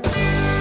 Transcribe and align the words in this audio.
Bye. 0.00 0.51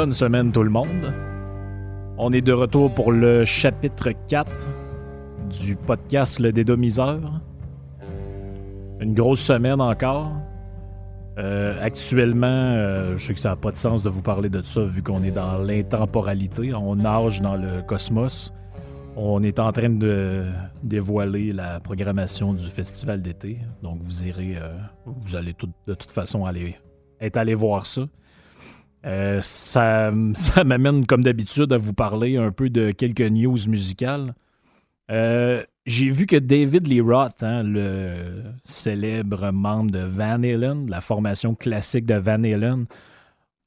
Bonne 0.00 0.14
semaine 0.14 0.50
tout 0.50 0.62
le 0.62 0.70
monde. 0.70 1.12
On 2.16 2.32
est 2.32 2.40
de 2.40 2.54
retour 2.54 2.90
pour 2.94 3.12
le 3.12 3.44
chapitre 3.44 4.12
4 4.28 4.66
du 5.60 5.76
podcast 5.76 6.38
Le 6.40 6.52
Dédomiseur. 6.52 7.20
Une 9.00 9.12
grosse 9.12 9.40
semaine 9.40 9.78
encore. 9.78 10.32
Euh, 11.36 11.76
actuellement, 11.82 12.46
euh, 12.46 13.18
je 13.18 13.26
sais 13.26 13.34
que 13.34 13.40
ça 13.40 13.50
n'a 13.50 13.56
pas 13.56 13.72
de 13.72 13.76
sens 13.76 14.02
de 14.02 14.08
vous 14.08 14.22
parler 14.22 14.48
de 14.48 14.62
ça 14.62 14.80
vu 14.80 15.02
qu'on 15.02 15.22
est 15.22 15.32
dans 15.32 15.58
l'intemporalité. 15.58 16.72
On 16.72 16.96
nage 16.96 17.42
dans 17.42 17.56
le 17.56 17.82
cosmos. 17.82 18.54
On 19.16 19.42
est 19.42 19.58
en 19.58 19.70
train 19.70 19.90
de 19.90 20.46
dévoiler 20.82 21.52
la 21.52 21.78
programmation 21.78 22.54
du 22.54 22.68
festival 22.68 23.20
d'été. 23.20 23.58
Donc 23.82 23.98
vous 24.00 24.24
irez, 24.24 24.56
euh, 24.56 24.72
vous 25.04 25.36
allez 25.36 25.54
de 25.86 25.92
toute 25.92 26.10
façon 26.10 26.46
aller, 26.46 26.78
être 27.20 27.36
allé 27.36 27.54
voir 27.54 27.84
ça. 27.84 28.06
Euh, 29.06 29.40
ça, 29.42 30.12
ça 30.34 30.64
m'amène, 30.64 31.06
comme 31.06 31.22
d'habitude, 31.22 31.72
à 31.72 31.78
vous 31.78 31.92
parler 31.92 32.36
un 32.36 32.52
peu 32.52 32.70
de 32.70 32.90
quelques 32.90 33.20
news 33.20 33.58
musicales. 33.68 34.34
Euh, 35.10 35.62
j'ai 35.86 36.10
vu 36.10 36.26
que 36.26 36.36
David 36.36 36.86
Lee 36.86 37.00
Roth, 37.00 37.42
hein, 37.42 37.62
le 37.62 38.42
célèbre 38.64 39.50
membre 39.50 39.90
de 39.90 40.00
Van 40.00 40.42
Halen, 40.42 40.88
la 40.88 41.00
formation 41.00 41.54
classique 41.54 42.06
de 42.06 42.14
Van 42.14 42.44
Halen, 42.44 42.86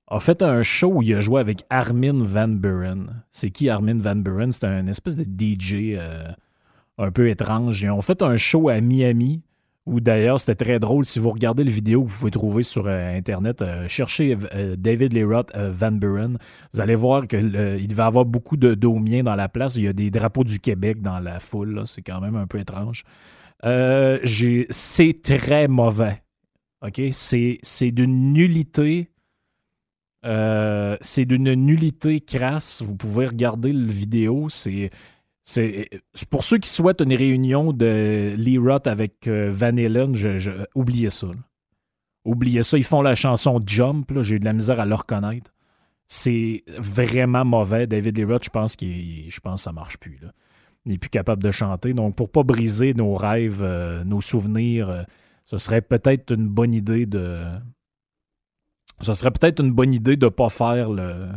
a 0.07 0.19
fait 0.19 0.41
un 0.41 0.63
show 0.63 0.93
où 0.93 1.01
il 1.01 1.15
a 1.15 1.21
joué 1.21 1.41
avec 1.41 1.63
Armin 1.69 2.23
Van 2.23 2.47
Buren. 2.47 3.23
C'est 3.31 3.49
qui 3.49 3.69
Armin 3.69 3.97
Van 3.97 4.15
Buren? 4.15 4.51
C'est 4.51 4.65
un 4.65 4.87
espèce 4.87 5.15
de 5.15 5.23
DJ 5.23 5.95
euh, 5.97 6.31
un 6.97 7.11
peu 7.11 7.29
étrange. 7.29 7.81
Ils 7.81 7.89
ont 7.89 8.01
fait 8.01 8.21
un 8.21 8.37
show 8.37 8.69
à 8.69 8.79
Miami 8.79 9.41
ou 9.85 9.99
d'ailleurs, 9.99 10.39
c'était 10.39 10.63
très 10.63 10.79
drôle. 10.79 11.03
Si 11.03 11.19
vous 11.19 11.31
regardez 11.31 11.63
le 11.63 11.71
vidéo 11.71 12.03
que 12.03 12.09
vous 12.09 12.17
pouvez 12.17 12.31
trouver 12.31 12.63
sur 12.63 12.87
euh, 12.87 13.17
Internet, 13.17 13.61
euh, 13.61 13.87
cherchez 13.89 14.37
euh, 14.53 14.77
David 14.77 15.11
Lee 15.11 15.23
Van 15.23 15.91
Buren. 15.91 16.37
Vous 16.73 16.79
allez 16.79 16.95
voir 16.95 17.27
qu'il 17.27 17.51
devait 17.51 18.03
avoir 18.03 18.23
beaucoup 18.23 18.55
de 18.55 18.75
domiens 18.75 19.23
dans 19.23 19.35
la 19.35 19.49
place. 19.49 19.75
Il 19.75 19.83
y 19.83 19.87
a 19.89 19.93
des 19.93 20.09
drapeaux 20.09 20.45
du 20.45 20.59
Québec 20.59 21.01
dans 21.01 21.19
la 21.19 21.41
foule. 21.41 21.83
C'est 21.85 22.01
quand 22.01 22.21
même 22.21 22.35
un 22.35 22.47
peu 22.47 22.59
étrange. 22.59 23.03
c'est 23.61 25.21
très 25.21 25.67
mauvais. 25.67 26.23
OK? 26.81 27.01
C'est 27.11 27.91
d'une 27.91 28.31
nullité. 28.31 29.09
c'est 30.23 31.25
d'une 31.25 31.53
nullité 31.55 32.21
crasse. 32.21 32.81
Vous 32.81 32.95
pouvez 32.95 33.25
regarder 33.25 33.73
le 33.73 33.91
vidéo. 33.91 34.47
C'est 34.47 34.91
c'est 35.43 35.89
pour 36.29 36.43
ceux 36.43 36.57
qui 36.57 36.69
souhaitent 36.69 37.01
une 37.01 37.13
réunion 37.13 37.73
de 37.73 38.33
Lee 38.37 38.57
Roth 38.57 38.87
avec 38.87 39.27
euh, 39.27 39.51
Van 39.53 39.75
Halen, 39.77 40.15
oubliez 40.73 41.09
ça. 41.09 41.27
Oubliez 42.23 42.63
ça. 42.63 42.77
Ils 42.77 42.85
font 42.85 43.01
la 43.01 43.15
chanson 43.15 43.61
Jump. 43.65 44.09
J'ai 44.21 44.35
eu 44.35 44.39
de 44.39 44.45
la 44.45 44.53
misère 44.53 44.79
à 44.79 44.85
le 44.85 44.95
reconnaître. 44.95 45.53
C'est 46.07 46.63
vraiment 46.77 47.43
mauvais. 47.43 47.87
David 47.87 48.17
Lee 48.17 48.23
Roth, 48.23 48.45
je 48.45 48.49
pense 48.49 48.75
qu'il, 48.77 49.29
je 49.29 49.39
pense 49.41 49.61
que 49.61 49.63
ça 49.63 49.71
marche 49.73 49.97
plus. 49.97 50.19
Il 50.85 50.93
n'est 50.93 50.97
plus 50.97 51.09
capable 51.09 51.43
de 51.43 51.51
chanter. 51.51 51.93
Donc, 51.93 52.15
pour 52.15 52.29
pas 52.29 52.43
briser 52.43 52.93
nos 52.93 53.15
rêves, 53.15 53.61
euh, 53.61 54.03
nos 54.05 54.21
souvenirs, 54.21 54.89
euh, 54.89 55.03
ce 55.45 55.57
serait 55.57 55.81
peut-être 55.81 56.33
une 56.33 56.47
bonne 56.47 56.73
idée 56.73 57.05
de. 57.05 57.41
Ce 58.99 59.13
serait 59.13 59.31
peut-être 59.31 59.61
une 59.61 59.71
bonne 59.71 59.93
idée 59.93 60.15
de 60.15 60.25
ne 60.25 60.29
pas 60.29 60.49
faire 60.49 60.89
le, 60.89 61.29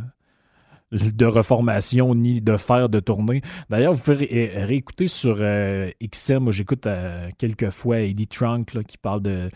de 0.93 1.27
reformation 1.27 2.15
ni 2.15 2.41
de 2.41 2.57
faire 2.57 2.89
de 2.89 3.01
tournée. 3.01 3.43
D'ailleurs, 3.71 3.95
vous 3.95 4.03
pouvez 4.03 4.53
réécouter 4.55 5.09
sur 5.09 5.39
euh, 5.41 5.91
XM. 6.03 6.39
Moi, 6.39 6.53
j'écoute 6.53 6.87
euh, 6.87 7.29
quelques 7.39 7.71
fois 7.71 8.01
Eddie 8.01 8.29
Trunk 8.29 8.83
qui 8.87 8.97
parle 8.97 9.23
de, 9.23 9.51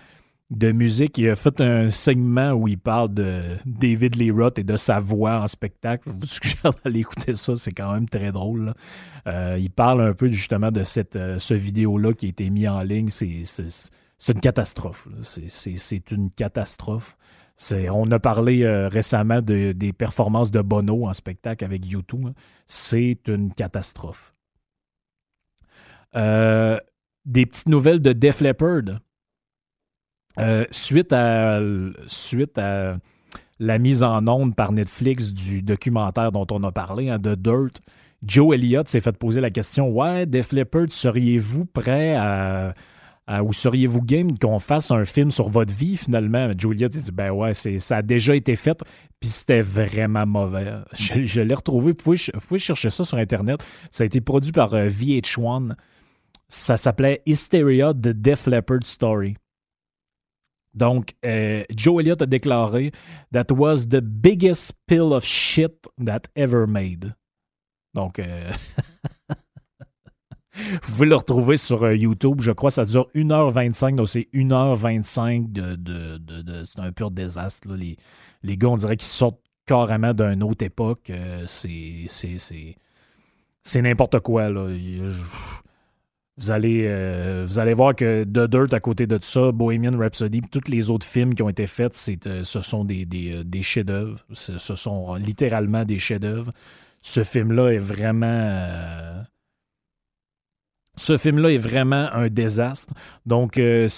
musique. 0.73 1.19
Il 1.19 1.29
a 1.29 1.37
fait 1.37 1.61
un 1.61 1.91
segment 1.91 2.53
où 2.53 2.67
il 2.67 2.79
parle 2.79 3.15
de 3.15 3.43
David 3.65 4.17
Lee 4.17 4.33
Roth 4.33 4.59
et 4.59 4.65
de 4.65 4.77
sa 4.77 4.99
voix 4.99 5.41
en 5.41 5.47
spectacle. 5.47 6.09
Je 6.09 6.13
vous 6.13 6.27
suggère 6.27 6.73
d'aller 6.85 7.01
écouter 7.01 7.37
ça. 7.37 7.55
C'est 7.55 7.73
quand 7.73 7.93
même 7.93 8.09
très 8.09 8.33
drôle. 8.33 8.75
Euh, 9.29 9.57
il 9.61 9.71
parle 9.71 10.03
un 10.03 10.15
peu 10.15 10.29
justement 10.29 10.73
de 10.73 10.83
cette, 10.83 11.19
ce 11.39 11.55
vidéo-là 11.55 12.13
qui 12.15 12.27
a 12.27 12.29
été 12.31 12.51
mis 12.51 12.67
en 12.67 12.83
ligne. 12.83 13.11
C'est 13.11 14.33
une 14.35 14.41
catastrophe. 14.41 15.07
C'est 15.23 16.11
une 16.11 16.31
catastrophe 16.33 17.17
on 17.91 18.11
a 18.11 18.19
parlé 18.19 18.63
euh, 18.63 18.89
récemment 18.89 19.41
des 19.43 19.93
performances 19.93 20.51
de 20.51 20.61
Bono 20.61 21.07
en 21.07 21.13
spectacle 21.13 21.65
avec 21.65 21.87
YouTube. 21.87 22.27
Hein. 22.29 22.35
C'est 22.67 23.21
une 23.29 23.53
catastrophe. 23.53 24.35
Euh, 26.17 26.79
des 27.25 27.47
petites 27.47 27.69
nouvelles 27.69 28.01
de 28.01 28.13
Def 28.13 28.41
Leppard. 28.41 29.01
Euh, 30.39 30.65
suite, 30.71 31.13
à, 31.13 31.61
suite 32.07 32.57
à 32.57 32.97
la 33.59 33.79
mise 33.79 34.03
en 34.03 34.27
onde 34.27 34.55
par 34.55 34.73
Netflix 34.73 35.35
du 35.35 35.63
documentaire 35.63 36.33
dont 36.33 36.47
on 36.51 36.63
a 36.63 36.73
parlé, 36.73 37.11
hein, 37.11 37.19
de 37.19 37.35
Dirt, 37.35 37.81
Joe 38.23 38.55
Elliott 38.55 38.89
s'est 38.89 39.01
fait 39.01 39.17
poser 39.17 39.41
la 39.41 39.51
question 39.51 39.89
Ouais, 39.91 40.27
Def 40.27 40.53
Leppard, 40.53 40.87
seriez-vous 40.91 41.67
prêt 41.67 42.15
à 42.15 42.75
euh, 43.31 43.43
ou 43.43 43.53
seriez-vous 43.53 44.03
game 44.03 44.37
qu'on 44.39 44.59
fasse 44.59 44.91
un 44.91 45.05
film 45.05 45.31
sur 45.31 45.49
votre 45.49 45.73
vie 45.73 45.97
finalement? 45.97 46.51
Julia 46.59 46.89
dit 46.89 47.11
Ben 47.13 47.31
ouais, 47.31 47.55
ça 47.55 47.97
a 47.97 48.03
déjà 48.03 48.35
été 48.35 48.57
fait, 48.57 48.83
puis 49.21 49.31
c'était 49.31 49.63
vraiment 49.63 50.27
mauvais. 50.27 50.73
Je, 50.95 51.41
l'ai 51.41 51.55
retrouvé. 51.55 51.93
Vous 51.93 52.17
pouvez, 52.39 52.59
chercher 52.59 52.91
ça 52.91 53.05
sur 53.05 53.19
Internet. 53.19 53.65
Ça 53.93 54.03
a 54.03 54.07
été 54.07 54.21
produit 54.21 54.51
par 54.51 54.75
euh, 54.75 54.89
VH1. 54.89 55.75
Ça 56.49 56.77
s'appelait 56.77 57.23
Hysteria 57.25 57.95
The 57.95 58.09
Def 58.09 58.47
Leppard 58.49 58.85
Story. 58.85 59.37
Donc, 60.75 61.15
euh, 61.25 61.65
Joe 61.75 62.01
Elliott 62.01 62.23
a 62.23 62.27
déclaré 62.27 62.93
That 63.33 63.53
was 63.53 63.87
the 63.89 64.01
biggest 64.01 64.73
pill 64.87 65.13
of 65.13 65.25
shit 65.25 65.87
that 66.05 66.23
ever 66.35 66.67
made. 66.67 67.15
Donc, 67.95 68.21
Vous 70.83 70.93
pouvez 70.93 71.07
le 71.07 71.17
retrouver 71.17 71.57
sur 71.57 71.85
euh, 71.85 71.95
YouTube. 71.95 72.41
Je 72.41 72.53
crois 72.53 72.71
ça 72.71 72.85
dure 72.85 73.09
1h25. 73.15 73.95
Donc, 73.95 74.09
c'est 74.09 74.29
1h25 74.35 75.53
de. 75.53 75.77
de, 75.77 76.65
c'est 76.65 76.81
un 76.81 76.93
pur 76.93 77.11
désastre. 77.11 77.69
Les, 77.75 77.97
les 78.43 78.57
gars, 78.57 78.69
on 78.69 78.77
dirait 78.77 78.97
qu'ils 78.97 79.09
sortent 79.09 79.41
carrément 79.67 80.15
d'une 80.15 80.43
autre 80.43 80.65
époque. 80.65 81.11
Euh, 81.11 81.45
c'est, 81.47 82.07
c'est, 83.63 83.83
n'importe 83.83 84.21
quoi. 84.21 84.49
Là. 84.51 84.67
vous 86.37 86.51
allez, 86.51 86.87
euh, 86.89 87.45
vous 87.47 87.59
allez 87.59 87.75
voir 87.75 87.95
que 87.95 88.25
The 88.25 88.51
Dirt, 88.51 88.73
à 88.73 88.81
côté 88.81 89.07
de 89.07 89.19
ça, 89.21 89.53
Bohemian 89.53 89.97
Rhapsody, 89.99 90.43
tous 90.51 90.69
les 90.69 90.91
autres 90.91 91.07
films 91.07 91.35
qui 91.35 91.43
ont 91.43 91.49
été 91.49 91.67
faits, 91.67 91.95
ce 91.95 92.61
sont 92.61 92.85
des, 92.85 93.05
des, 93.05 93.45
des 93.45 93.63
chefs-d'œuvre. 93.63 94.19
Ce 94.33 94.59
sont 94.59 95.15
littéralement 95.15 95.85
des 95.85 95.99
chefs-d'œuvre. 95.99 96.53
Ce 97.03 97.25
film-là 97.25 97.71
est 97.71 97.79
vraiment 97.79 99.25
ce 101.01 101.17
film-là 101.17 101.51
est 101.51 101.59
vraiment 101.59 102.11
un 102.13 102.29
désastre. 102.29 102.93
Donc, 103.25 103.57
euh, 103.57 103.89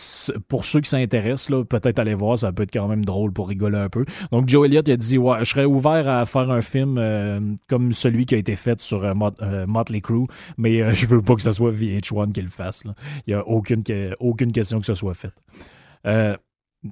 pour 0.47 0.65
ceux 0.65 0.81
qui 0.81 0.89
s'intéressent, 0.89 1.67
peut-être 1.69 1.99
aller 1.99 2.15
voir, 2.15 2.39
ça 2.39 2.53
peut 2.53 2.63
être 2.63 2.73
quand 2.73 2.87
même 2.87 3.05
drôle 3.05 3.33
pour 3.33 3.49
rigoler 3.49 3.79
un 3.79 3.89
peu. 3.89 4.05
Donc, 4.31 4.49
Joe 4.49 4.67
Elliott 4.67 4.89
a 4.89 4.97
dit 4.97 5.19
ouais, 5.19 5.39
je 5.41 5.51
serais 5.51 5.65
ouvert 5.65 6.09
à 6.09 6.25
faire 6.27 6.49
un 6.51 6.63
film 6.63 6.99
euh, 6.99 7.41
comme 7.69 7.93
celui 7.93 8.25
qui 8.25 8.37
a 8.37 8.39
été 8.39 8.55
fait 8.55 8.81
sur 8.81 9.05
euh, 9.05 9.67
Motley 9.67 10.01
Crue, 10.01 10.29
mais 10.57 10.95
je 10.95 11.07
veux 11.07 11.23
pas 11.23 11.35
que 11.35 11.43
ce 11.43 11.51
soit 11.51 11.73
VH1 11.73 12.31
qui 12.31 12.43
le 12.43 12.49
fasse. 12.49 12.85
Il 13.27 13.35
n'y 13.35 13.35
a 13.35 13.45
aucune, 13.49 13.83
aucune 14.21 14.53
question 14.53 14.79
que 14.79 14.87
ce 14.87 14.95
soit 14.95 15.15
fait. 15.15 15.33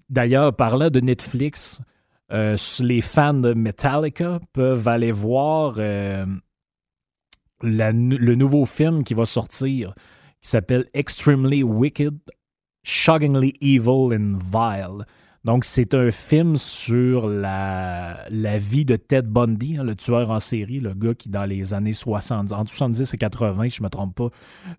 D'ailleurs, 0.09 0.55
parlant 0.55 0.91
de 0.91 1.01
Netflix, 1.01 1.81
les 2.31 3.01
fans 3.01 3.35
de 3.35 3.55
Metallica 3.55 4.41
peuvent 4.53 4.89
aller 4.89 5.13
voir 5.13 5.79
le 7.63 8.35
nouveau 8.35 8.67
film 8.67 9.05
qui 9.05 9.15
va 9.15 9.25
sortir, 9.25 9.95
qui 10.41 10.49
s'appelle 10.49 10.87
Extremely 10.95 11.63
Wicked, 11.63 12.19
Shockingly 12.83 13.55
Evil 13.61 14.15
and 14.15 14.39
Vile. 14.43 15.05
Donc, 15.45 15.65
c'est 15.65 15.95
un 15.95 16.11
film 16.11 16.59
sur 16.59 17.27
la, 17.27 18.27
la 18.29 18.59
vie 18.59 18.85
de 18.85 18.97
Ted 18.97 19.27
Bundy, 19.27 19.79
hein, 19.79 19.85
le 19.85 19.95
tueur 19.95 20.29
en 20.31 20.39
série, 20.39 20.81
le 20.81 20.93
gars 20.93 21.15
qui, 21.15 21.31
dans 21.31 21.47
les 21.47 21.73
années 21.73 21.95
70, 21.95 22.53
entre 22.53 22.71
70 22.71 23.15
et 23.15 23.17
80, 23.17 23.69
si 23.71 23.77
je 23.77 23.83
ne 23.83 23.87
me 23.87 23.91
trompe 23.91 24.15
pas, 24.15 24.29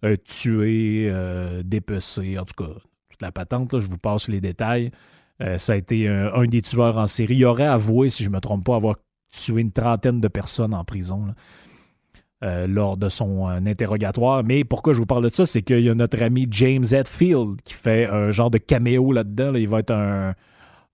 a 0.03 0.15
tué, 0.17 1.07
euh, 1.09 1.63
dépecé, 1.63 2.37
en 2.37 2.45
tout 2.45 2.63
cas, 2.63 2.73
toute 3.09 3.21
la 3.21 3.31
patente. 3.31 3.79
je 3.79 3.87
vous 3.87 3.97
passe 3.97 4.27
les 4.27 4.39
détails. 4.39 4.91
ça 5.57 5.73
a 5.73 5.75
été 5.75 6.07
un, 6.07 6.45
des 6.45 6.61
tueurs 6.61 6.97
en 6.97 7.07
série. 7.07 7.37
Il 7.37 7.45
aurait 7.45 7.65
avoué, 7.65 8.09
si 8.09 8.23
je 8.23 8.29
ne 8.29 8.35
me 8.35 8.39
trompe 8.39 8.63
pas, 8.63 8.75
avoir 8.75 8.97
tué 9.31 9.61
une 9.61 9.71
trentaine 9.71 10.21
de 10.21 10.27
personnes 10.27 10.75
en 10.75 10.83
prison. 10.83 11.33
Lors 12.41 12.97
de 12.97 13.07
son 13.07 13.45
interrogatoire. 13.45 14.43
Mais 14.43 14.63
pourquoi 14.63 14.93
je 14.93 14.97
vous 14.97 15.05
parle 15.05 15.23
de 15.23 15.33
ça, 15.33 15.45
c'est 15.45 15.61
qu'il 15.61 15.81
y 15.81 15.89
a 15.89 15.93
notre 15.93 16.21
ami 16.23 16.47
James 16.49 16.85
Hetfield 16.91 17.61
qui 17.63 17.73
fait 17.73 18.07
un 18.07 18.31
genre 18.31 18.49
de 18.49 18.57
caméo 18.57 19.11
là-dedans. 19.11 19.53
Il 19.53 19.67
va 19.67 19.79
être 19.79 19.91
un, 19.91 20.33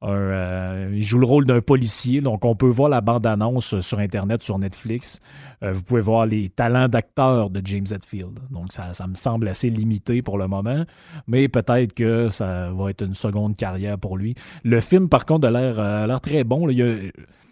euh, 0.04 0.92
il 0.94 1.02
joue 1.02 1.18
le 1.18 1.26
rôle 1.26 1.46
d'un 1.46 1.62
policier, 1.62 2.22
donc 2.22 2.46
on 2.46 2.56
peut 2.56 2.68
voir 2.68 2.88
la 2.90 3.02
bande-annonce 3.02 3.80
sur 3.80 3.98
Internet, 3.98 4.44
sur 4.44 4.60
Netflix. 4.60 5.20
Euh, 5.64 5.74
vous 5.74 5.82
pouvez 5.82 6.02
voir 6.02 6.28
les 6.28 6.50
talents 6.50 6.88
d'acteur 6.88 7.50
de 7.50 7.62
James 7.66 7.86
Hetfield. 7.90 8.40
Donc 8.52 8.72
ça, 8.72 9.08
me 9.08 9.16
semble 9.16 9.48
assez 9.48 9.70
limité 9.70 10.22
pour 10.22 10.38
le 10.38 10.48
moment, 10.48 10.84
mais 11.28 11.48
peut-être 11.48 11.94
que 11.94 12.30
ça 12.30 12.72
va 12.72 12.92
être 12.92 13.04
une 13.04 13.16
seconde 13.16 13.56
carrière 13.56 13.98
pour 13.98 14.18
lui. 14.18 14.36
Le 14.64 14.82
film, 14.82 15.10
par 15.10 15.26
contre, 15.26 15.48
a 15.48 15.52
l'air, 15.52 15.80
euh, 15.80 16.20
très 16.20 16.44
bon. 16.44 16.68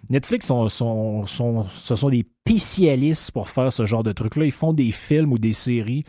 Netflix, 0.10 0.48
sont, 0.48 0.68
ce 0.70 1.96
sont 1.96 2.10
des 2.10 2.26
spécialistes 2.48 3.32
pour 3.32 3.50
faire 3.50 3.72
ce 3.72 3.86
genre 3.86 4.04
de 4.04 4.12
trucs-là. 4.12 4.46
Ils 4.46 4.52
font 4.52 4.74
des 4.74 4.92
films 4.92 5.34
ou 5.34 5.40
des 5.40 5.54
séries 5.54 6.04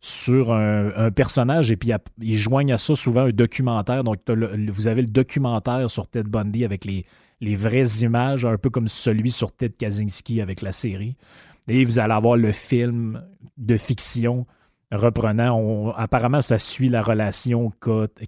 sur 0.00 0.52
un, 0.52 1.10
personnage 1.12 1.70
et 1.70 1.76
puis 1.76 1.92
ils 2.20 2.36
joignent 2.36 2.72
à 2.72 2.78
ça 2.78 2.94
souvent 2.94 3.22
un 3.22 3.30
documentaire. 3.30 4.04
Donc, 4.04 4.18
vous 4.28 4.86
avez 4.86 5.02
le 5.02 5.08
documentaire 5.08 5.88
sur 5.90 6.08
Ted 6.08 6.28
Bundy 6.28 6.64
avec 6.64 6.84
les, 6.84 7.06
les 7.40 7.56
vraies 7.56 8.02
images, 8.02 8.44
un 8.44 8.56
peu 8.56 8.70
comme 8.70 8.88
celui 8.88 9.30
sur 9.30 9.52
Ted 9.52 9.74
Kaczynski 9.78 10.40
avec 10.40 10.62
la 10.62 10.72
série. 10.72 11.16
Et 11.68 11.84
vous 11.84 11.98
allez 11.98 12.14
avoir 12.14 12.36
le 12.36 12.52
film 12.52 13.22
de 13.58 13.76
fiction 13.76 14.46
reprenant. 14.92 15.92
apparemment, 15.92 16.42
ça 16.42 16.58
suit 16.58 16.88
la 16.88 17.02
relation 17.02 17.72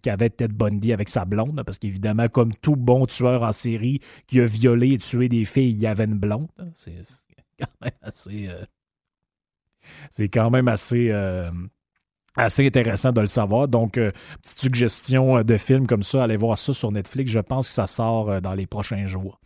qu'avait 0.02 0.30
Ted 0.30 0.54
Bundy 0.54 0.92
avec 0.92 1.08
sa 1.08 1.24
blonde, 1.24 1.62
parce 1.64 1.78
qu'évidemment, 1.78 2.28
comme 2.28 2.54
tout 2.54 2.76
bon 2.76 3.06
tueur 3.06 3.42
en 3.42 3.52
série 3.52 4.00
qui 4.26 4.40
a 4.40 4.46
violé 4.46 4.92
et 4.92 4.98
tué 4.98 5.28
des 5.28 5.44
filles, 5.44 5.70
il 5.70 5.78
y 5.78 5.86
avait 5.86 6.04
une 6.04 6.18
blonde. 6.18 6.48
C'est 6.74 6.94
quand 7.60 7.68
même 7.82 7.92
assez. 8.02 8.48
Euh, 8.48 8.64
c'est 10.10 10.28
quand 10.28 10.50
même 10.50 10.68
assez, 10.68 11.10
euh, 11.10 11.50
assez 12.36 12.66
intéressant 12.66 13.12
de 13.12 13.20
le 13.20 13.26
savoir. 13.26 13.68
Donc, 13.68 13.98
euh, 13.98 14.12
petite 14.42 14.58
suggestion 14.58 15.42
de 15.42 15.56
film 15.58 15.86
comme 15.86 16.02
ça, 16.02 16.24
allez 16.24 16.38
voir 16.38 16.56
ça 16.56 16.72
sur 16.72 16.90
Netflix. 16.90 17.30
Je 17.30 17.38
pense 17.38 17.68
que 17.68 17.74
ça 17.74 17.86
sort 17.86 18.40
dans 18.40 18.54
les 18.54 18.66
prochains 18.66 19.06
jours. 19.06 19.40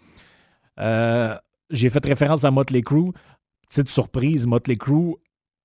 J'ai 0.79 1.91
fait 1.91 2.05
référence 2.05 2.44
à 2.44 2.50
Motley 2.50 2.82
Crue. 2.82 3.12
Petite 3.69 3.88
surprise, 3.91 4.47
Motley 4.47 4.76
Crue, 4.76 5.17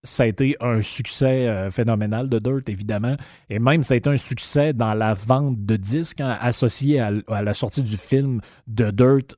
ça 0.03 0.23
a 0.23 0.25
été 0.25 0.55
un 0.59 0.81
succès 0.81 1.69
phénoménal 1.71 2.29
de 2.29 2.39
Dirt, 2.39 2.67
évidemment. 2.67 3.15
Et 3.50 3.59
même, 3.59 3.83
ça 3.83 3.94
a 3.94 3.97
été 3.97 4.09
un 4.09 4.17
succès 4.17 4.73
dans 4.73 4.94
la 4.94 5.13
vente 5.13 5.65
de 5.65 5.75
disques 5.75 6.21
hein, 6.21 6.38
associé 6.41 7.00
à, 7.00 7.41
la 7.41 7.53
sortie 7.53 7.83
du 7.83 7.97
film 7.97 8.41
de 8.67 8.91
Dirt. 8.91 9.35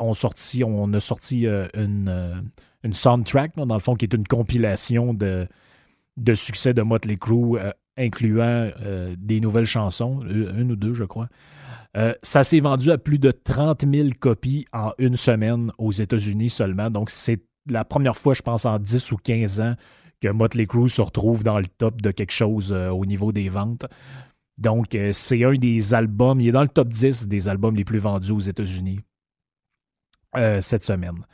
on, 0.00 0.12
sorti, 0.12 0.64
on 0.64 0.92
a 0.92 1.00
sorti 1.00 1.46
une, 1.46 2.42
une 2.82 2.92
soundtrack, 2.92 3.56
dans 3.56 3.74
le 3.74 3.80
fond, 3.80 3.94
qui 3.94 4.04
est 4.04 4.14
une 4.14 4.26
compilation 4.26 5.14
de, 5.14 5.46
de 6.16 6.34
succès 6.34 6.74
de 6.74 6.82
Motley 6.82 7.16
Crue, 7.16 7.58
euh, 7.58 7.72
incluant 7.96 8.70
euh, 8.82 9.14
des 9.18 9.40
nouvelles 9.40 9.66
chansons, 9.66 10.20
une 10.22 10.72
ou 10.72 10.76
deux, 10.76 10.94
je 10.94 11.04
crois. 11.04 11.28
Euh, 11.96 12.14
ça 12.22 12.44
s'est 12.44 12.60
vendu 12.60 12.90
à 12.90 12.98
plus 12.98 13.18
de 13.18 13.30
30 13.30 13.84
000 13.92 14.10
copies 14.18 14.64
en 14.72 14.92
une 14.98 15.16
semaine 15.16 15.72
aux 15.78 15.92
États-Unis 15.92 16.50
seulement. 16.50 16.88
Donc, 16.88 17.10
c'est 17.10 17.42
la 17.68 17.84
première 17.84 18.16
fois, 18.16 18.32
je 18.32 18.42
pense, 18.42 18.64
en 18.64 18.78
10 18.78 19.12
ou 19.12 19.16
15 19.16 19.60
ans 19.60 19.74
que 20.20 20.28
Motley 20.28 20.66
Crue 20.66 20.88
se 20.88 21.02
retrouve 21.02 21.44
dans 21.44 21.58
le 21.58 21.66
top 21.66 22.00
de 22.02 22.10
quelque 22.10 22.32
chose 22.32 22.72
au 22.72 23.06
niveau 23.06 23.32
des 23.32 23.48
ventes. 23.48 23.86
Donc, 24.58 24.96
c'est 25.12 25.44
un 25.44 25.54
des 25.54 25.94
albums, 25.94 26.40
il 26.40 26.48
est 26.48 26.52
dans 26.52 26.62
le 26.62 26.68
top 26.68 26.88
10 26.88 27.26
des 27.26 27.48
albums 27.48 27.74
les 27.74 27.84
plus 27.84 27.98
vendus 27.98 28.32
aux 28.32 28.40
États-Unis 28.40 29.00
cette 30.60 30.84
semaine. 30.84 31.24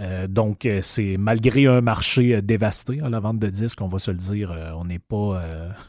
Euh, 0.00 0.26
donc, 0.26 0.64
euh, 0.64 0.80
c'est 0.80 1.16
malgré 1.18 1.66
un 1.66 1.80
marché 1.80 2.34
euh, 2.34 2.40
dévasté 2.40 3.00
à 3.02 3.10
la 3.10 3.20
vente 3.20 3.38
de 3.38 3.48
disques, 3.48 3.80
on 3.82 3.88
va 3.88 3.98
se 3.98 4.10
le 4.10 4.16
dire, 4.16 4.50
on 4.76 4.84
n'est 4.84 4.98
pas, 4.98 5.42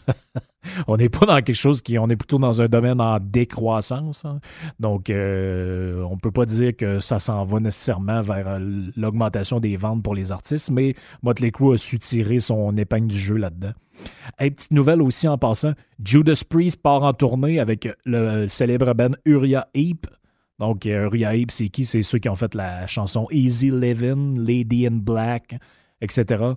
on 0.88 0.98
n'est 0.98 1.10
pas 1.10 1.25
dans 1.25 1.42
quelque 1.42 1.54
chose 1.54 1.81
qui, 1.81 1.98
on 1.98 2.08
est 2.10 2.16
plutôt 2.16 2.38
dans 2.38 2.62
un 2.62 2.68
domaine 2.68 3.02
en 3.02 3.19
décroissance. 3.19 4.25
Hein. 4.25 4.40
Donc, 4.80 5.06
on 5.10 5.13
ne 5.13 6.19
peut 6.19 6.31
pas 6.31 6.46
dire 6.46 6.75
que 6.75 7.00
ça 7.00 7.19
s'en 7.19 7.44
va 7.46 7.60
nécessairement 7.60 8.22
vers 8.22 8.60
l'augmentation 8.96 9.60
des 9.60 9.78
ventes 9.78 10.04
pour 10.04 10.16
les 10.16 10.31
artistes, 10.31 10.72
mais 10.72 10.96
Motley 11.24 11.52
Crue 11.52 11.74
a 11.74 11.78
su 11.78 12.00
tirer 12.00 12.40
son 12.40 12.75
épingle 12.78 13.08
du 13.08 13.19
jeu 13.19 13.36
là-dedans. 13.36 13.74
Et 14.40 14.52
petite 14.52 14.72
nouvelle 14.72 15.02
aussi 15.02 15.28
en 15.28 15.38
passant, 15.38 15.74
Judas 16.04 16.44
Priest 16.48 16.81
part 16.81 17.04
en 17.04 17.13
tournée 17.13 17.60
avec 17.60 17.88
le 18.06 18.48
célèbre 18.48 18.94
band 18.94 19.12
Uriah 19.25 19.68
Heep 19.74 20.08
donc, 20.62 20.86
euh, 20.86 21.10
Ria 21.10 21.31
c'est 21.50 21.69
qui? 21.69 21.86
C'est 21.86 22.04
ceux 22.04 22.19
qui 22.19 22.30
ont 22.30 22.36
fait 22.36 22.54
la 22.54 22.86
chanson 22.86 23.25
Easy 23.31 23.72
Living, 23.72 24.38
Lady 24.38 24.86
in 24.86 24.98
Black, 24.98 25.56
etc. 26.02 26.54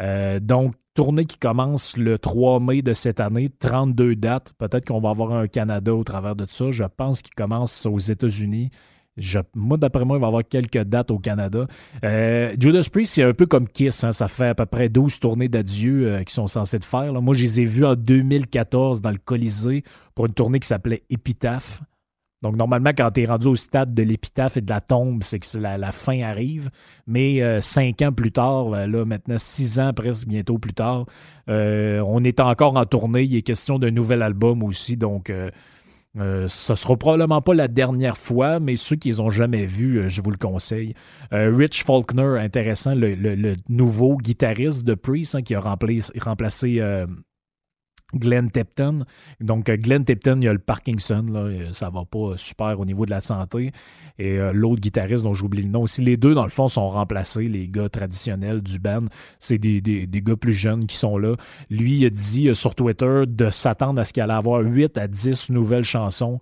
Euh, 0.00 0.40
donc, 0.40 0.74
tournée 0.94 1.24
qui 1.24 1.38
commence 1.38 1.96
le 1.96 2.18
3 2.18 2.60
mai 2.60 2.82
de 2.82 2.92
cette 2.92 3.20
année, 3.20 3.50
32 3.58 4.16
dates. 4.16 4.52
Peut-être 4.58 4.86
qu'on 4.86 5.00
va 5.00 5.10
avoir 5.10 5.32
un 5.32 5.46
Canada 5.46 5.94
au 5.94 6.04
travers 6.04 6.36
de 6.36 6.46
ça. 6.46 6.70
Je 6.70 6.84
pense 6.84 7.22
qu'il 7.22 7.34
commence 7.34 7.86
aux 7.86 7.98
États-Unis. 7.98 8.70
moi, 9.54 9.76
d'après 9.76 10.04
moi, 10.04 10.16
il 10.16 10.20
va 10.20 10.26
y 10.26 10.28
avoir 10.28 10.44
quelques 10.44 10.82
dates 10.82 11.10
au 11.10 11.18
Canada. 11.18 11.66
Euh, 12.04 12.54
Judas 12.58 12.88
Priest, 12.90 13.14
c'est 13.14 13.22
un 13.22 13.34
peu 13.34 13.46
comme 13.46 13.68
Kiss. 13.68 14.04
Hein. 14.04 14.12
ça 14.12 14.28
fait 14.28 14.48
à 14.48 14.54
peu 14.54 14.66
près 14.66 14.88
12 14.88 15.18
tournées 15.20 15.48
d'adieu 15.48 16.18
qu'ils 16.18 16.30
sont 16.30 16.46
censés 16.46 16.78
de 16.78 16.84
faire. 16.84 17.12
Moi, 17.20 17.34
je 17.34 17.42
les 17.42 17.60
ai 17.60 17.64
vus 17.64 17.84
en 17.84 17.94
2014 17.94 19.00
dans 19.00 19.10
le 19.10 19.18
Colisée 19.18 19.82
pour 20.14 20.26
une 20.26 20.34
tournée 20.34 20.60
qui 20.60 20.68
s'appelait 20.68 21.02
Epitaph. 21.10 21.82
Donc, 22.44 22.56
normalement, 22.56 22.90
quand 22.90 23.10
tu 23.10 23.22
es 23.22 23.24
rendu 23.24 23.46
au 23.46 23.56
stade 23.56 23.94
de 23.94 24.02
l'épitaphe 24.02 24.58
et 24.58 24.60
de 24.60 24.68
la 24.68 24.82
tombe, 24.82 25.22
c'est 25.22 25.38
que 25.38 25.56
la, 25.56 25.92
fin 25.92 26.20
arrive. 26.20 26.68
Mais 27.06 27.42
euh, 27.42 27.62
cinq 27.62 28.02
ans 28.02 28.12
plus 28.12 28.32
tard, 28.32 28.74
euh, 28.74 28.86
là, 28.86 29.06
maintenant 29.06 29.38
six 29.38 29.78
ans 29.78 29.94
presque 29.94 30.26
bientôt 30.26 30.58
plus 30.58 30.74
tard, 30.74 31.06
euh, 31.48 32.00
on 32.06 32.22
est 32.22 32.40
encore 32.40 32.76
en 32.76 32.84
tournée. 32.84 33.22
Il 33.22 33.34
est 33.34 33.40
question 33.40 33.78
d'un 33.78 33.92
nouvel 33.92 34.20
album 34.20 34.62
aussi. 34.62 34.98
Donc, 34.98 35.32
ce 36.16 36.46
sera 36.74 36.96
probablement 36.98 37.40
pas 37.40 37.54
la 37.54 37.66
dernière 37.66 38.18
fois, 38.18 38.60
mais 38.60 38.76
ceux 38.76 38.96
qui 38.96 39.08
les 39.08 39.20
ont 39.20 39.30
jamais 39.30 39.64
vus, 39.64 40.10
je 40.10 40.20
vous 40.20 40.30
le 40.30 40.36
conseille. 40.36 40.92
Rich 41.32 41.82
Faulkner, 41.84 42.38
intéressant, 42.38 42.94
le, 42.94 43.54
nouveau 43.70 44.18
guitariste 44.18 44.84
de 44.84 44.92
Priest 44.92 45.34
hein, 45.34 45.40
qui 45.40 45.54
a 45.54 45.60
remplacé 45.60 46.78
Glenn 48.14 48.50
Tipton. 48.50 49.04
Donc, 49.40 49.68
euh, 49.68 49.76
Glenn 49.76 50.04
Tipton, 50.04 50.38
il 50.40 50.44
y 50.44 50.48
a 50.48 50.52
le 50.52 50.58
Parkinson, 50.58 51.24
là, 51.30 51.40
euh, 51.40 51.72
ça 51.72 51.90
va 51.90 52.04
pas 52.04 52.36
super 52.36 52.78
au 52.80 52.84
niveau 52.84 53.06
de 53.06 53.10
la 53.10 53.20
santé. 53.20 53.72
Et 54.18 54.38
euh, 54.38 54.52
l'autre 54.52 54.80
guitariste 54.80 55.24
dont 55.24 55.34
j'oublie 55.34 55.62
le 55.62 55.68
nom 55.68 55.82
aussi, 55.82 56.02
les 56.02 56.16
deux, 56.16 56.34
dans 56.34 56.44
le 56.44 56.50
fond, 56.50 56.68
sont 56.68 56.88
remplacés, 56.88 57.44
les 57.44 57.68
gars 57.68 57.88
traditionnels 57.88 58.62
du 58.62 58.78
band. 58.78 59.06
C'est 59.38 59.58
des, 59.58 59.80
des, 59.80 60.22
gars 60.22 60.36
plus 60.36 60.54
jeunes 60.54 60.86
qui 60.86 60.96
sont 60.96 61.18
là. 61.18 61.36
Lui, 61.70 61.94
il 61.94 62.06
a 62.06 62.10
dit 62.10 62.54
sur 62.54 62.74
Twitter 62.74 63.24
de 63.26 63.50
s'attendre 63.50 64.00
à 64.00 64.04
ce 64.04 64.12
qu'il 64.12 64.22
allait 64.22 64.32
avoir 64.32 64.60
8 64.60 64.96
à 64.98 65.08
10 65.08 65.50
nouvelles 65.50 65.84
chansons 65.84 66.38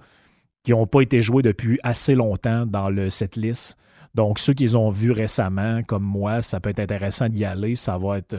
qui 0.63 0.71
n'ont 0.73 0.87
pas 0.87 1.01
été 1.01 1.21
jouées 1.21 1.43
depuis 1.43 1.81
assez 1.83 2.15
longtemps 2.15 2.67
dans 2.67 2.89
le 2.89 3.11
setlist. 3.11 3.77
Donc, 4.15 4.39
ceux 4.39 4.53
qu'ils 4.53 4.77
ont 4.77 4.91
vus 4.91 5.11
récemment, 5.11 5.83
comme 5.83 6.05
moi, 6.05 6.43
ça 6.43 6.61
peut 6.61 6.71
être 6.71 6.81
intéressant 6.81 7.29
d'y 7.29 7.45
aller. 7.45 7.77
Ça 7.77 7.97
va 7.97 8.19
être 8.19 8.37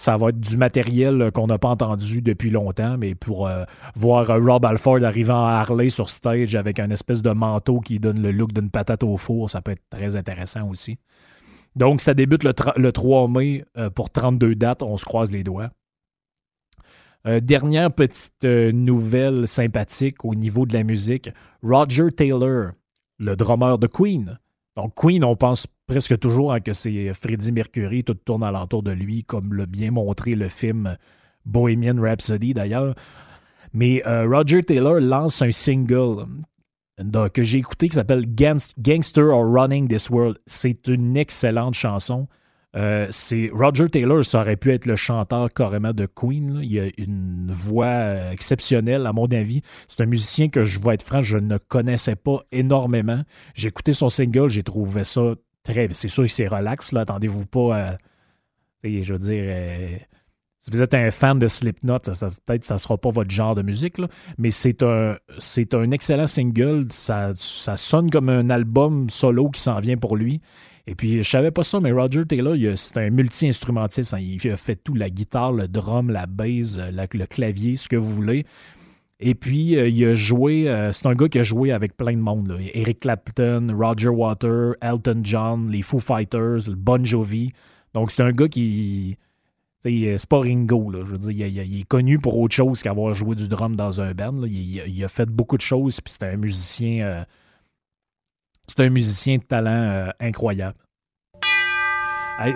ça 0.00 0.16
va 0.16 0.30
être 0.30 0.40
du 0.40 0.56
matériel 0.56 1.20
euh, 1.20 1.30
qu'on 1.30 1.46
n'a 1.46 1.58
pas 1.58 1.68
entendu 1.68 2.22
depuis 2.22 2.48
longtemps, 2.48 2.96
mais 2.96 3.14
pour 3.14 3.46
euh, 3.46 3.64
voir 3.94 4.30
euh, 4.30 4.38
Rob 4.38 4.64
Alford 4.64 5.04
arrivant 5.04 5.44
à 5.44 5.56
Harley 5.56 5.90
sur 5.90 6.08
stage 6.08 6.54
avec 6.54 6.78
un 6.78 6.88
espèce 6.88 7.20
de 7.20 7.30
manteau 7.32 7.80
qui 7.80 8.00
donne 8.00 8.22
le 8.22 8.32
look 8.32 8.54
d'une 8.54 8.70
patate 8.70 9.02
au 9.02 9.18
four, 9.18 9.50
ça 9.50 9.60
peut 9.60 9.72
être 9.72 9.82
très 9.90 10.16
intéressant 10.16 10.66
aussi. 10.70 10.98
Donc, 11.76 12.00
ça 12.00 12.14
débute 12.14 12.44
le, 12.44 12.92
3 12.92 13.28
mai 13.28 13.62
pour 13.94 14.08
32 14.08 14.54
dates. 14.54 14.82
On 14.82 14.96
se 14.96 15.04
croise 15.04 15.30
les 15.30 15.44
doigts. 15.44 15.70
dernière 17.24 17.92
petite 17.92 18.42
nouvelle 18.42 19.46
sympathique 19.46 20.24
au 20.24 20.34
niveau 20.34 20.66
de 20.66 20.72
la 20.72 20.82
musique. 20.82 21.30
Roger 21.62 22.10
Taylor, 22.10 22.72
le 23.18 23.36
drummer 23.36 23.78
de 23.78 23.86
Queen. 23.86 24.40
Donc, 24.76 24.94
Queen, 24.96 25.22
on 25.22 25.36
pense 25.36 25.68
presque 25.90 26.20
toujours 26.20 26.52
hein, 26.52 26.60
que 26.60 26.72
c'est 26.72 27.12
Freddie 27.14 27.50
Mercury, 27.50 28.04
tout 28.04 28.14
tourne 28.14 28.44
alentour 28.44 28.84
de 28.84 28.92
lui, 28.92 29.24
comme 29.24 29.52
l'a 29.52 29.66
bien 29.66 29.90
montré 29.90 30.36
le 30.36 30.48
film 30.48 30.96
Bohemian 31.44 32.00
Rhapsody 32.00 32.54
d'ailleurs. 32.54 32.94
Mais 33.72 34.00
euh, 34.06 34.24
Roger 34.28 34.62
Taylor 34.62 35.00
lance 35.00 35.42
un 35.42 35.50
single 35.50 36.26
euh, 37.00 37.28
que 37.28 37.42
j'ai 37.42 37.58
écouté 37.58 37.88
qui 37.88 37.96
s'appelle 37.96 38.24
Gangster 38.28 39.24
or 39.24 39.44
Running 39.44 39.88
This 39.88 40.10
World. 40.10 40.38
C'est 40.46 40.86
une 40.86 41.16
excellente 41.16 41.74
chanson. 41.74 42.28
Euh, 42.76 43.08
Roger 43.52 43.88
Taylor, 43.88 44.24
ça 44.24 44.42
aurait 44.42 44.56
pu 44.56 44.70
être 44.70 44.86
le 44.86 44.94
chanteur 44.94 45.52
carrément 45.52 45.92
de 45.92 46.06
Queen. 46.06 46.60
Il 46.62 46.78
a 46.78 46.84
une 46.98 47.50
voix 47.52 48.30
exceptionnelle, 48.30 49.06
à 49.06 49.12
mon 49.12 49.26
avis. 49.26 49.62
C'est 49.88 50.02
un 50.02 50.06
musicien 50.06 50.50
que 50.50 50.62
je 50.62 50.78
vais 50.78 50.94
être 50.94 51.02
franc, 51.02 51.22
je 51.22 51.36
ne 51.36 51.58
connaissais 51.58 52.14
pas 52.14 52.38
énormément. 52.52 53.22
J'ai 53.54 53.68
écouté 53.68 53.92
son 53.92 54.08
single, 54.08 54.50
j'ai 54.50 54.62
trouvé 54.62 55.02
ça 55.02 55.34
c'est 55.64 56.08
sûr 56.08 56.24
que 56.24 56.30
c'est 56.30 56.46
relax, 56.46 56.92
là. 56.92 57.00
Attendez-vous 57.00 57.46
pas 57.46 57.76
à. 57.76 57.98
Je 58.82 59.12
veux 59.12 59.18
dire. 59.18 59.44
Euh, 59.46 59.96
si 60.62 60.70
vous 60.70 60.82
êtes 60.82 60.92
un 60.92 61.10
fan 61.10 61.38
de 61.38 61.48
Slipknot, 61.48 62.00
peut-être 62.44 62.66
ça 62.66 62.76
sera 62.76 62.98
pas 62.98 63.08
votre 63.08 63.30
genre 63.30 63.54
de 63.54 63.62
musique, 63.62 63.96
mais 64.36 64.50
c'est 64.50 64.82
un, 64.82 65.16
c'est 65.38 65.72
un 65.72 65.90
excellent 65.90 66.26
single. 66.26 66.86
Ça, 66.90 67.32
ça 67.34 67.78
sonne 67.78 68.10
comme 68.10 68.28
un 68.28 68.50
album 68.50 69.08
solo 69.08 69.48
qui 69.48 69.60
s'en 69.60 69.80
vient 69.80 69.96
pour 69.96 70.18
lui. 70.18 70.42
Et 70.86 70.94
puis, 70.94 71.22
je 71.22 71.30
savais 71.30 71.50
pas 71.50 71.62
ça, 71.62 71.80
mais 71.80 71.92
Roger 71.92 72.26
Taylor, 72.26 72.56
c'est 72.76 72.98
un 72.98 73.10
multi-instrumentiste. 73.10 74.12
Hein. 74.12 74.18
Il 74.18 74.50
a 74.50 74.56
fait 74.56 74.76
tout, 74.76 74.94
la 74.94 75.08
guitare, 75.08 75.52
le 75.52 75.68
drum, 75.68 76.10
la 76.10 76.26
bass, 76.26 76.78
euh, 76.78 76.90
le 76.90 77.26
clavier, 77.26 77.76
ce 77.76 77.88
que 77.88 77.96
vous 77.96 78.10
voulez. 78.10 78.44
Et 79.22 79.34
puis, 79.34 79.76
euh, 79.76 79.86
il 79.86 80.02
a 80.06 80.14
joué, 80.14 80.68
euh, 80.68 80.92
c'est 80.92 81.06
un 81.06 81.14
gars 81.14 81.28
qui 81.28 81.38
a 81.38 81.42
joué 81.42 81.72
avec 81.72 81.94
plein 81.94 82.14
de 82.14 82.20
monde. 82.20 82.58
Eric 82.72 83.00
Clapton, 83.00 83.68
Roger 83.78 84.08
Water, 84.08 84.72
Elton 84.80 85.20
John, 85.22 85.70
les 85.70 85.82
Foo 85.82 85.98
Fighters, 85.98 86.68
le 86.68 86.74
Bon 86.74 87.04
Jovi. 87.04 87.52
Donc, 87.92 88.10
c'est 88.10 88.22
un 88.22 88.32
gars 88.32 88.48
qui. 88.48 89.18
C'est 89.82 90.26
pas 90.28 90.40
Ringo, 90.40 90.90
là. 90.90 91.04
Je 91.04 91.12
veux 91.12 91.18
dire, 91.18 91.46
il, 91.46 91.80
est 91.80 91.84
connu 91.84 92.18
pour 92.18 92.38
autre 92.38 92.54
chose 92.54 92.82
qu'avoir 92.82 93.14
joué 93.14 93.34
du 93.34 93.48
drum 93.48 93.76
dans 93.76 94.00
un 94.00 94.12
band. 94.12 94.42
Il, 94.44 95.04
a 95.04 95.08
fait 95.08 95.28
beaucoup 95.28 95.56
de 95.56 95.62
choses, 95.62 96.00
puis 96.00 96.12
c'était 96.12 96.26
un 96.26 96.36
musicien. 96.36 97.24
c'est 98.66 98.80
un 98.80 98.90
musicien 98.90 99.38
de 99.38 99.42
talent 99.42 100.12
incroyable 100.20 100.76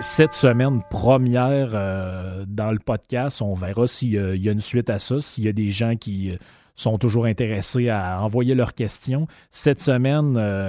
cette 0.01 0.33
semaine 0.33 0.81
première 0.89 1.69
euh, 1.73 2.43
dans 2.47 2.71
le 2.71 2.79
podcast, 2.79 3.41
on 3.41 3.53
verra 3.53 3.85
s'il 3.87 4.11
y 4.11 4.49
a 4.49 4.51
une 4.51 4.59
suite 4.59 4.89
à 4.89 4.99
ça, 4.99 5.21
s'il 5.21 5.43
y 5.43 5.47
a 5.47 5.53
des 5.53 5.69
gens 5.71 5.95
qui 5.95 6.31
euh, 6.31 6.37
sont 6.75 6.97
toujours 6.97 7.25
intéressés 7.25 7.89
à 7.89 8.21
envoyer 8.21 8.55
leurs 8.55 8.73
questions. 8.73 9.27
Cette 9.51 9.79
semaine, 9.79 10.37
euh, 10.37 10.67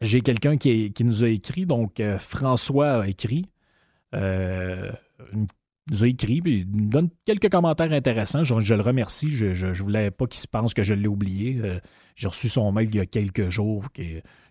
j'ai 0.00 0.20
quelqu'un 0.20 0.56
qui, 0.56 0.92
nous 1.00 1.24
a 1.24 1.28
écrit, 1.28 1.66
donc 1.66 2.00
François 2.18 3.02
a 3.02 3.08
écrit. 3.08 3.50
nous 4.12 4.20
a 4.20 6.06
écrit, 6.06 6.40
il 6.44 6.70
nous 6.70 6.88
donne 6.88 7.10
quelques 7.24 7.50
commentaires 7.50 7.92
intéressants. 7.92 8.44
Je, 8.44 8.74
le 8.74 8.82
remercie. 8.82 9.30
Je 9.30 9.66
ne 9.66 9.72
voulais 9.74 10.10
pas 10.10 10.26
qu'il 10.26 10.40
se 10.40 10.48
pense 10.48 10.72
que 10.72 10.84
je 10.84 10.94
l'ai 10.94 11.08
oublié. 11.08 11.60
j'ai 12.14 12.28
reçu 12.28 12.48
son 12.48 12.70
mail 12.72 12.88
il 12.90 12.96
y 12.96 13.00
a 13.00 13.06
quelques 13.06 13.48
jours. 13.48 13.84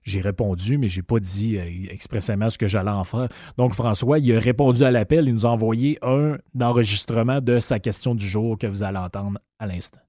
J'ai 0.03 0.21
répondu, 0.21 0.77
mais 0.77 0.89
je 0.89 0.99
n'ai 0.99 1.03
pas 1.03 1.19
dit 1.19 1.57
euh, 1.57 1.91
expressément 1.91 2.49
ce 2.49 2.57
que 2.57 2.67
j'allais 2.67 2.91
en 2.91 3.03
faire. 3.03 3.29
Donc, 3.57 3.73
François, 3.73 4.19
il 4.19 4.35
a 4.35 4.39
répondu 4.39 4.83
à 4.83 4.91
l'appel. 4.91 5.27
Il 5.27 5.33
nous 5.33 5.45
a 5.45 5.49
envoyé 5.49 5.97
un 6.01 6.37
enregistrement 6.59 7.41
de 7.41 7.59
sa 7.59 7.79
question 7.79 8.15
du 8.15 8.27
jour 8.27 8.57
que 8.57 8.67
vous 8.67 8.83
allez 8.83 8.97
entendre 8.97 9.39
à 9.59 9.67
l'instant. 9.67 9.99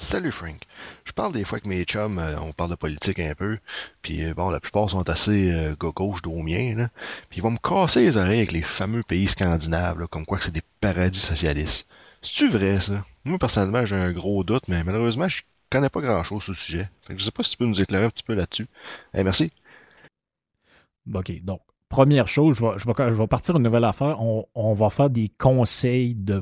Salut 0.00 0.30
Frank. 0.30 0.62
Je 1.04 1.10
parle 1.10 1.32
des 1.32 1.42
fois 1.42 1.56
avec 1.56 1.66
mes 1.66 1.82
chums, 1.82 2.20
euh, 2.20 2.38
on 2.40 2.52
parle 2.52 2.70
de 2.70 2.76
politique 2.76 3.18
un 3.18 3.34
peu, 3.34 3.58
puis 4.00 4.24
euh, 4.24 4.32
bon, 4.32 4.48
la 4.48 4.60
plupart 4.60 4.88
sont 4.88 5.10
assez 5.10 5.52
euh, 5.52 5.74
gauche 5.74 6.20
là. 6.24 6.88
puis 7.28 7.38
ils 7.38 7.42
vont 7.42 7.50
me 7.50 7.58
casser 7.58 8.02
les 8.02 8.16
oreilles 8.16 8.38
avec 8.38 8.52
les 8.52 8.62
fameux 8.62 9.02
pays 9.02 9.26
scandinaves, 9.26 10.06
comme 10.06 10.24
quoi 10.24 10.38
que 10.38 10.44
c'est 10.44 10.54
des 10.54 10.62
paradis 10.80 11.18
socialistes. 11.18 11.88
C'est-tu 12.22 12.48
vrai, 12.48 12.78
ça? 12.78 13.04
Moi, 13.24 13.38
personnellement, 13.40 13.84
j'ai 13.86 13.96
un 13.96 14.12
gros 14.12 14.44
doute, 14.44 14.68
mais 14.68 14.84
malheureusement, 14.84 15.28
je 15.28 15.42
connais 15.70 15.88
pas 15.88 16.00
grand-chose 16.00 16.42
sur 16.42 16.52
le 16.52 16.56
sujet. 16.56 16.90
je 17.08 17.14
ne 17.14 17.18
sais 17.18 17.30
pas 17.30 17.42
si 17.42 17.50
tu 17.52 17.56
peux 17.56 17.66
nous 17.66 17.80
éclairer 17.80 18.04
un 18.04 18.10
petit 18.10 18.22
peu 18.22 18.34
là-dessus. 18.34 18.66
Eh, 19.14 19.22
merci. 19.24 19.50
OK. 21.14 21.42
Donc, 21.42 21.60
première 21.88 22.28
chose, 22.28 22.58
je 22.58 22.86
vais, 22.86 23.26
partir 23.26 23.56
une 23.56 23.62
nouvelle 23.62 23.84
affaire. 23.84 24.20
On, 24.20 24.74
va 24.74 24.90
faire 24.90 25.10
des 25.10 25.30
conseils 25.38 26.14
de 26.14 26.40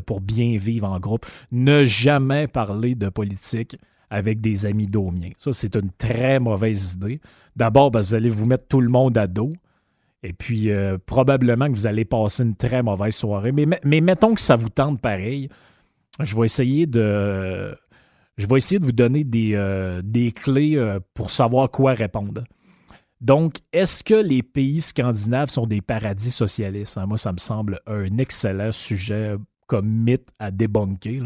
pour 0.00 0.20
bien 0.20 0.58
vivre 0.58 0.88
en 0.88 0.98
groupe. 1.00 1.26
Ne 1.52 1.84
jamais 1.84 2.46
parler 2.46 2.94
de 2.94 3.08
politique 3.08 3.76
avec 4.10 4.40
des 4.40 4.66
amis 4.66 4.86
domiens. 4.86 5.30
Ça, 5.36 5.52
c'est 5.52 5.74
une 5.74 5.90
très 5.90 6.38
mauvaise 6.38 6.94
idée. 6.94 7.20
D'abord, 7.56 7.90
vous 7.90 8.14
allez 8.14 8.28
vous 8.28 8.46
mettre 8.46 8.66
tout 8.68 8.80
le 8.80 8.88
monde 8.88 9.18
à 9.18 9.26
dos. 9.26 9.52
Et 10.22 10.32
puis, 10.32 10.70
euh, 10.70 10.98
probablement 11.04 11.66
que 11.66 11.72
vous 11.72 11.86
allez 11.86 12.04
passer 12.04 12.42
une 12.42 12.56
très 12.56 12.82
mauvaise 12.82 13.14
soirée. 13.14 13.52
Mais 13.52 14.00
mettons 14.00 14.34
que 14.34 14.40
ça 14.40 14.56
vous 14.56 14.68
tente 14.68 15.00
pareil. 15.00 15.48
Je 16.20 16.36
vais 16.36 16.46
essayer 16.46 16.86
de 16.86 17.76
je 18.36 18.46
vais 18.46 18.56
essayer 18.56 18.78
de 18.78 18.84
vous 18.84 18.92
donner 18.92 19.24
des, 19.24 19.52
euh, 19.54 20.02
clés 20.34 20.76
euh, 20.76 21.00
pour 21.14 21.30
savoir 21.30 21.70
quoi 21.70 21.94
répondre. 21.94 22.44
Donc, 23.20 23.56
est-ce 23.72 24.04
que 24.04 24.14
les 24.14 24.42
pays 24.42 24.82
scandinaves 24.82 25.48
sont 25.48 25.66
des 25.66 25.80
paradis 25.80 26.30
socialistes? 26.30 26.98
Hein, 26.98 27.06
moi, 27.06 27.16
ça 27.16 27.32
me 27.32 27.38
semble 27.38 27.80
un 27.86 28.18
excellent 28.18 28.72
sujet 28.72 29.36
comme 29.66 29.88
mythe 29.88 30.28
à 30.38 30.50
débunker. 30.50 31.22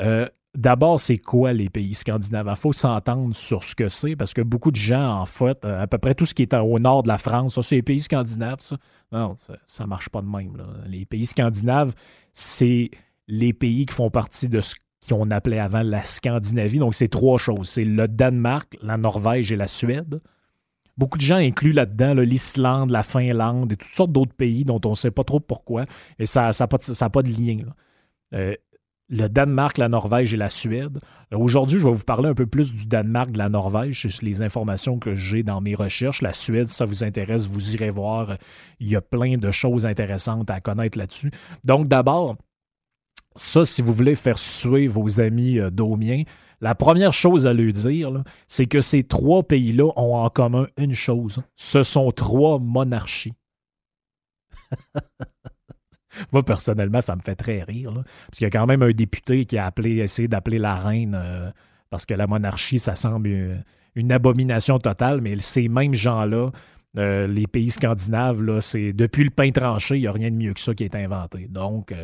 Euh, 0.00 0.26
d'abord, 0.56 1.00
c'est 1.00 1.18
quoi 1.18 1.52
les 1.52 1.70
pays 1.70 1.94
scandinaves? 1.94 2.48
Il 2.50 2.56
faut 2.56 2.72
s'entendre 2.72 3.32
sur 3.32 3.62
ce 3.62 3.76
que 3.76 3.88
c'est, 3.88 4.16
parce 4.16 4.34
que 4.34 4.42
beaucoup 4.42 4.72
de 4.72 4.76
gens, 4.76 5.20
en 5.20 5.26
fait, 5.26 5.64
à 5.64 5.86
peu 5.86 5.98
près 5.98 6.16
tout 6.16 6.26
ce 6.26 6.34
qui 6.34 6.42
est 6.42 6.52
au 6.52 6.80
nord 6.80 7.04
de 7.04 7.08
la 7.08 7.18
France, 7.18 7.54
ça, 7.54 7.62
c'est 7.62 7.76
les 7.76 7.82
pays 7.82 8.00
scandinaves, 8.00 8.60
ça. 8.60 8.76
Non, 9.12 9.36
ça 9.66 9.84
ne 9.84 9.88
marche 9.88 10.08
pas 10.08 10.22
de 10.22 10.26
même. 10.26 10.56
Les 10.86 11.04
pays 11.04 11.26
scandinaves, 11.26 11.94
c'est 12.32 12.90
les 13.28 13.52
pays 13.52 13.86
qui 13.86 13.94
font 13.94 14.10
partie 14.10 14.48
de 14.48 14.60
ce 14.60 14.74
qu'on 15.08 15.30
appelait 15.30 15.58
avant 15.58 15.82
la 15.82 16.04
Scandinavie. 16.04 16.78
Donc, 16.78 16.94
c'est 16.94 17.08
trois 17.08 17.38
choses. 17.38 17.68
C'est 17.68 17.84
le 17.84 18.08
Danemark, 18.08 18.76
la 18.82 18.96
Norvège 18.96 19.52
et 19.52 19.56
la 19.56 19.66
Suède. 19.66 20.20
Beaucoup 20.96 21.16
de 21.16 21.22
gens 21.22 21.36
incluent 21.36 21.72
là-dedans 21.72 22.14
l'Islande, 22.14 22.90
la 22.90 23.02
Finlande 23.02 23.72
et 23.72 23.76
toutes 23.76 23.92
sortes 23.92 24.12
d'autres 24.12 24.34
pays 24.34 24.64
dont 24.64 24.80
on 24.84 24.90
ne 24.90 24.94
sait 24.94 25.10
pas 25.10 25.24
trop 25.24 25.40
pourquoi. 25.40 25.86
Et 26.18 26.26
ça 26.26 26.50
n'a 26.58 26.66
pas, 26.66 27.22
de 27.22 27.30
lien. 27.30 27.64
Euh, 28.34 28.54
le 29.10 29.28
Danemark, 29.28 29.78
la 29.78 29.88
Norvège 29.88 30.32
et 30.34 30.36
la 30.36 30.50
Suède. 30.50 31.00
Aujourd'hui, 31.32 31.80
je 31.80 31.84
vais 31.84 31.92
vous 31.92 32.04
parler 32.04 32.28
un 32.28 32.34
peu 32.34 32.46
plus 32.46 32.72
du 32.72 32.86
Danemark, 32.86 33.32
de 33.32 33.38
la 33.38 33.48
Norvège, 33.48 34.06
c'est 34.08 34.22
les 34.22 34.42
informations 34.42 34.98
que 34.98 35.14
j'ai 35.14 35.42
dans 35.42 35.60
mes 35.60 35.74
recherches. 35.74 36.22
La 36.22 36.32
Suède, 36.32 36.68
si 36.68 36.76
ça 36.76 36.84
vous 36.84 37.02
intéresse, 37.02 37.46
vous 37.46 37.74
irez 37.74 37.90
voir. 37.90 38.36
Il 38.78 38.88
y 38.88 38.96
a 38.96 39.00
plein 39.00 39.36
de 39.36 39.50
choses 39.50 39.84
intéressantes 39.84 40.50
à 40.50 40.60
connaître 40.60 40.96
là-dessus. 40.96 41.30
Donc, 41.64 41.88
d'abord, 41.88 42.36
ça, 43.40 43.64
si 43.64 43.80
vous 43.80 43.94
voulez 43.94 44.16
faire 44.16 44.38
suer 44.38 44.86
vos 44.86 45.18
amis 45.18 45.58
euh, 45.58 45.70
la 46.60 46.74
première 46.74 47.14
chose 47.14 47.46
à 47.46 47.54
lui 47.54 47.72
dire, 47.72 48.22
c'est 48.48 48.66
que 48.66 48.82
ces 48.82 49.02
trois 49.02 49.42
pays-là 49.42 49.90
ont 49.96 50.14
en 50.14 50.28
commun 50.28 50.66
une 50.76 50.94
chose. 50.94 51.40
Ce 51.56 51.82
sont 51.82 52.10
trois 52.12 52.58
monarchies. 52.58 53.32
Moi, 56.32 56.44
personnellement, 56.44 57.00
ça 57.00 57.16
me 57.16 57.22
fait 57.22 57.34
très 57.34 57.62
rire. 57.62 57.94
parce 57.94 58.36
qu'il 58.38 58.44
y 58.44 58.46
a 58.46 58.50
quand 58.50 58.66
même 58.66 58.82
un 58.82 58.90
député 58.90 59.46
qui 59.46 59.56
a 59.56 59.64
appelé, 59.64 59.96
essayé 59.96 60.28
d'appeler 60.28 60.58
la 60.58 60.74
reine 60.74 61.16
euh, 61.18 61.50
parce 61.88 62.04
que 62.04 62.12
la 62.12 62.26
monarchie, 62.26 62.78
ça 62.78 62.94
semble 62.94 63.62
une, 63.94 64.12
abomination 64.12 64.78
totale, 64.78 65.22
mais 65.22 65.38
ces 65.38 65.68
mêmes 65.68 65.94
gens-là, 65.94 66.50
euh, 66.98 67.26
les 67.26 67.46
pays 67.46 67.70
scandinaves, 67.70 68.42
là, 68.42 68.60
c'est 68.60 68.92
depuis 68.92 69.24
le 69.24 69.30
pain 69.30 69.50
tranché, 69.50 69.96
il 69.96 70.02
n'y 70.02 70.06
a 70.06 70.12
rien 70.12 70.30
de 70.30 70.36
mieux 70.36 70.52
que 70.52 70.60
ça 70.60 70.74
qui 70.74 70.84
est 70.84 70.94
inventé. 70.94 71.48
Donc, 71.48 71.94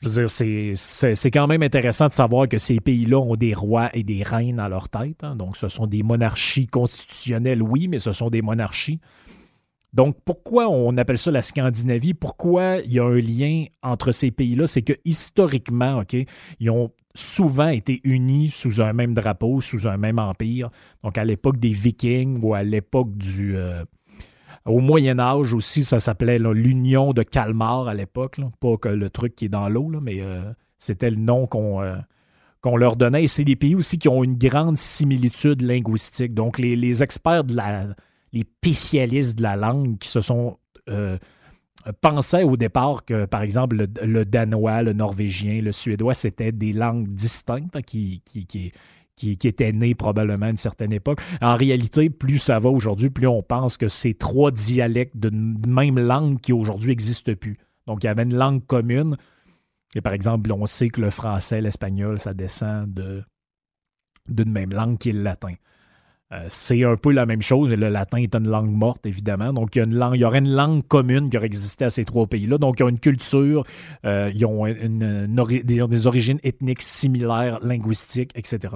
je 0.00 0.08
veux 0.08 0.26
dire, 0.26 0.76
c'est 0.76 1.30
quand 1.30 1.48
même 1.48 1.62
intéressant 1.62 2.06
de 2.06 2.12
savoir 2.12 2.48
que 2.48 2.58
ces 2.58 2.78
pays-là 2.78 3.18
ont 3.18 3.34
des 3.34 3.52
rois 3.52 3.90
et 3.94 4.04
des 4.04 4.22
reines 4.22 4.60
à 4.60 4.68
leur 4.68 4.88
tête. 4.88 5.24
Hein. 5.24 5.34
Donc, 5.34 5.56
ce 5.56 5.68
sont 5.68 5.86
des 5.86 6.04
monarchies 6.04 6.68
constitutionnelles, 6.68 7.62
oui, 7.62 7.88
mais 7.88 7.98
ce 7.98 8.12
sont 8.12 8.30
des 8.30 8.42
monarchies. 8.42 9.00
Donc, 9.92 10.16
pourquoi 10.24 10.68
on 10.68 10.96
appelle 10.98 11.18
ça 11.18 11.30
la 11.30 11.42
Scandinavie? 11.42 12.14
Pourquoi 12.14 12.76
il 12.84 12.92
y 12.92 13.00
a 13.00 13.04
un 13.04 13.20
lien 13.20 13.64
entre 13.82 14.12
ces 14.12 14.30
pays-là? 14.30 14.68
C'est 14.68 14.82
que 14.82 14.92
historiquement, 15.04 15.98
OK, 16.00 16.14
ils 16.60 16.70
ont 16.70 16.92
souvent 17.14 17.68
été 17.68 18.00
unis 18.04 18.50
sous 18.50 18.80
un 18.80 18.92
même 18.92 19.14
drapeau, 19.14 19.60
sous 19.60 19.88
un 19.88 19.96
même 19.96 20.20
empire. 20.20 20.70
Donc, 21.02 21.18
à 21.18 21.24
l'époque 21.24 21.58
des 21.58 21.70
Vikings 21.70 22.38
ou 22.42 22.54
à 22.54 22.62
l'époque 22.62 23.16
du, 23.16 23.56
euh, 23.56 23.84
au 24.64 24.80
Moyen 24.80 25.18
Âge 25.18 25.54
aussi, 25.54 25.84
ça 25.84 26.00
s'appelait 26.00 26.38
l'Union 26.38 27.12
de 27.12 27.22
Calmar 27.22 27.88
à 27.88 27.94
l'époque. 27.94 28.38
Pas 28.60 28.76
que 28.76 28.88
le 28.88 29.10
truc 29.10 29.34
qui 29.34 29.46
est 29.46 29.50
dans 29.50 29.68
l'eau, 29.68 29.88
mais 30.02 30.20
euh, 30.20 30.42
c'était 30.78 31.10
le 31.10 31.16
nom 31.16 31.46
qu'on 31.46 31.82
euh, 31.82 31.96
qu'on 32.60 32.76
leur 32.76 32.96
donnait. 32.96 33.24
Et 33.24 33.28
c'est 33.28 33.44
des 33.44 33.56
pays 33.56 33.74
aussi 33.74 33.98
qui 33.98 34.08
ont 34.08 34.24
une 34.24 34.36
grande 34.36 34.76
similitude 34.76 35.62
linguistique. 35.62 36.34
Donc, 36.34 36.58
les, 36.58 37.02
experts 37.02 37.44
de 37.44 37.54
la. 37.54 37.86
les 38.32 38.42
spécialistes 38.42 39.38
de 39.38 39.42
la 39.42 39.56
langue 39.56 39.98
qui 39.98 40.08
se 40.08 40.20
sont. 40.20 40.58
Euh, 40.88 41.18
pensaient 42.00 42.42
au 42.42 42.56
départ 42.56 43.04
que, 43.04 43.24
par 43.24 43.42
exemple, 43.42 43.86
le, 44.02 44.24
danois, 44.24 44.82
le 44.82 44.92
norvégien, 44.92 45.62
le 45.62 45.72
suédois, 45.72 46.12
c'était 46.12 46.52
des 46.52 46.72
langues 46.72 47.08
distinctes 47.08 47.80
qui, 47.82 48.20
qui, 48.24 48.72
qui, 49.18 49.48
était 49.48 49.72
né 49.72 49.94
probablement 49.94 50.46
à 50.46 50.50
une 50.50 50.56
certaine 50.56 50.92
époque. 50.92 51.20
En 51.42 51.56
réalité, 51.56 52.08
plus 52.10 52.38
ça 52.38 52.58
va 52.58 52.70
aujourd'hui, 52.70 53.10
plus 53.10 53.26
on 53.26 53.42
pense 53.42 53.76
que 53.76 53.88
c'est 53.88 54.14
trois 54.14 54.50
dialectes 54.50 55.16
d'une 55.16 55.58
même 55.66 55.98
langue 55.98 56.40
qui 56.40 56.52
aujourd'hui 56.52 56.90
n'existent 56.90 57.34
plus. 57.34 57.58
Donc, 57.86 58.04
il 58.04 58.06
y 58.06 58.10
avait 58.10 58.22
une 58.22 58.36
langue 58.36 58.64
commune. 58.66 59.16
Et 59.94 60.00
par 60.00 60.12
exemple, 60.12 60.52
on 60.52 60.66
sait 60.66 60.90
que 60.90 61.00
le 61.00 61.10
français, 61.10 61.60
l'espagnol, 61.60 62.18
ça 62.18 62.34
descend 62.34 62.92
de, 62.92 63.24
d'une 64.28 64.50
même 64.50 64.70
langue 64.70 64.98
qui 64.98 65.10
est 65.10 65.14
le 65.14 65.22
latin. 65.22 65.54
Euh, 66.30 66.44
c'est 66.50 66.84
un 66.84 66.96
peu 66.96 67.10
la 67.12 67.24
même 67.24 67.40
chose. 67.40 67.70
Le 67.70 67.88
latin 67.88 68.18
est 68.18 68.34
une 68.34 68.48
langue 68.48 68.70
morte, 68.70 69.06
évidemment. 69.06 69.54
Donc, 69.54 69.74
il 69.74 69.78
y, 69.78 69.82
a 69.82 69.84
une 69.84 70.14
il 70.14 70.20
y 70.20 70.24
aurait 70.24 70.40
une 70.40 70.54
langue 70.54 70.86
commune 70.86 71.30
qui 71.30 71.38
aurait 71.38 71.46
existé 71.46 71.86
à 71.86 71.90
ces 71.90 72.04
trois 72.04 72.26
pays-là. 72.26 72.58
Donc, 72.58 72.80
ils 72.80 72.82
ont 72.82 72.90
une 72.90 73.00
culture, 73.00 73.64
euh, 74.04 74.30
ils 74.34 74.44
ont 74.44 74.66
des, 74.66 76.06
origines 76.06 76.38
ethniques 76.42 76.82
similaires, 76.82 77.58
linguistiques, 77.62 78.32
etc. 78.34 78.74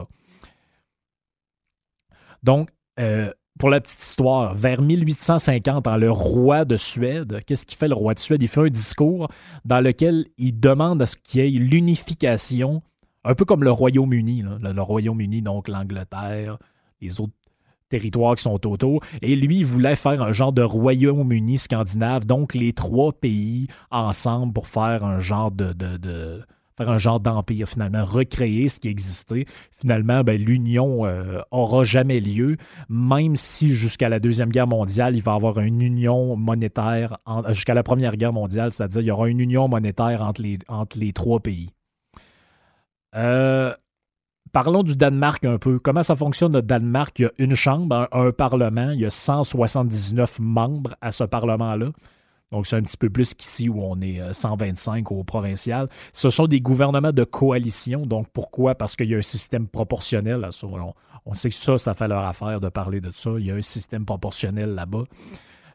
Donc, 2.42 2.70
euh, 2.98 3.30
pour 3.58 3.70
la 3.70 3.80
petite 3.80 4.02
histoire, 4.02 4.54
vers 4.54 4.82
1850, 4.82 5.86
le 5.98 6.10
roi 6.10 6.64
de 6.64 6.76
Suède, 6.76 7.40
qu'est-ce 7.46 7.66
qu'il 7.66 7.76
fait 7.76 7.88
le 7.88 7.94
roi 7.94 8.14
de 8.14 8.18
Suède? 8.18 8.42
Il 8.42 8.48
fait 8.48 8.60
un 8.60 8.68
discours 8.68 9.28
dans 9.64 9.80
lequel 9.80 10.24
il 10.38 10.58
demande 10.58 11.02
à 11.02 11.06
ce 11.06 11.16
qu'il 11.16 11.44
y 11.44 11.46
ait 11.46 11.50
l'unification, 11.50 12.82
un 13.24 13.34
peu 13.34 13.44
comme 13.44 13.62
le 13.62 13.70
Royaume-Uni, 13.70 14.44
le, 14.60 14.82
Royaume-Uni, 14.82 15.42
donc 15.42 15.68
l'Angleterre, 15.68 16.58
les 17.00 17.20
autres 17.20 17.34
territoires 17.88 18.34
qui 18.34 18.42
sont 18.42 18.66
autour. 18.66 19.02
Et 19.20 19.36
lui, 19.36 19.58
il 19.58 19.66
voulait 19.66 19.96
faire 19.96 20.22
un 20.22 20.32
genre 20.32 20.52
de 20.52 20.62
Royaume-Uni 20.62 21.58
scandinave, 21.58 22.24
donc 22.24 22.54
les 22.54 22.72
trois 22.72 23.12
pays 23.12 23.68
ensemble 23.90 24.52
pour 24.52 24.66
faire 24.66 25.04
un 25.04 25.20
genre 25.20 25.52
de, 25.52 26.42
faire 26.76 26.90
un 26.90 26.98
genre 26.98 27.20
d'empire 27.20 27.68
finalement, 27.68 28.04
recréer 28.04 28.68
ce 28.68 28.80
qui 28.80 28.88
existait. 28.88 29.46
Finalement, 29.70 30.22
ben, 30.22 30.40
l'union 30.40 31.06
euh, 31.06 31.40
aura 31.50 31.84
jamais 31.84 32.20
lieu, 32.20 32.56
même 32.88 33.36
si 33.36 33.74
jusqu'à 33.74 34.08
la 34.08 34.20
Deuxième 34.20 34.50
Guerre 34.50 34.66
mondiale, 34.66 35.16
il 35.16 35.22
va 35.22 35.32
y 35.32 35.34
avoir 35.34 35.58
une 35.60 35.82
union 35.82 36.36
monétaire, 36.36 37.18
jusqu'à 37.48 37.74
la 37.74 37.82
Première 37.82 38.16
Guerre 38.16 38.32
mondiale, 38.32 38.72
c'est-à-dire 38.72 39.00
il 39.00 39.06
y 39.06 39.10
aura 39.10 39.28
une 39.28 39.40
union 39.40 39.68
monétaire 39.68 40.22
entre 40.22 40.42
les, 40.42 40.58
entre 40.68 40.98
les 40.98 41.12
trois 41.12 41.40
pays. 41.40 41.70
Euh, 43.14 43.74
Parlons 44.52 44.82
du 44.82 44.96
Danemark 44.96 45.46
un 45.46 45.56
peu. 45.56 45.78
Comment 45.78 46.02
ça 46.02 46.14
fonctionne 46.14 46.52
le 46.52 46.60
Danemark? 46.60 47.18
Il 47.18 47.22
y 47.22 47.24
a 47.24 47.30
une 47.38 47.54
chambre, 47.54 48.06
un, 48.12 48.32
parlement, 48.32 48.90
il 48.90 49.00
y 49.00 49.06
a 49.06 49.10
179 49.10 50.40
membres 50.40 50.94
à 51.00 51.10
ce 51.10 51.24
parlement-là. 51.24 51.86
Donc, 52.52 52.66
c'est 52.66 52.76
un 52.76 52.82
petit 52.82 52.98
peu 52.98 53.10
plus 53.10 53.34
qu'ici 53.34 53.68
où 53.68 53.82
on 53.82 54.00
est 54.00 54.20
125 54.32 55.10
euh, 55.10 55.14
au 55.14 55.24
provincial. 55.24 55.88
Ce 56.12 56.28
sont 56.28 56.46
des 56.46 56.60
gouvernements 56.60 57.12
de 57.12 57.24
coalition. 57.24 58.06
Donc, 58.06 58.28
pourquoi? 58.32 58.74
Parce 58.74 58.94
qu'il 58.94 59.08
y 59.08 59.14
a 59.14 59.18
un 59.18 59.22
système 59.22 59.66
proportionnel. 59.66 60.46
On, 61.24 61.34
sait 61.34 61.48
que 61.48 61.54
ça, 61.54 61.78
ça 61.78 61.94
fait 61.94 62.08
leur 62.08 62.24
affaire 62.24 62.60
de 62.60 62.68
parler 62.68 63.00
de 63.00 63.10
ça. 63.10 63.30
Il 63.38 63.46
y 63.46 63.50
a 63.50 63.54
un 63.54 63.62
système 63.62 64.04
proportionnel 64.04 64.74
là-bas. 64.74 65.04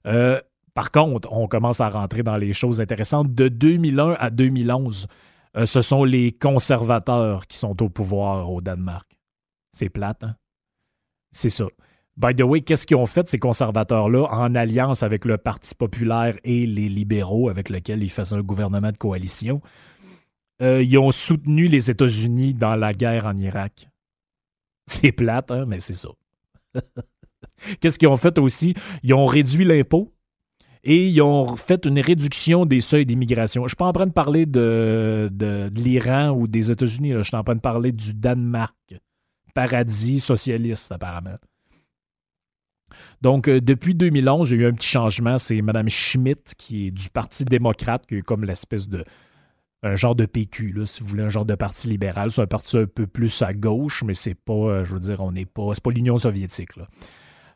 Euh, 0.05 0.39
par 0.75 0.91
contre, 0.91 1.34
on 1.34 1.48
commence 1.48 1.81
à 1.81 1.89
rentrer 1.89 2.22
dans 2.22 2.38
les 2.38 2.53
choses 2.53 2.79
intéressantes. 2.79 3.34
De 3.34 3.48
2001 3.48 4.15
à 4.19 4.29
2011, 4.29 5.07
euh, 5.57 5.65
ce 5.65 5.81
sont 5.81 6.03
les 6.03 6.31
conservateurs 6.31 7.48
qui 7.48 7.57
sont 7.57 7.81
au 7.81 7.89
pouvoir 7.89 8.51
au 8.51 8.62
Danemark. 8.62 9.10
C'est 9.74 9.89
plate, 9.89 10.24
hein? 10.24 10.36
C'est 11.31 11.50
ça. 11.50 11.65
By 12.17 12.33
the 12.33 12.41
way, 12.41 12.62
qu'est-ce 12.62 12.88
qu'ils 12.88 12.97
ont 12.97 13.05
fait, 13.05 13.29
ces 13.29 13.38
conservateurs-là, 13.38 14.25
en 14.31 14.55
alliance 14.55 15.03
avec 15.03 15.24
le 15.24 15.38
Parti 15.38 15.75
populaire 15.75 16.36
et 16.43 16.65
les 16.65 16.89
libéraux, 16.89 17.47
avec 17.47 17.69
lesquels 17.69 18.01
ils 18.01 18.09
faisaient 18.09 18.36
un 18.36 18.41
gouvernement 18.41 18.91
de 18.91 18.97
coalition? 18.97 19.62
Euh, 20.62 20.81
ils 20.81 20.97
ont 20.97 21.12
soutenu 21.12 21.67
les 21.67 21.91
États-Unis 21.91 22.55
dans 22.55 22.75
la 22.75 22.93
guerre 22.93 23.27
en 23.27 23.38
Irak. 23.38 23.88
C'est 24.88 25.12
plate, 25.12 25.51
hein, 25.51 25.65
mais 25.67 25.79
c'est 25.79 25.93
ça. 25.93 26.09
Qu'est-ce 27.81 28.00
qu'ils 28.00 28.07
ont 28.07 28.17
fait 28.17 28.39
aussi? 28.39 28.74
Ils 29.03 29.13
ont 29.13 29.25
réduit 29.25 29.65
l'impôt 29.65 30.13
et 30.83 31.07
ils 31.07 31.21
ont 31.21 31.55
fait 31.57 31.86
une 31.86 32.00
réduction 32.00 32.65
des 32.65 32.81
seuils 32.81 33.05
d'immigration. 33.05 33.63
Je 33.63 33.65
ne 33.65 33.69
suis 33.69 33.75
pas 33.75 33.88
en 33.88 33.93
train 33.93 34.07
de 34.07 34.13
parler 34.13 34.45
de, 34.45 35.29
de, 35.31 35.69
l'Iran 35.75 36.29
ou 36.29 36.47
des 36.47 36.71
États-Unis, 36.71 37.13
je 37.13 37.24
suis 37.24 37.36
en 37.36 37.43
train 37.43 37.55
de 37.55 37.59
parler 37.59 37.91
du 37.91 38.13
Danemark. 38.13 38.75
Paradis 39.53 40.21
socialiste, 40.21 40.91
apparemment. 40.91 41.38
Donc, 43.22 43.48
euh, 43.48 43.62
depuis 43.62 43.96
2011, 43.96 44.51
il 44.51 44.58
y 44.58 44.60
a 44.60 44.63
eu 44.63 44.70
un 44.70 44.74
petit 44.74 44.88
changement. 44.88 45.38
C'est 45.38 45.62
Mme 45.62 45.89
Schmidt, 45.89 46.54
qui 46.58 46.88
est 46.88 46.92
du 46.92 47.10
Parti 47.10 47.46
démocrate, 47.46 48.06
qui 48.06 48.16
est 48.16 48.22
comme 48.22 48.44
l'espèce 48.44 48.88
de. 48.88 49.04
un 49.84 49.96
genre 49.96 50.16
de 50.16 50.25
PQ, 50.25 50.75
si 50.86 51.01
vous 51.01 51.08
voulez, 51.08 51.24
un 51.24 51.30
genre 51.30 51.46
de 51.46 51.56
parti 51.56 51.88
libéral. 51.88 52.32
C'est 52.32 52.42
un 52.42 52.48
parti 52.48 52.77
un 52.77 52.86
peu 52.86 53.08
plus 53.08 53.42
à 53.42 53.54
gauche, 53.54 54.04
mais 54.04 54.13
c'est 54.13 54.36
pas, 54.36 54.54
euh, 54.54 54.86
je 54.86 54.94
veux 54.94 55.00
dire, 55.00 55.22
on 55.22 55.32
n'est 55.32 55.46
pas. 55.46 55.72
C'est 55.74 55.84
pas 55.84 55.92
l'Union 55.92 56.18
soviétique. 56.18 56.72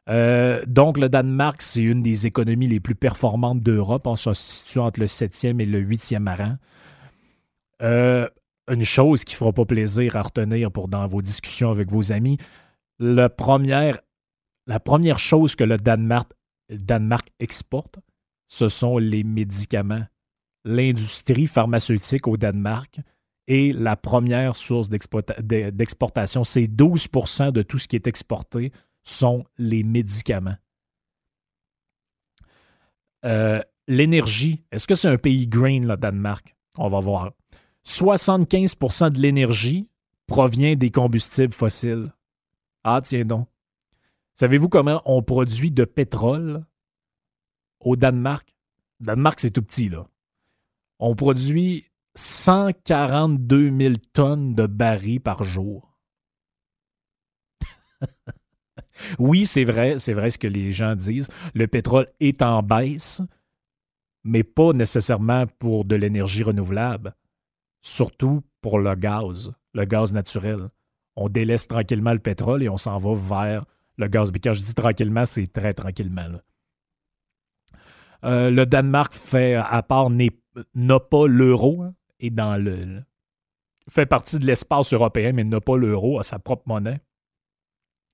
Euh, 0.09 0.63
donc, 0.67 0.97
le 0.97 1.09
Danemark, 1.09 1.61
c'est 1.61 1.83
une 1.83 2.01
des 2.01 2.27
économies 2.27 2.67
les 2.67 2.79
plus 2.79 2.95
performantes 2.95 3.61
d'Europe. 3.61 4.07
On 4.07 4.15
se 4.15 4.33
situe 4.33 4.79
entre 4.79 4.99
le 4.99 5.05
7e 5.05 5.61
et 5.61 5.65
le 5.65 5.81
8e 5.81 6.35
rang. 6.35 6.57
Une 8.67 8.85
chose 8.85 9.23
qui 9.25 9.33
ne 9.33 9.37
fera 9.37 9.51
pas 9.51 9.65
plaisir 9.65 10.15
à 10.15 10.21
retenir 10.21 10.71
pour 10.71 10.87
dans 10.87 11.05
vos 11.07 11.21
discussions 11.21 11.71
avec 11.71 11.89
vos 11.89 12.11
amis, 12.11 12.37
la 12.99 13.29
première, 13.29 13.99
la 14.67 14.79
première 14.79 15.19
chose 15.19 15.55
que 15.55 15.63
le 15.63 15.77
Danemark, 15.77 16.31
exporte, 17.39 17.99
ce 18.47 18.69
sont 18.69 18.97
les 18.97 19.23
médicaments. 19.23 20.05
L'industrie 20.63 21.47
pharmaceutique 21.47 22.27
au 22.27 22.37
Danemark 22.37 22.99
est 23.47 23.73
la 23.73 23.95
première 23.95 24.55
source 24.55 24.89
d'exportation. 24.89 26.43
C'est 26.43 26.67
12% 26.67 27.51
de 27.51 27.61
tout 27.61 27.77
ce 27.77 27.87
qui 27.87 27.95
est 27.95 28.07
exporté 28.07 28.71
sont 29.03 29.43
les 29.57 29.83
médicaments. 29.83 30.57
Euh, 33.25 33.61
l'énergie, 33.87 34.63
est-ce 34.71 34.87
que 34.87 34.95
c'est 34.95 35.09
un 35.09 35.17
pays 35.17 35.47
green, 35.47 35.87
le 35.87 35.97
Danemark? 35.97 36.55
On 36.77 36.89
va 36.89 36.99
voir. 36.99 37.31
75% 37.85 39.11
de 39.11 39.19
l'énergie 39.19 39.89
provient 40.27 40.75
des 40.75 40.91
combustibles 40.91 41.53
fossiles. 41.53 42.05
Ah, 42.83 43.01
tiens 43.03 43.25
donc. 43.25 43.47
Savez-vous 44.35 44.69
comment 44.69 45.01
on 45.05 45.21
produit 45.21 45.71
de 45.71 45.85
pétrole 45.85 46.65
au 47.79 47.95
Danemark? 47.95 48.55
Danemark, 48.99 49.39
c'est 49.39 49.51
tout 49.51 49.61
petit, 49.61 49.89
là. 49.89 50.07
On 50.99 51.15
produit 51.15 51.85
142 52.15 53.77
000 53.77 53.93
tonnes 54.13 54.53
de 54.53 54.67
barils 54.67 55.19
par 55.19 55.43
jour. 55.43 55.97
Oui, 59.19 59.45
c'est 59.45 59.63
vrai, 59.63 59.99
c'est 59.99 60.13
vrai 60.13 60.29
ce 60.29 60.37
que 60.37 60.47
les 60.47 60.71
gens 60.71 60.95
disent. 60.95 61.29
Le 61.53 61.67
pétrole 61.67 62.07
est 62.19 62.41
en 62.41 62.61
baisse, 62.61 63.21
mais 64.23 64.43
pas 64.43 64.73
nécessairement 64.73 65.47
pour 65.59 65.85
de 65.85 65.95
l'énergie 65.95 66.43
renouvelable, 66.43 67.15
surtout 67.81 68.43
pour 68.61 68.79
le 68.79 68.95
gaz, 68.95 69.53
le 69.73 69.85
gaz 69.85 70.13
naturel. 70.13 70.69
On 71.15 71.29
délaisse 71.29 71.67
tranquillement 71.67 72.13
le 72.13 72.19
pétrole 72.19 72.63
et 72.63 72.69
on 72.69 72.77
s'en 72.77 72.97
va 72.99 73.15
vers 73.15 73.65
le 73.97 74.07
gaz. 74.07 74.31
Mais 74.31 74.39
quand 74.39 74.53
je 74.53 74.61
dis 74.61 74.73
tranquillement, 74.73 75.25
c'est 75.25 75.47
très 75.47 75.73
tranquillement. 75.73 76.39
Euh, 78.23 78.51
le 78.51 78.65
Danemark 78.65 79.13
fait, 79.13 79.55
à 79.55 79.81
part, 79.83 80.09
n'a 80.09 80.99
pas 80.99 81.27
l'euro 81.27 81.81
hein, 81.81 81.95
et 82.19 82.29
dans 82.29 82.61
le 82.61 83.03
fait 83.89 84.05
partie 84.05 84.37
de 84.37 84.45
l'espace 84.45 84.93
européen, 84.93 85.31
mais 85.33 85.43
n'a 85.43 85.59
pas 85.59 85.75
l'euro, 85.75 86.19
a 86.19 86.23
sa 86.23 86.39
propre 86.39 86.63
monnaie. 86.67 87.01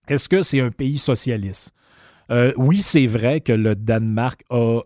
Est-ce 0.07 0.29
que 0.29 0.41
c'est 0.41 0.61
un 0.61 0.71
pays 0.71 0.97
socialiste? 0.97 1.73
Euh, 2.31 2.53
oui, 2.57 2.81
c'est 2.81 3.07
vrai 3.07 3.41
que 3.41 3.53
le 3.53 3.75
Danemark 3.75 4.43
a, 4.49 4.81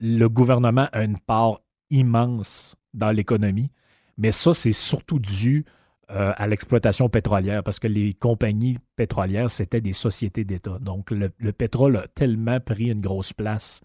le 0.00 0.28
gouvernement 0.28 0.88
a 0.92 1.02
une 1.02 1.18
part 1.18 1.60
immense 1.90 2.76
dans 2.92 3.10
l'économie, 3.10 3.70
mais 4.18 4.32
ça, 4.32 4.52
c'est 4.54 4.72
surtout 4.72 5.18
dû 5.18 5.64
euh, 6.10 6.32
à 6.36 6.46
l'exploitation 6.46 7.08
pétrolière, 7.08 7.64
parce 7.64 7.80
que 7.80 7.88
les 7.88 8.14
compagnies 8.14 8.78
pétrolières, 8.94 9.50
c'était 9.50 9.80
des 9.80 9.92
sociétés 9.92 10.44
d'État. 10.44 10.78
Donc, 10.80 11.10
le, 11.10 11.30
pétrole 11.52 11.96
a 11.96 12.06
tellement 12.14 12.60
pris 12.60 12.92
une 12.92 13.00
grosse 13.00 13.32
place 13.32 13.80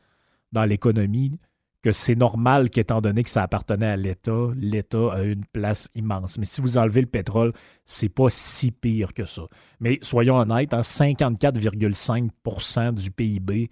dans 0.52 0.66
l'économie 0.66 1.40
que 1.82 1.92
c'est 1.92 2.16
normal 2.16 2.70
qu'étant 2.70 3.02
donné 3.02 3.24
que 3.24 3.30
ça 3.32 3.42
appartenait 3.42 3.88
à 3.88 3.98
l'État, 3.98 4.50
l'État 4.56 5.14
a 5.14 5.24
une 5.24 5.46
place 5.46 5.90
immense. 5.96 6.38
Mais 6.38 6.46
si 6.46 6.62
vous 6.62 6.78
enlevez 6.78 7.02
le 7.02 7.08
pétrole, 7.08 7.54
c'est 7.86 8.10
pas 8.10 8.30
si 8.30 8.70
pire 8.70 9.16
que 9.16 9.26
ça. 9.26 9.48
Mais 9.80 9.98
soyons 10.04 10.36
honnêtes, 10.36 10.74
54,5% 10.74 12.80
hein, 12.80 12.94
du 12.94 13.10
PIB 13.10 13.72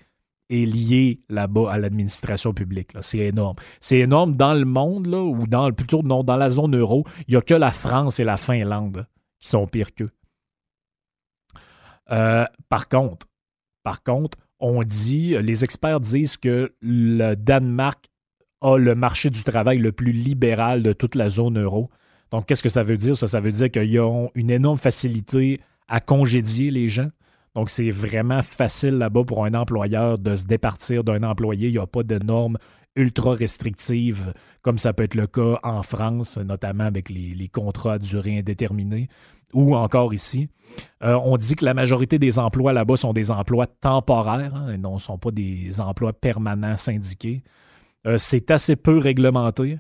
est 0.50 0.66
lié 0.66 1.22
là-bas 1.30 1.72
à 1.72 1.78
l'administration 1.78 2.54
publique. 2.54 2.92
C'est 3.02 3.20
énorme. 3.20 3.56
C'est 3.80 4.00
énorme 4.00 4.36
dans 4.36 4.54
le 4.54 4.66
monde, 4.66 5.08
là, 5.08 5.22
ou 5.22 5.48
dans, 5.48 5.72
plutôt 5.72 6.02
non, 6.02 6.24
dans 6.24 6.38
la 6.38 6.50
zone 6.50 6.76
euro. 6.76 7.06
Il 7.28 7.32
n'y 7.32 7.38
a 7.38 7.42
que 7.42 7.54
la 7.54 7.72
France 7.72 8.20
et 8.20 8.24
la 8.24 8.38
Finlande 8.38 9.06
qui 9.40 9.50
sont 9.50 9.68
pires 9.68 9.94
qu'eux. 9.94 10.12
Euh, 12.12 12.46
par 12.70 12.90
contre, 12.90 13.28
par 13.84 14.04
contre, 14.04 14.38
on 14.60 14.84
dit, 14.84 15.36
les 15.42 15.64
experts 15.64 16.00
disent 16.00 16.38
que 16.38 16.74
le 16.82 17.36
Danemark 17.36 18.08
a 18.62 18.78
le 18.78 18.96
marché 18.96 19.30
du 19.30 19.44
travail 19.44 19.78
le 19.78 19.92
plus 19.92 20.12
libéral 20.12 20.84
de 20.84 20.92
toute 20.92 21.16
la 21.16 21.30
zone 21.30 21.60
euro. 21.60 21.90
Donc, 22.32 22.46
qu'est-ce 22.46 22.64
que 22.64 22.70
ça 22.70 22.84
veut 22.84 22.98
dire? 22.98 23.16
Ça, 23.16 23.28
ça 23.28 23.40
veut 23.40 23.52
dire 23.52 23.72
qu'ils 23.72 24.00
ont 24.00 24.30
une 24.36 24.52
énorme 24.52 24.78
facilité 24.78 25.62
à 25.88 26.00
congédier 26.00 26.72
les 26.72 26.88
gens. 26.88 27.10
Donc, 27.60 27.70
c'est 27.70 27.90
vraiment 27.90 28.42
facile 28.42 29.00
là-bas 29.00 29.26
pour 29.26 29.44
un 29.44 29.54
employeur 29.54 30.18
de 30.18 30.34
se 30.38 30.46
départir 30.46 31.04
d'un 31.04 31.24
employé. 31.24 31.68
Il 31.68 31.74
n'y 31.74 31.78
a 31.78 31.86
pas 31.86 32.04
de 32.04 32.18
normes 32.18 32.58
ultra 32.96 33.34
restrictives 33.34 34.34
comme 34.62 34.78
ça 34.78 34.94
peut 34.94 35.04
être 35.04 35.16
le 35.16 35.28
cas 35.28 35.60
en 35.62 35.84
France, 35.84 36.38
notamment 36.38 36.86
avec 36.86 37.10
les, 37.10 37.50
contrats 37.50 37.96
à 37.96 38.00
durée 38.00 38.40
indéterminée 38.40 39.10
ou 39.54 39.76
encore 39.76 40.14
ici. 40.14 40.48
Euh, 41.04 41.20
on 41.22 41.36
dit 41.36 41.56
que 41.56 41.66
la 41.66 41.74
majorité 41.74 42.18
des 42.18 42.40
emplois 42.40 42.72
là-bas 42.72 42.96
sont 42.96 43.12
des 43.12 43.30
emplois 43.30 43.68
temporaires 43.68 44.56
hein, 44.56 44.72
et 44.72 44.78
non 44.78 44.94
ne 44.94 45.00
sont 45.00 45.18
pas 45.18 45.32
des 45.32 45.82
emplois 45.82 46.14
permanents 46.14 46.78
syndiqués. 46.78 47.44
Euh, 48.08 48.18
c'est 48.18 48.52
assez 48.52 48.78
peu 48.78 48.98
réglementé. 48.98 49.80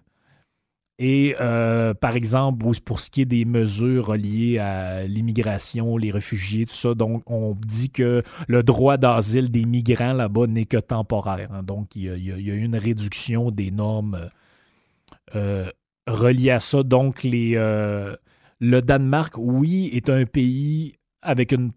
Et 1.01 1.33
euh, 1.39 1.93
par 1.93 2.17
exemple, 2.17 2.65
pour 2.83 2.99
ce 2.99 3.09
qui 3.09 3.21
est 3.21 3.25
des 3.25 3.45
mesures 3.45 4.07
reliées 4.07 4.59
à 4.59 5.07
l'immigration, 5.07 5.95
les 5.95 6.12
réfugiés, 6.12 6.65
tout 6.65 6.75
ça, 6.75 6.93
donc 6.93 7.23
on 7.25 7.55
dit 7.55 7.89
que 7.89 8.21
le 8.49 8.63
droit 8.63 8.97
d'asile 8.97 9.49
des 9.49 9.63
migrants 9.63 10.12
là-bas 10.12 10.47
n'est 10.47 10.65
que 10.65 10.75
temporaire. 10.75 11.53
Hein. 11.53 11.63
donc 11.63 11.95
il 11.95 12.03
y, 12.03 12.31
a, 12.31 12.38
eu 12.38 12.57
une 12.57 12.75
réduction 12.75 13.49
des 13.49 13.71
normes 13.71 14.29
euh, 15.35 15.71
reliées 16.05 16.51
à 16.51 16.59
ça. 16.59 16.83
Donc 16.83 17.23
les, 17.23 17.53
euh, 17.55 18.13
le 18.59 18.81
Danemark, 18.81 19.35
oui, 19.38 19.89
est 19.93 20.09
un 20.09 20.25
pays 20.25 20.95
avec 21.21 21.53
une 21.53 21.71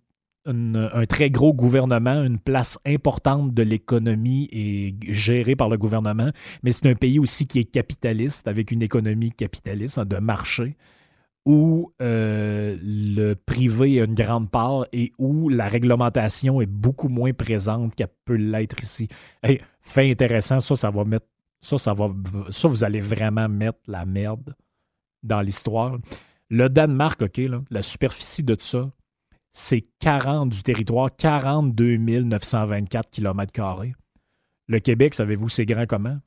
un 0.47 1.07
très 1.07 1.31
gros 1.31 1.53
gouvernement, 1.55 2.23
une 2.25 2.39
place 2.39 2.79
importante 2.87 3.55
de 3.55 3.63
l'économie 3.63 4.49
est 4.53 5.13
gérée 5.13 5.57
par 5.57 5.69
le 5.69 5.79
gouvernement, 5.79 6.31
mais 6.63 6.73
c'est 6.73 6.89
un 6.89 6.95
pays 6.95 7.19
aussi 7.19 7.47
qui 7.47 7.61
est 7.61 7.65
capitaliste, 7.65 8.49
avec 8.49 8.71
une 8.71 8.83
économie 8.83 9.31
capitaliste, 9.31 9.99
hein, 9.99 10.05
de 10.05 10.17
marché, 10.17 10.77
où 11.45 11.93
euh, 12.01 12.77
le 12.83 13.35
privé 13.35 14.01
a 14.01 14.05
une 14.05 14.15
grande 14.15 14.51
part 14.51 14.87
et 14.93 15.13
où 15.19 15.49
la 15.49 15.69
réglementation 15.69 16.61
est 16.61 16.67
beaucoup 16.67 17.09
moins 17.09 17.33
présente 17.33 17.95
qu'elle 17.95 18.09
peut 18.25 18.37
l'être 18.37 18.83
ici. 18.83 19.09
fait 19.81 20.11
intéressant, 20.11 20.61
ça, 20.61 20.77
ça 20.77 20.91
va 20.91 21.05
mettre. 21.05 21.27
Ça, 21.61 21.79
ça 21.79 21.95
va. 21.95 22.11
Ça, 22.51 22.67
vous 22.67 22.83
allez 22.83 23.01
vraiment 23.01 23.49
mettre 23.49 23.79
la 23.87 24.05
merde 24.05 24.55
dans 25.23 25.41
l'histoire. 25.41 25.99
Le 26.49 26.69
Danemark, 26.69 27.23
OK, 27.23 27.41
la 27.71 27.83
superficie 27.83 28.43
de 28.43 28.57
tout 28.57 28.65
ça, 28.65 28.91
c'est 29.53 29.87
40 30.01 30.49
du 30.49 30.63
territoire, 30.63 31.15
42 31.15 31.97
924 31.99 33.11
km. 33.11 33.85
Le 34.69 34.79
Québec, 34.81 35.15
savez-vous, 35.15 35.49
c'est 35.49 35.67
grand 35.67 35.87
comment? 35.87 36.19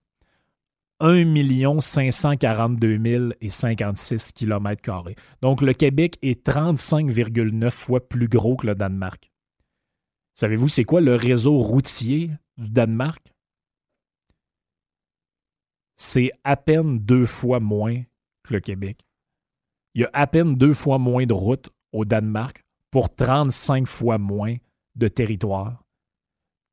1 1.00 1.80
542 1.82 3.34
056 3.50 4.32
km. 4.32 5.14
Donc, 5.42 5.62
le 5.62 5.74
Québec 5.74 6.18
est 6.22 6.48
35,9 6.48 7.70
fois 7.72 8.08
plus 8.08 8.28
gros 8.28 8.56
que 8.56 8.68
le 8.68 8.76
Danemark. 8.76 9.32
Savez-vous, 10.36 10.68
c'est 10.68 10.84
quoi 10.84 11.02
le 11.02 11.16
réseau 11.16 11.58
routier 11.58 12.32
du 12.58 12.70
Danemark? 12.70 13.34
C'est 15.98 16.32
à 16.44 16.58
peine 16.58 17.00
deux 17.00 17.26
fois 17.26 17.60
moins 17.60 18.04
que 18.44 18.54
le 18.54 18.60
Québec. 18.60 19.00
Il 19.96 20.02
y 20.02 20.06
a 20.06 20.10
à 20.14 20.28
peine 20.28 20.56
deux 20.56 20.74
fois 20.74 20.98
moins 20.98 21.26
de 21.26 21.34
routes 21.34 21.70
au 21.94 22.04
Danemark 22.04 22.65
pour 22.96 23.14
35 23.14 23.88
fois 23.88 24.18
moins 24.18 24.56
de 24.96 25.10
territoire. 25.10 25.84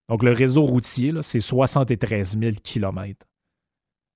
Donc, 0.08 0.22
le 0.22 0.30
réseau 0.30 0.62
routier, 0.64 1.12
c'est 1.20 1.40
73 1.40 2.38
000 2.38 2.52
kilomètres 2.62 3.26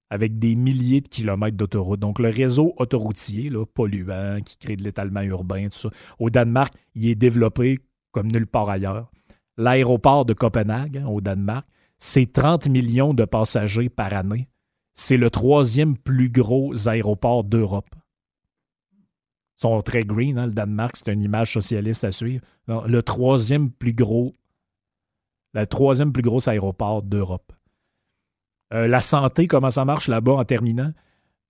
avec 0.09 0.39
des 0.39 0.55
milliers 0.55 1.01
de 1.01 1.09
kilomètres 1.09 1.57
d'autoroute. 1.57 1.99
Donc, 1.99 2.21
le 2.21 2.29
réseau 2.29 2.75
autoroutier, 2.77 3.51
là, 3.51 3.67
polluant, 3.67 4.39
qui 4.41 4.57
crée 4.57 4.77
de 4.77 4.85
l'étalement 4.85 5.23
urbain, 5.23 5.67
tout 5.69 5.79
ça, 5.79 5.89
au 6.21 6.31
Danemark, 6.31 6.73
il 6.95 7.09
est 7.09 7.17
développé 7.17 7.81
comme 8.13 8.31
nulle 8.31 8.47
part 8.47 8.71
ailleurs. 8.71 9.11
L'aéroport 9.57 10.25
de 10.25 10.33
Copenhague, 10.33 10.99
hein, 10.99 11.09
au 11.09 11.21
Danemark, 11.21 11.67
c'est 11.99 12.33
30 12.33 12.69
millions 12.69 13.15
de 13.15 13.25
passagers 13.25 13.89
par 13.89 14.15
année. 14.15 14.49
C'est 14.95 15.17
le 15.17 15.29
troisième 15.29 15.99
plus 15.99 16.31
gros 16.31 16.87
aéroport 16.87 17.43
d'Europe 17.43 17.97
sont 19.57 19.83
très 19.83 20.05
green. 20.05 20.39
Hein, 20.39 20.47
le 20.47 20.53
Danemark, 20.53 20.97
c'est 20.97 21.13
une 21.13 21.23
image 21.23 21.53
socialiste 21.53 22.05
à 22.05 22.13
suivre. 22.13 22.45
le 22.69 23.03
troisième 23.03 23.71
plus 23.71 23.95
gros, 23.95 24.35
le 25.55 25.67
troisième 25.67 26.13
plus 26.13 26.23
gros 26.23 26.49
aéroport 26.49 27.03
d'Europe. 27.03 27.53
Euh, 28.73 28.89
la 28.89 29.01
santé, 29.01 29.47
comment 29.47 29.71
ça 29.71 29.85
marche 29.85 30.09
là-bas 30.09 30.33
en 30.33 30.45
terminant? 30.45 30.93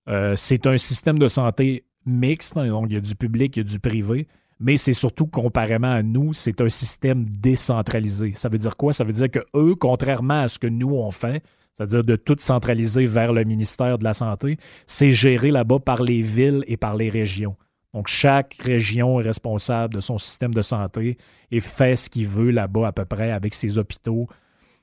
Euh, 0.07 0.35
c'est 0.35 0.67
un 0.67 0.77
système 0.77 1.19
de 1.19 1.27
santé 1.27 1.85
mixte, 2.05 2.55
hein, 2.57 2.67
donc 2.67 2.87
il 2.89 2.93
y 2.93 2.97
a 2.97 3.01
du 3.01 3.15
public, 3.15 3.55
il 3.55 3.59
y 3.59 3.61
a 3.61 3.63
du 3.65 3.79
privé, 3.79 4.27
mais 4.59 4.77
c'est 4.77 4.93
surtout, 4.93 5.27
comparément 5.27 5.91
à 5.91 6.03
nous, 6.03 6.33
c'est 6.33 6.61
un 6.61 6.69
système 6.69 7.25
décentralisé. 7.25 8.33
Ça 8.33 8.49
veut 8.49 8.57
dire 8.57 8.77
quoi? 8.77 8.93
Ça 8.93 9.03
veut 9.03 9.13
dire 9.13 9.29
que 9.29 9.39
eux, 9.55 9.75
contrairement 9.75 10.41
à 10.41 10.47
ce 10.47 10.59
que 10.59 10.67
nous 10.67 10.91
on 10.91 11.11
fait, 11.11 11.43
c'est-à-dire 11.73 12.03
de 12.03 12.15
tout 12.15 12.37
centraliser 12.39 13.05
vers 13.05 13.33
le 13.33 13.43
ministère 13.43 13.97
de 13.97 14.03
la 14.03 14.13
Santé, 14.13 14.57
c'est 14.85 15.13
géré 15.13 15.51
là-bas 15.51 15.79
par 15.79 16.01
les 16.01 16.21
villes 16.21 16.63
et 16.67 16.77
par 16.77 16.95
les 16.95 17.09
régions. 17.09 17.55
Donc, 17.97 18.09
chaque 18.09 18.53
région 18.59 19.19
est 19.19 19.23
responsable 19.23 19.95
de 19.95 20.01
son 20.01 20.19
système 20.19 20.53
de 20.53 20.61
santé 20.61 21.17
et 21.49 21.59
fait 21.59 21.95
ce 21.95 22.11
qu'il 22.11 22.27
veut 22.27 22.51
là-bas 22.51 22.89
à 22.89 22.91
peu 22.91 23.05
près 23.05 23.31
avec 23.31 23.55
ses 23.55 23.79
hôpitaux 23.79 24.27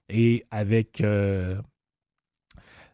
et 0.08 0.44
avec 0.50 1.00
euh, 1.00 1.54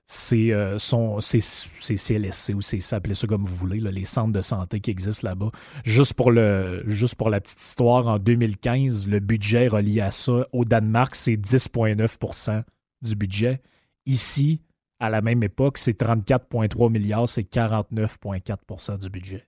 ses, 0.05 0.53
euh, 0.53 0.77
CLSC 0.77 2.53
ou 2.55 2.61
ses, 2.61 2.95
appelez 2.95 3.15
ça 3.15 3.27
comme 3.27 3.47
vous 3.47 3.55
voulez, 3.55 3.81
les 3.81 4.05
centres 4.05 4.35
de 4.35 4.43
santé 4.43 4.81
qui 4.81 4.91
existent 4.91 5.27
là-bas. 5.27 5.53
Juste, 5.85 6.13
pour 6.13 6.33
le, 6.33 6.83
juste 6.87 7.15
pour 7.15 7.31
la 7.31 7.41
petite 7.41 7.63
histoire, 7.63 8.07
en 8.07 8.19
2015, 8.19 9.09
le 9.09 9.21
budget 9.21 9.69
relié 9.69 10.03
à 10.03 10.11
ça 10.11 10.47
au 10.53 10.67
Danemark, 10.67 11.15
c'est 11.15 11.39
10,9% 11.39 12.63
du 13.01 13.15
budget. 13.15 13.63
Ici, 14.05 14.61
à 14.99 15.09
la 15.09 15.23
même 15.23 15.43
époque, 15.43 15.79
c'est 15.79 15.99
34,3 15.99 16.93
milliards, 16.93 17.27
c'est 17.27 17.51
49,4% 17.51 18.99
du 18.99 19.09
budget. 19.09 19.47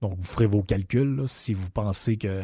Donc, 0.00 0.16
vous 0.16 0.22
ferez 0.22 0.46
vos 0.46 0.62
calculs 0.62 1.24
si 1.26 1.54
vous 1.54 1.70
pensez 1.70 2.16
que 2.16 2.42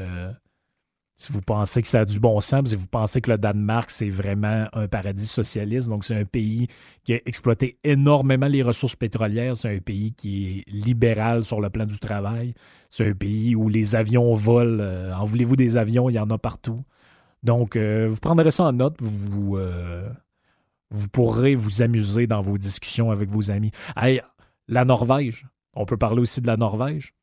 si 1.19 1.33
vous 1.33 1.41
pensez 1.41 1.81
que 1.81 1.89
ça 1.89 2.01
a 2.01 2.05
du 2.05 2.21
bon 2.21 2.41
sens, 2.43 2.69
si 2.69 2.77
vous 2.77 2.87
pensez 2.87 3.23
que 3.23 3.31
le 3.31 3.39
Danemark, 3.39 3.91
c'est 3.91 4.11
vraiment 4.11 4.67
un 4.75 4.87
paradis 4.87 5.27
socialiste, 5.27 5.89
donc 5.89 6.05
c'est 6.05 6.15
un 6.15 6.27
pays 6.27 6.69
qui 7.05 7.15
a 7.15 7.21
exploité 7.25 7.79
énormément 7.85 8.49
les 8.49 8.63
ressources 8.63 8.97
pétrolières, 8.97 9.57
c'est 9.57 9.75
un 9.75 9.81
pays 9.81 10.13
qui 10.13 10.47
est 10.47 10.71
libéral 10.71 11.43
sur 11.43 11.63
le 11.63 11.71
plan 11.71 11.87
du 11.87 11.99
travail, 11.99 12.53
c'est 12.91 13.09
un 13.09 13.15
pays 13.15 13.57
où 13.57 13.71
les 13.71 13.97
avions 13.97 14.35
volent. 14.35 14.79
Euh, 14.81 15.15
en 15.15 15.25
voulez-vous 15.25 15.57
des 15.57 15.79
avions, 15.79 16.11
il 16.11 16.15
y 16.15 16.19
en 16.19 16.29
a 16.29 16.37
partout. 16.37 16.85
Donc, 17.43 17.77
euh, 17.77 18.09
vous 18.11 18.21
prendrez 18.21 18.51
ça 18.51 18.65
en 18.65 18.73
note, 18.73 18.97
vous, 19.01 19.57
euh, 19.57 20.07
vous 20.91 21.09
pourrez 21.09 21.55
vous 21.55 21.81
amuser 21.81 22.27
dans 22.27 22.43
vos 22.43 22.59
discussions 22.59 23.11
avec 23.11 23.31
vos 23.31 23.51
amis. 23.51 23.71
la 24.69 24.85
Norvège, 24.85 25.47
on 25.73 25.87
peut 25.87 25.97
parler 25.97 26.21
aussi 26.21 26.43
de 26.43 26.47
la 26.47 26.59
Norvège. 26.59 27.16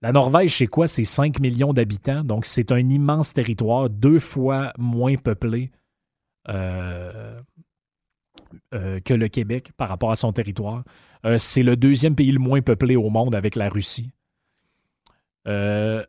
La 0.00 0.12
Norvège, 0.12 0.56
c'est 0.56 0.68
quoi? 0.68 0.86
C'est 0.86 1.04
5 1.04 1.40
millions 1.40 1.72
d'habitants, 1.72 2.22
donc 2.22 2.44
c'est 2.44 2.70
un 2.70 2.88
immense 2.88 3.32
territoire, 3.32 3.90
deux 3.90 4.20
fois 4.20 4.72
moins 4.78 5.16
peuplé 5.16 5.72
euh, 6.48 7.40
euh, 8.74 9.00
que 9.00 9.12
le 9.12 9.28
Québec 9.28 9.72
par 9.76 9.88
rapport 9.88 10.12
à 10.12 10.16
son 10.16 10.32
territoire. 10.32 10.84
Euh, 11.26 11.36
c'est 11.36 11.64
le 11.64 11.76
deuxième 11.76 12.14
pays 12.14 12.30
le 12.30 12.38
moins 12.38 12.62
peuplé 12.62 12.94
au 12.94 13.10
monde 13.10 13.34
avec 13.34 13.56
la 13.56 13.68
Russie. 13.68 14.12
là-bas, 15.44 16.06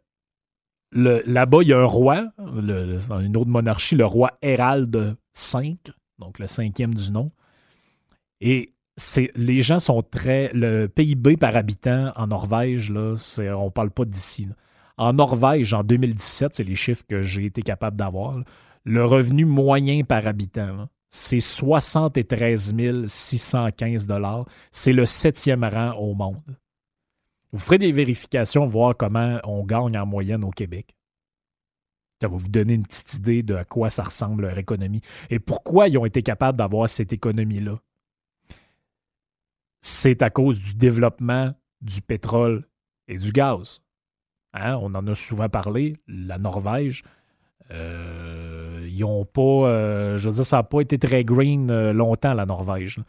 il 1.62 1.68
y 1.68 1.74
a 1.74 1.80
un 1.80 1.86
roi, 1.86 2.32
une 2.38 3.38
autre 3.38 3.50
monarchie, 3.50 3.96
le 3.96 4.06
roi 4.06 4.38
Hérald 4.44 5.18
V, 5.54 5.78
donc 6.20 6.38
le 6.38 6.46
cinquième 6.46 6.94
du 6.94 7.12
nom. 7.12 7.32
Et 8.40 8.74
les 9.36 9.62
gens 9.62 9.80
sont 9.80 10.02
très. 10.02 10.52
Le 10.54 10.88
PIB 10.88 11.38
par 11.38 11.56
habitant 11.56 12.12
en 12.16 12.28
Norvège, 12.28 12.92
là, 12.92 13.16
on 13.58 13.72
parle 13.72 13.92
pas 13.92 14.06
d'ici. 14.06 14.48
En 14.98 15.14
Norvège, 15.14 15.74
en 15.74 15.84
2017, 15.84 16.56
c'est 16.56 16.64
les 16.64 16.76
chiffres 16.76 17.04
que 17.08 17.22
j'ai 17.22 17.46
été 17.46 17.62
capable 17.62 17.98
d'avoir. 17.98 18.38
Le 18.84 19.06
revenu 19.06 19.46
moyen 19.46 20.04
par 20.04 20.28
habitant, 20.28 20.90
c'est 21.10 21.40
73 21.40 22.74
615 23.08 24.08
C'est 24.72 24.94
le 24.94 25.06
septième 25.06 25.64
rang 25.64 25.94
au 25.94 26.14
monde. 26.14 26.58
Vous 27.52 27.60
ferez 27.60 27.80
des 27.80 27.92
vérifications, 27.92 28.68
voir 28.68 28.96
comment 28.96 29.40
on 29.44 29.64
gagne 29.64 29.98
en 29.98 30.06
moyenne 30.06 30.44
au 30.44 30.52
Québec. 30.52 30.96
Ça 32.22 32.28
va 32.28 32.36
vous 32.36 32.50
donner 32.50 32.74
une 32.74 32.86
petite 32.86 33.14
idée 33.16 33.44
de 33.44 33.56
à 33.56 33.64
quoi 33.64 33.90
ça 33.90 34.04
ressemble 34.04 34.44
leur 34.44 34.58
économie 34.58 35.02
et 35.30 35.40
pourquoi 35.40 35.88
ils 35.88 35.98
ont 35.98 36.06
été 36.06 36.22
capables 36.22 36.58
d'avoir 36.58 36.90
cette 36.90 37.14
économie-là? 37.14 37.80
C'est 39.82 40.22
à 40.22 40.30
cause 40.30 40.60
du 40.60 40.76
développement 40.76 41.54
du 41.82 42.02
pétrole 42.02 42.68
et 43.08 43.18
du 43.18 43.32
gaz. 43.32 43.82
Hein, 44.54 44.78
on 44.82 44.94
en 44.96 45.06
a 45.08 45.16
souvent 45.16 45.50
parlé, 45.50 45.96
la 46.08 46.38
Norvège, 46.38 47.04
euh, 47.72 48.88
ils 48.90 49.04
ont 49.04 49.26
pas, 49.26 49.42
euh, 49.42 50.18
je 50.18 50.30
veux 50.30 50.36
dire, 50.36 50.46
ça 50.46 50.58
n'a 50.58 50.64
pas 50.64 50.82
été 50.82 50.98
très 50.98 51.24
green 51.24 51.70
euh, 51.70 51.94
longtemps, 51.94 52.34
la 52.34 52.46
Norvège. 52.46 53.00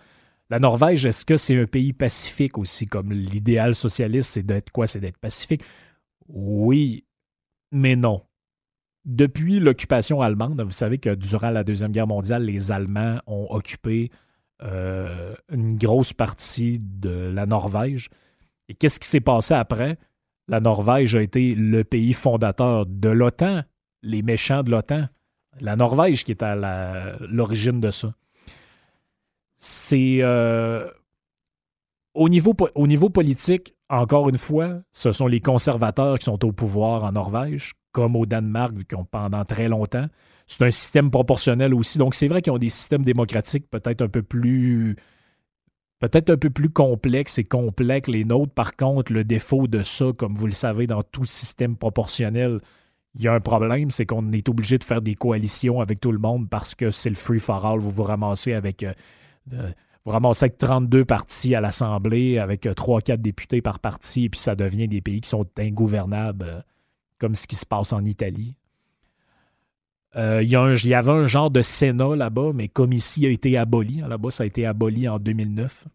La 0.50 0.58
Norvège, 0.58 1.06
est-ce 1.06 1.24
que 1.24 1.36
c'est 1.36 1.58
un 1.58 1.66
pays 1.66 1.92
pacifique 1.92 2.58
aussi, 2.58 2.86
comme 2.86 3.12
l'idéal 3.12 3.74
socialiste, 3.74 4.32
c'est 4.32 4.42
d'être 4.42 4.70
quoi? 4.70 4.86
C'est 4.86 5.00
d'être 5.00 5.18
pacifique? 5.18 5.62
Oui, 6.28 7.04
mais 7.72 7.96
non. 7.96 8.22
Depuis 9.04 9.60
l'occupation 9.60 10.20
allemande, 10.20 10.60
vous 10.60 10.72
savez 10.72 10.98
que 10.98 11.14
durant 11.14 11.50
la 11.50 11.64
Deuxième 11.64 11.92
Guerre 11.92 12.06
mondiale, 12.06 12.44
les 12.44 12.70
Allemands 12.70 13.20
ont 13.26 13.46
occupé 13.50 14.10
euh, 14.62 15.34
une 15.50 15.76
grosse 15.76 16.12
partie 16.12 16.78
de 16.80 17.30
la 17.32 17.46
Norvège. 17.46 18.08
Et 18.68 18.74
qu'est-ce 18.74 19.00
qui 19.00 19.08
s'est 19.08 19.20
passé 19.20 19.54
après? 19.54 19.98
La 20.48 20.60
Norvège 20.60 21.14
a 21.14 21.22
été 21.22 21.54
le 21.54 21.84
pays 21.84 22.12
fondateur 22.12 22.84
de 22.86 23.08
l'OTAN, 23.08 23.62
les 24.02 24.22
méchants 24.22 24.62
de 24.62 24.70
l'OTAN. 24.70 25.08
La 25.60 25.76
Norvège 25.76 26.24
qui 26.24 26.32
est 26.32 26.42
à 26.42 27.16
l'origine 27.20 27.80
de 27.80 27.90
ça. 27.90 28.12
C'est. 29.56 30.18
Euh, 30.22 30.88
au 32.14 32.28
niveau, 32.28 32.54
au 32.74 32.86
niveau 32.86 33.08
politique, 33.08 33.74
encore 33.88 34.28
une 34.28 34.38
fois, 34.38 34.80
ce 34.92 35.12
sont 35.12 35.26
les 35.26 35.40
conservateurs 35.40 36.18
qui 36.18 36.24
sont 36.24 36.44
au 36.44 36.52
pouvoir 36.52 37.04
en 37.04 37.12
Norvège, 37.12 37.74
comme 37.92 38.16
au 38.16 38.26
Danemark, 38.26 38.74
qui 38.88 38.94
ont 38.94 39.04
pendant 39.04 39.44
très 39.44 39.68
longtemps. 39.68 40.06
C'est 40.50 40.64
un 40.64 40.70
système 40.72 41.12
proportionnel 41.12 41.72
aussi. 41.72 41.96
Donc, 41.96 42.16
c'est 42.16 42.26
vrai 42.26 42.42
qu'ils 42.42 42.52
ont 42.52 42.58
des 42.58 42.70
systèmes 42.70 43.04
démocratiques 43.04 43.70
peut-être 43.70 44.02
un 44.02 44.08
peu 44.08 44.22
plus. 44.22 44.96
Peut-être 46.00 46.30
un 46.30 46.36
peu 46.36 46.50
plus 46.50 46.70
complexes 46.70 47.38
et 47.38 47.44
complets 47.44 48.00
que 48.00 48.10
les 48.10 48.24
nôtres. 48.24 48.52
Par 48.52 48.74
contre, 48.74 49.12
le 49.12 49.22
défaut 49.22 49.68
de 49.68 49.84
ça, 49.84 50.06
comme 50.16 50.34
vous 50.34 50.46
le 50.46 50.52
savez, 50.52 50.88
dans 50.88 51.04
tout 51.04 51.24
système 51.24 51.76
proportionnel, 51.76 52.58
il 53.14 53.22
y 53.22 53.28
a 53.28 53.32
un 53.32 53.40
problème, 53.40 53.90
c'est 53.90 54.06
qu'on 54.06 54.32
est 54.32 54.48
obligé 54.48 54.76
de 54.78 54.82
faire 54.82 55.02
des 55.02 55.14
coalitions 55.14 55.80
avec 55.80 56.00
tout 56.00 56.10
le 56.10 56.18
monde 56.18 56.48
parce 56.48 56.74
que 56.74 56.90
c'est 56.90 57.10
le 57.10 57.16
free 57.16 57.38
for 57.38 57.64
all. 57.64 57.78
Vous 57.78 57.90
vous 57.92 58.02
ramassez 58.02 58.52
avec. 58.52 58.82
Euh, 58.82 58.92
vous 60.04 60.10
ramassez 60.10 60.46
avec 60.46 60.58
32 60.58 61.04
partis 61.04 61.54
à 61.54 61.60
l'Assemblée, 61.60 62.38
avec 62.38 62.64
3-4 62.64 63.12
euh, 63.12 63.16
députés 63.18 63.62
par 63.62 63.78
parti, 63.78 64.24
et 64.24 64.30
puis 64.30 64.40
ça 64.40 64.56
devient 64.56 64.88
des 64.88 65.00
pays 65.00 65.20
qui 65.20 65.28
sont 65.28 65.46
ingouvernables, 65.58 66.46
euh, 66.48 66.60
comme 67.18 67.36
ce 67.36 67.46
qui 67.46 67.54
se 67.54 67.66
passe 67.66 67.92
en 67.92 68.04
Italie. 68.04 68.56
Euh, 70.16 70.42
il, 70.42 70.50
y 70.50 70.94
avait 70.94 71.12
un 71.12 71.26
genre 71.26 71.50
de 71.50 71.62
Sénat 71.62 72.16
là-bas, 72.16 72.52
mais 72.54 72.68
comme 72.68 72.92
ici, 72.92 73.20
il 73.22 73.26
a 73.26 73.30
été 73.30 73.56
aboli. 73.56 74.00
Hein, 74.00 74.08
là-bas, 74.08 74.30
ça 74.30 74.42
a 74.42 74.46
été 74.46 74.66
aboli 74.66 75.08
en 75.08 75.18
2009. 75.18 75.86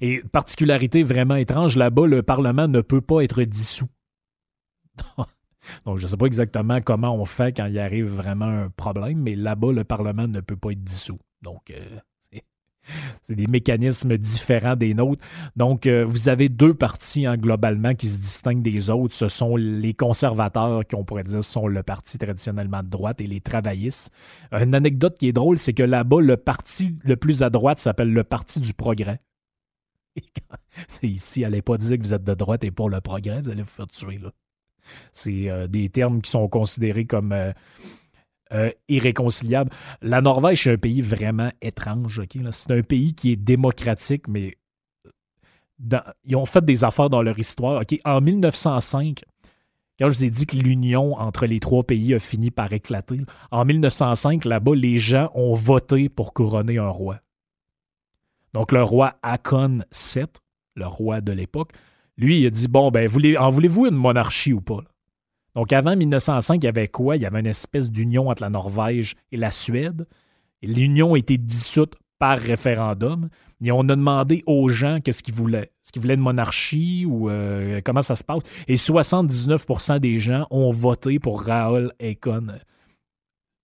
Et 0.00 0.22
particularité 0.22 1.02
vraiment 1.02 1.36
étrange, 1.36 1.76
là-bas, 1.76 2.06
le 2.06 2.22
Parlement 2.22 2.68
ne 2.68 2.80
peut 2.80 3.00
pas 3.00 3.22
être 3.22 3.42
dissous. 3.42 3.88
Donc, 5.84 5.98
je 5.98 6.04
ne 6.04 6.08
sais 6.08 6.16
pas 6.16 6.26
exactement 6.26 6.80
comment 6.80 7.14
on 7.14 7.24
fait 7.24 7.56
quand 7.56 7.66
il 7.66 7.78
arrive 7.78 8.06
vraiment 8.06 8.46
un 8.46 8.70
problème, 8.70 9.18
mais 9.18 9.36
là-bas, 9.36 9.72
le 9.72 9.84
Parlement 9.84 10.26
ne 10.26 10.40
peut 10.40 10.56
pas 10.56 10.70
être 10.72 10.82
dissous. 10.82 11.20
Donc, 11.40 11.72
c'est 13.22 13.34
des 13.34 13.46
mécanismes 13.46 14.16
différents 14.16 14.76
des 14.76 14.94
nôtres. 14.94 15.22
Donc, 15.56 15.86
euh, 15.86 16.04
vous 16.04 16.28
avez 16.28 16.48
deux 16.48 16.74
partis 16.74 17.26
hein, 17.26 17.36
globalement 17.36 17.94
qui 17.94 18.08
se 18.08 18.18
distinguent 18.18 18.62
des 18.62 18.90
autres. 18.90 19.14
Ce 19.14 19.28
sont 19.28 19.56
les 19.56 19.94
conservateurs, 19.94 20.86
qui 20.86 20.94
on 20.94 21.04
pourrait 21.04 21.24
dire 21.24 21.44
sont 21.44 21.66
le 21.66 21.82
parti 21.82 22.18
traditionnellement 22.18 22.82
de 22.82 22.88
droite, 22.88 23.20
et 23.20 23.26
les 23.26 23.40
travaillistes. 23.40 24.10
Une 24.52 24.74
anecdote 24.74 25.16
qui 25.18 25.28
est 25.28 25.32
drôle, 25.32 25.58
c'est 25.58 25.74
que 25.74 25.82
là-bas, 25.82 26.20
le 26.20 26.36
parti 26.36 26.96
le 27.04 27.16
plus 27.16 27.42
à 27.42 27.50
droite 27.50 27.78
s'appelle 27.78 28.12
le 28.12 28.24
Parti 28.24 28.60
du 28.60 28.74
progrès. 28.74 29.20
C'est 30.88 31.08
ici, 31.08 31.44
allez 31.44 31.62
pas 31.62 31.76
dire 31.76 31.98
que 31.98 32.02
vous 32.02 32.14
êtes 32.14 32.24
de 32.24 32.34
droite 32.34 32.64
et 32.64 32.70
pour 32.70 32.90
le 32.90 33.00
progrès, 33.00 33.42
vous 33.42 33.50
allez 33.50 33.62
vous 33.62 33.68
faire 33.68 33.86
tuer. 33.86 34.18
là. 34.18 34.30
C'est 35.12 35.48
euh, 35.48 35.66
des 35.68 35.88
termes 35.88 36.20
qui 36.22 36.30
sont 36.30 36.48
considérés 36.48 37.04
comme 37.04 37.32
euh, 37.32 37.52
euh, 38.52 38.70
irréconciliable. 38.88 39.70
La 40.02 40.20
Norvège, 40.20 40.64
c'est 40.64 40.72
un 40.72 40.76
pays 40.76 41.00
vraiment 41.00 41.50
étrange. 41.60 42.20
C'est 42.50 42.70
un 42.70 42.82
pays 42.82 43.14
qui 43.14 43.32
est 43.32 43.36
démocratique, 43.36 44.28
mais 44.28 44.56
ils 46.24 46.36
ont 46.36 46.46
fait 46.46 46.64
des 46.64 46.84
affaires 46.84 47.10
dans 47.10 47.22
leur 47.22 47.38
histoire. 47.38 47.82
En 48.04 48.20
1905, 48.20 49.22
quand 49.98 50.10
je 50.10 50.18
vous 50.18 50.24
ai 50.24 50.30
dit 50.30 50.46
que 50.46 50.56
l'union 50.56 51.14
entre 51.14 51.46
les 51.46 51.60
trois 51.60 51.82
pays 51.82 52.14
a 52.14 52.18
fini 52.18 52.50
par 52.50 52.72
éclater, 52.72 53.18
en 53.50 53.64
1905, 53.64 54.44
là-bas, 54.44 54.74
les 54.74 54.98
gens 54.98 55.30
ont 55.34 55.54
voté 55.54 56.08
pour 56.08 56.34
couronner 56.34 56.78
un 56.78 56.88
roi. 56.88 57.20
Donc, 58.52 58.72
le 58.72 58.82
roi 58.82 59.14
Akon 59.22 59.84
VII, 59.92 60.26
le 60.74 60.86
roi 60.86 61.20
de 61.20 61.32
l'époque, 61.32 61.72
lui, 62.18 62.40
il 62.40 62.46
a 62.46 62.50
dit 62.50 62.68
Bon, 62.68 62.90
ben, 62.90 63.08
en 63.38 63.50
voulez-vous 63.50 63.86
une 63.86 63.94
monarchie 63.94 64.52
ou 64.52 64.60
pas 64.60 64.82
donc 65.54 65.72
avant 65.72 65.96
1905, 65.96 66.62
il 66.62 66.64
y 66.64 66.68
avait 66.68 66.88
quoi? 66.88 67.16
Il 67.16 67.22
y 67.22 67.26
avait 67.26 67.40
une 67.40 67.46
espèce 67.46 67.90
d'union 67.90 68.28
entre 68.28 68.42
la 68.42 68.50
Norvège 68.50 69.16
et 69.30 69.36
la 69.36 69.50
Suède. 69.50 70.06
L'union 70.62 71.14
a 71.14 71.18
été 71.18 71.36
dissoute 71.38 71.94
par 72.18 72.38
référendum. 72.38 73.28
Et 73.64 73.70
on 73.70 73.80
a 73.80 73.96
demandé 73.96 74.42
aux 74.46 74.68
gens 74.68 75.00
qu'est-ce 75.00 75.22
qu'ils 75.22 75.34
voulaient. 75.34 75.72
Est-ce 75.82 75.92
qu'ils 75.92 76.02
voulaient 76.02 76.14
une 76.14 76.20
monarchie 76.20 77.04
ou 77.06 77.30
euh, 77.30 77.80
comment 77.84 78.02
ça 78.02 78.16
se 78.16 78.24
passe? 78.24 78.42
Et 78.66 78.76
79% 78.76 80.00
des 80.00 80.18
gens 80.18 80.46
ont 80.50 80.70
voté 80.70 81.18
pour 81.18 81.42
Raoul 81.42 81.92
Ekon 82.00 82.46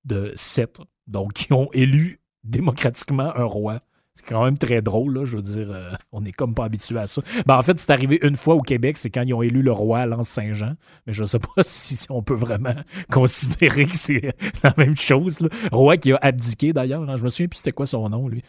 de 0.05 0.33
7. 0.37 0.81
Donc, 1.07 1.47
ils 1.49 1.53
ont 1.53 1.69
élu 1.73 2.21
démocratiquement 2.45 3.33
un 3.37 3.45
roi. 3.45 3.81
C'est 4.19 4.27
quand 4.27 4.45
même 4.45 4.59
très 4.59 4.83
drôle, 4.83 5.15
là, 5.15 5.25
je 5.25 5.37
veux 5.37 5.43
dire, 5.43 5.71
euh, 5.71 5.93
on 6.11 6.23
n'est 6.23 6.33
comme 6.33 6.53
pas 6.53 6.65
habitué 6.65 6.99
à 6.99 7.07
ça. 7.07 7.23
Ben, 7.47 7.57
en 7.57 7.63
fait, 7.63 7.79
c'est 7.79 7.93
arrivé 7.93 8.19
une 8.23 8.35
fois 8.35 8.57
au 8.57 8.61
Québec, 8.61 8.97
c'est 8.97 9.11
quand 9.11 9.23
ils 9.23 9.33
ont 9.33 9.43
élu 9.43 9.63
le 9.63 9.71
roi 9.71 10.01
à 10.01 10.07
Lens-Saint-Jean, 10.07 10.75
mais 11.07 11.13
je 11.13 11.23
ne 11.23 11.27
sais 11.27 11.39
pas 11.39 11.47
si 11.63 12.05
on 12.11 12.21
peut 12.21 12.35
vraiment 12.35 12.75
considérer 13.13 13.87
que 13.87 13.95
c'est 13.95 14.35
la 14.65 14.75
même 14.77 14.97
chose. 14.97 15.39
Là. 15.39 15.49
Roi 15.71 15.99
qui 15.99 16.13
a 16.13 16.19
abdiqué 16.21 16.73
d'ailleurs, 16.73 17.09
hein. 17.09 17.17
je 17.17 17.23
me 17.23 17.29
souviens 17.29 17.47
plus 17.47 17.59
c'était 17.59 17.71
quoi 17.71 17.87
son 17.87 18.09
nom, 18.09 18.27
lui. 18.27 18.43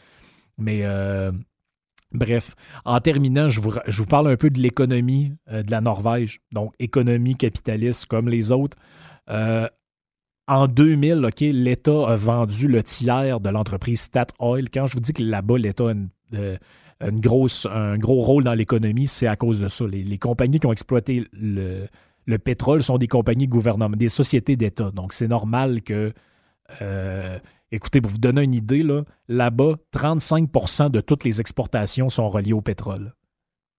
Mais 0.58 0.80
euh, 0.86 1.32
bref, 2.14 2.56
en 2.84 3.00
terminant, 3.00 3.50
je 3.50 3.62
vous, 3.62 3.72
je 3.86 4.02
vous, 4.02 4.08
parle 4.08 4.28
un 4.28 4.38
peu 4.38 4.50
de 4.50 4.60
l'économie 4.60 5.34
euh, 5.52 5.62
de 5.62 5.70
la 5.70 5.82
Norvège, 5.82 6.40
donc 6.52 6.74
économie 6.80 7.36
capitaliste 7.36 8.08
comme 8.08 8.28
les 8.28 8.52
autres. 8.52 8.76
En 10.50 10.68
2000, 10.68 11.24
OK, 11.26 11.42
l'État 11.42 12.08
a 12.08 12.16
vendu 12.16 12.68
le 12.68 12.82
tiers 12.82 13.40
de 13.40 13.50
l'entreprise 13.50 14.02
Statoil. 14.02 14.72
Quand 14.72 14.88
je 14.88 14.96
vous 14.96 15.00
dis 15.00 15.14
que 15.14 15.22
là-bas, 15.22 15.60
l'État 15.60 15.90
a 15.90 15.92
une, 15.92 16.10
euh, 16.34 16.58
grosse, 17.04 17.68
un 17.68 18.00
gros 18.00 18.24
rôle 18.24 18.46
dans 18.46 18.56
l'économie, 18.56 19.06
c'est 19.06 19.28
à 19.28 19.36
cause 19.36 19.62
de 19.62 19.68
ça. 19.68 19.86
Les, 19.86 20.18
compagnies 20.18 20.60
qui 20.60 20.66
ont 20.66 20.72
exploité 20.72 21.28
le, 21.34 21.86
pétrole 22.44 22.82
sont 22.82 22.98
des 22.98 23.06
compagnies 23.06 23.48
gouvernementales, 23.48 24.00
des 24.00 24.10
sociétés 24.10 24.56
d'État. 24.56 24.90
Donc, 24.90 25.14
c'est 25.14 25.28
normal 25.28 25.84
que. 25.84 26.14
Euh, 26.82 27.38
écoutez, 27.72 28.02
pour 28.02 28.10
vous 28.10 28.18
donner 28.18 28.42
une 28.42 28.56
idée, 28.56 28.84
là-bas, 29.28 29.76
35% 29.94 30.90
de 30.90 31.00
toutes 31.00 31.26
les 31.26 31.40
exportations 31.40 32.10
sont 32.10 32.28
reliées 32.28 32.54
au 32.54 32.62
pétrole. 32.62 33.14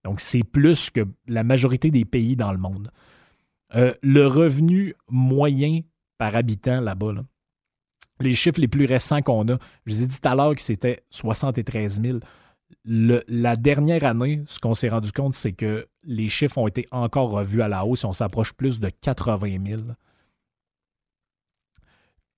Donc, 0.04 0.20
c'est 0.20 0.44
plus 0.44 0.90
que 0.90 1.00
la 1.26 1.42
majorité 1.42 1.90
des 1.90 2.04
pays 2.04 2.36
dans 2.36 2.52
le 2.52 2.58
monde. 2.58 2.92
Euh, 3.74 3.92
le 4.02 4.26
revenu 4.26 4.94
moyen 5.08 5.80
par 6.20 6.36
habitant 6.36 6.82
là-bas. 6.82 7.14
Les 8.20 8.34
chiffres 8.34 8.60
les 8.60 8.68
plus 8.68 8.84
récents 8.84 9.22
qu'on 9.22 9.48
a, 9.48 9.56
je 9.86 9.94
vous 9.94 10.02
ai 10.02 10.06
dit 10.06 10.20
tout 10.20 10.28
à 10.28 10.34
l'heure 10.34 10.54
que 10.54 10.60
c'était 10.60 11.02
73 11.08 12.02
000. 12.02 12.18
la 12.84 13.56
dernière 13.56 14.04
année, 14.04 14.42
ce 14.46 14.58
qu'on 14.58 14.74
s'est 14.74 14.90
rendu 14.90 15.12
compte, 15.12 15.34
c'est 15.34 15.52
que 15.52 15.88
les 16.04 16.28
chiffres 16.28 16.58
ont 16.58 16.68
été 16.68 16.86
encore 16.90 17.30
revus 17.30 17.62
à 17.62 17.68
la 17.68 17.86
hausse 17.86 18.04
et 18.04 18.06
on 18.06 18.12
s'approche 18.12 18.52
plus 18.52 18.78
de 18.80 18.90
80 18.90 19.64
000 19.66 19.82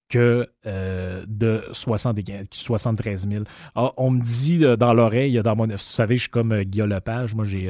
que 0.09 0.47
euh, 0.67 1.25
de 1.27 1.65
73 1.73 3.29
000. 3.29 3.45
Ah, 3.75 3.93
on 3.97 4.11
me 4.13 4.21
dit 4.21 4.65
euh, 4.65 4.77
dans 4.77 4.95
l'oreille, 4.95 5.41
dans 5.43 5.57
mon, 5.57 5.67
vous 5.67 5.77
savez, 5.77 6.19
je 6.19 6.23
suis 6.23 6.31
comme 6.31 6.53
euh, 6.53 6.63
Guillaume 6.63 6.91
Lepage, 6.91 7.35
moi 7.35 7.45
j'ai 7.45 7.69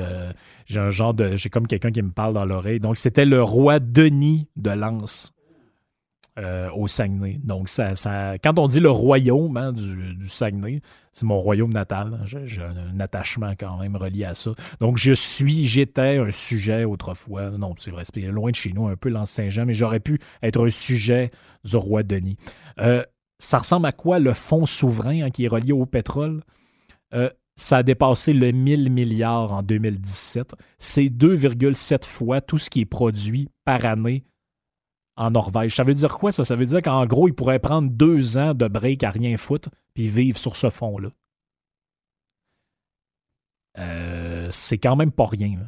un 0.76 0.90
genre 0.90 1.14
de, 1.14 1.36
j'ai 1.36 1.48
comme 1.48 1.66
quelqu'un 1.66 1.90
qui 1.90 2.02
me 2.02 2.10
parle 2.10 2.34
dans 2.34 2.44
l'oreille. 2.44 2.80
Donc 2.80 2.98
c'était 2.98 3.24
le 3.24 3.42
roi 3.42 3.78
Denis 3.80 4.48
de 4.56 4.70
Lens 4.70 5.32
euh, 6.38 6.70
au 6.74 6.88
Saguenay. 6.88 7.38
Donc, 7.44 7.68
quand 8.42 8.58
on 8.58 8.66
dit 8.66 8.80
le 8.80 8.90
royaume 8.90 9.56
hein, 9.58 9.72
du, 9.72 10.28
Saguenay, 10.28 10.80
c'est 11.12 11.26
mon 11.26 11.38
royaume 11.38 11.72
natal. 11.72 12.20
J'ai 12.24 12.62
un, 12.62 13.00
attachement 13.00 13.52
quand 13.58 13.78
même 13.78 13.96
relié 13.96 14.24
à 14.24 14.34
ça. 14.34 14.52
Donc, 14.80 14.96
je 14.96 15.12
suis, 15.12 15.66
j'étais 15.66 16.16
un 16.16 16.30
sujet 16.30 16.84
autrefois. 16.84 17.50
Non, 17.50 17.74
c'est 17.76 17.90
vrai, 17.90 18.04
c'est 18.04 18.20
loin 18.22 18.50
de 18.50 18.56
chez 18.56 18.72
nous, 18.72 18.88
un 18.88 18.96
peu 18.96 19.10
l'ancien 19.10 19.44
Saint-Jean, 19.44 19.66
mais 19.66 19.74
j'aurais 19.74 20.00
pu 20.00 20.20
être 20.42 20.64
un 20.64 20.70
sujet 20.70 21.30
du 21.64 21.76
roi 21.76 22.02
Denis. 22.02 22.38
Euh, 22.78 23.04
ça 23.38 23.58
ressemble 23.58 23.86
à 23.86 23.92
quoi 23.92 24.18
le 24.18 24.32
fonds 24.32 24.64
souverain 24.64 25.24
hein, 25.24 25.30
qui 25.30 25.44
est 25.44 25.48
relié 25.48 25.72
au 25.72 25.84
pétrole? 25.84 26.42
Euh, 27.12 27.28
ça 27.56 27.78
a 27.78 27.82
dépassé 27.82 28.32
le 28.32 28.52
1000 28.52 28.90
milliards 28.90 29.52
en 29.52 29.62
2017. 29.62 30.54
C'est 30.78 31.04
2,7 31.06 32.06
fois 32.06 32.40
tout 32.40 32.56
ce 32.56 32.70
qui 32.70 32.80
est 32.80 32.86
produit 32.86 33.48
par 33.64 33.84
année 33.84 34.24
en 35.16 35.30
Norvège. 35.30 35.76
Ça 35.76 35.84
veut 35.84 35.94
dire 35.94 36.16
quoi, 36.16 36.32
ça? 36.32 36.44
Ça 36.44 36.56
veut 36.56 36.66
dire 36.66 36.82
qu'en 36.82 37.06
gros, 37.06 37.28
il 37.28 37.34
pourrait 37.34 37.58
prendre 37.58 37.90
deux 37.90 38.38
ans 38.38 38.54
de 38.54 38.68
break 38.68 39.04
à 39.04 39.10
rien 39.10 39.36
foutre 39.36 39.70
puis 39.94 40.08
vivre 40.08 40.38
sur 40.38 40.56
ce 40.56 40.70
fond-là. 40.70 41.08
Euh, 43.78 44.48
c'est 44.50 44.78
quand 44.78 44.96
même 44.96 45.12
pas 45.12 45.26
rien. 45.26 45.58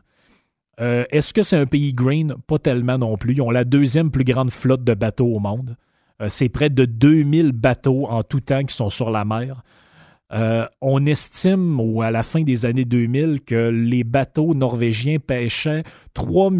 Euh, 0.80 1.04
est-ce 1.10 1.32
que 1.32 1.42
c'est 1.42 1.56
un 1.56 1.66
pays 1.66 1.94
green? 1.94 2.34
Pas 2.46 2.58
tellement 2.58 2.98
non 2.98 3.16
plus. 3.16 3.34
Ils 3.34 3.42
ont 3.42 3.50
la 3.50 3.64
deuxième 3.64 4.10
plus 4.10 4.24
grande 4.24 4.50
flotte 4.50 4.84
de 4.84 4.94
bateaux 4.94 5.28
au 5.28 5.38
monde. 5.38 5.76
Euh, 6.20 6.28
c'est 6.28 6.48
près 6.48 6.70
de 6.70 6.84
2000 6.84 7.52
bateaux 7.52 8.06
en 8.06 8.22
tout 8.22 8.40
temps 8.40 8.64
qui 8.64 8.74
sont 8.74 8.90
sur 8.90 9.10
la 9.10 9.24
mer. 9.24 9.62
Euh, 10.32 10.66
on 10.80 11.04
estime, 11.06 11.80
à 12.02 12.10
la 12.10 12.22
fin 12.22 12.42
des 12.42 12.66
années 12.66 12.84
2000, 12.84 13.42
que 13.42 13.68
les 13.68 14.04
bateaux 14.04 14.54
norvégiens 14.54 15.18
pêchaient 15.18 15.84
3 16.14 16.50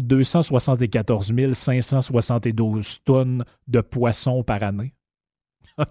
274 0.00 1.32
572 1.54 2.98
tonnes 3.04 3.44
de 3.66 3.80
poissons 3.80 4.42
par 4.42 4.62
année. 4.62 4.94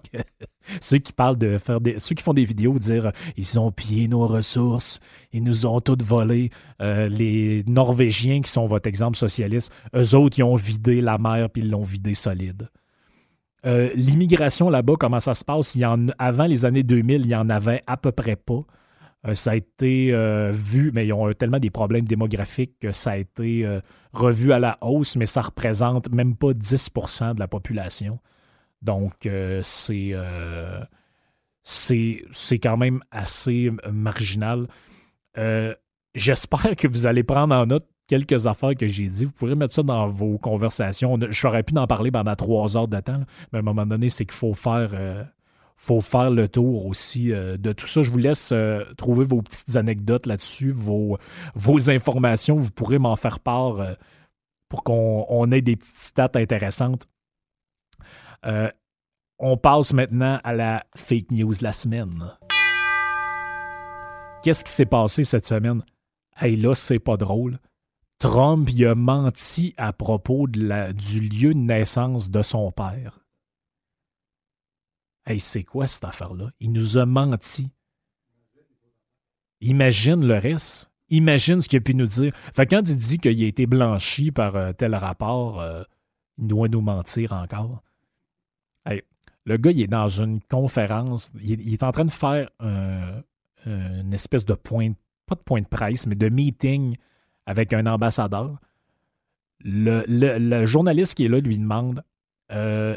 Ceux 0.80 0.98
qui 0.98 1.12
parlent 1.12 1.36
de 1.36 1.58
faire 1.58 1.80
des, 1.80 1.98
ceux 1.98 2.14
qui 2.14 2.22
font 2.22 2.32
des 2.32 2.46
vidéos 2.46 2.78
dire 2.78 3.12
ils 3.36 3.58
ont 3.58 3.70
pillé 3.70 4.08
nos 4.08 4.26
ressources, 4.26 4.98
ils 5.30 5.42
nous 5.42 5.66
ont 5.66 5.80
toutes 5.80 6.02
volées. 6.02 6.48
Euh, 6.80 7.08
les 7.08 7.62
Norvégiens 7.66 8.40
qui 8.40 8.50
sont 8.50 8.66
votre 8.66 8.88
exemple 8.88 9.18
socialiste, 9.18 9.70
eux 9.94 10.14
autres 10.14 10.38
ils 10.38 10.42
ont 10.42 10.56
vidé 10.56 11.02
la 11.02 11.18
mer 11.18 11.50
puis 11.50 11.62
ils 11.62 11.70
l'ont 11.70 11.82
vidé 11.82 12.14
solide. 12.14 12.70
Euh, 13.66 13.90
l'immigration 13.94 14.68
là-bas, 14.68 14.94
comment 14.98 15.20
ça 15.20 15.34
se 15.34 15.44
passe? 15.44 15.74
Y 15.74 15.84
en, 15.84 16.08
avant 16.18 16.46
les 16.46 16.64
années 16.64 16.82
2000, 16.82 17.22
il 17.22 17.26
y 17.28 17.34
en 17.34 17.48
avait 17.48 17.82
à 17.86 17.96
peu 17.96 18.12
près 18.12 18.36
pas. 18.36 18.60
Euh, 19.26 19.34
ça 19.34 19.52
a 19.52 19.54
été 19.54 20.12
euh, 20.12 20.52
vu, 20.52 20.90
mais 20.92 21.06
ils 21.06 21.12
ont 21.12 21.32
tellement 21.32 21.58
des 21.58 21.70
problèmes 21.70 22.04
démographiques 22.04 22.78
que 22.78 22.92
ça 22.92 23.12
a 23.12 23.16
été 23.16 23.66
revu 24.12 24.52
à 24.52 24.58
la 24.58 24.76
hausse, 24.82 25.16
mais 25.16 25.26
ça 25.26 25.42
représente 25.42 26.10
même 26.10 26.36
pas 26.36 26.52
10% 26.52 27.34
de 27.34 27.40
la 27.40 27.48
population. 27.48 28.18
Donc, 28.82 29.26
c'est, 29.62 30.14
c'est 31.62 32.58
quand 32.58 32.76
même 32.76 33.00
assez 33.10 33.70
marginal. 33.90 34.68
j'espère 36.14 36.76
que 36.76 36.86
vous 36.86 37.06
allez 37.06 37.22
prendre 37.22 37.54
en 37.54 37.64
note 37.64 37.88
quelques 38.06 38.46
affaires 38.46 38.74
que 38.74 38.86
j'ai 38.86 39.08
dit. 39.08 39.24
Vous 39.24 39.32
pourrez 39.32 39.54
mettre 39.54 39.74
ça 39.74 39.82
dans 39.82 40.08
vos 40.08 40.38
conversations. 40.38 41.18
Je 41.20 41.38
serais 41.38 41.62
pu 41.62 41.76
en 41.76 41.86
parler 41.86 42.10
pendant 42.10 42.36
trois 42.36 42.76
heures 42.76 42.88
de 42.88 43.00
temps, 43.00 43.22
mais 43.52 43.58
à 43.58 43.60
un 43.60 43.64
moment 43.64 43.86
donné, 43.86 44.08
c'est 44.08 44.24
qu'il 44.24 44.34
faut 44.34 44.54
faire 44.54 44.90
faut 45.76 46.00
faire 46.00 46.30
le 46.30 46.48
tour 46.48 46.86
aussi 46.86 47.32
euh, 47.32 47.56
de 47.56 47.72
tout 47.72 47.86
ça. 47.86 48.02
Je 48.02 48.10
vous 48.10 48.18
laisse 48.18 48.52
euh, 48.52 48.84
trouver 48.96 49.24
vos 49.24 49.42
petites 49.42 49.76
anecdotes 49.76 50.26
là-dessus, 50.26 50.70
vos, 50.70 51.18
informations. 51.88 52.56
Vous 52.56 52.70
pourrez 52.70 52.98
m'en 52.98 53.16
faire 53.16 53.40
part 53.40 53.80
euh, 53.80 53.92
pour 54.68 54.82
qu'on 54.82 55.50
ait 55.52 55.62
des 55.62 55.76
petites 55.76 55.96
stats 55.96 56.30
intéressantes. 56.34 57.06
on 59.38 59.56
passe 59.56 59.92
maintenant 59.92 60.40
à 60.42 60.52
la 60.54 60.84
fake 60.96 61.30
news 61.30 61.54
la 61.60 61.72
semaine. 61.72 62.32
Qu'est-ce 64.42 64.64
qui 64.64 64.72
s'est 64.72 64.86
passé 64.86 65.24
cette 65.24 65.46
semaine? 65.46 65.82
Hey, 66.36 66.56
là, 66.56 66.74
c'est 66.74 66.98
pas 66.98 67.16
drôle. 67.16 67.58
Trump 68.18 68.68
il 68.70 68.86
a 68.86 68.94
menti 68.94 69.74
à 69.76 69.92
propos 69.92 70.46
du 70.46 71.20
lieu 71.20 71.54
de 71.54 71.58
naissance 71.58 72.30
de 72.30 72.42
son 72.42 72.70
père. 72.72 73.20
Hey, 75.26 75.40
c'est 75.40 75.64
quoi 75.64 75.86
cette 75.86 76.04
affaire-là? 76.04 76.50
Il 76.60 76.72
nous 76.72 76.98
a 76.98 77.06
menti. 77.06 77.70
Imagine 79.60 80.26
le 80.26 80.38
reste. 80.38 80.92
Imagine 81.08 81.60
ce 81.60 81.68
qu'il 81.68 81.78
a 81.78 81.80
pu 81.80 81.94
nous 81.94 82.06
dire. 82.06 82.32
Fait 82.52 82.66
quand 82.66 82.86
il 82.88 82.96
dit 82.96 83.18
qu'il 83.18 83.42
a 83.42 83.46
été 83.46 83.66
blanchi 83.66 84.30
par 84.30 84.56
euh, 84.56 84.72
tel 84.72 84.94
rapport, 84.94 85.60
euh, 85.60 85.82
il 86.38 86.46
doit 86.46 86.68
nous 86.68 86.82
mentir 86.82 87.32
encore. 87.32 87.82
Hey, 88.84 89.02
le 89.44 89.56
gars, 89.56 89.70
il 89.70 89.80
est 89.80 89.86
dans 89.86 90.08
une 90.08 90.40
conférence. 90.42 91.32
Il, 91.42 91.72
est 91.72 91.82
en 91.82 91.92
train 91.92 92.04
de 92.04 92.10
faire 92.10 92.50
une 92.60 94.12
espèce 94.12 94.44
de 94.44 94.54
point, 94.54 94.92
pas 95.26 95.36
de 95.36 95.40
point 95.40 95.62
de 95.62 95.66
presse, 95.66 96.06
mais 96.06 96.16
de 96.16 96.28
meeting 96.28 96.96
avec 97.46 97.72
un 97.72 97.86
ambassadeur. 97.86 98.58
Le, 99.60 100.66
journaliste 100.66 101.14
qui 101.14 101.24
est 101.24 101.28
là 101.28 101.40
lui 101.40 101.56
demande 101.56 102.04
euh, 102.52 102.96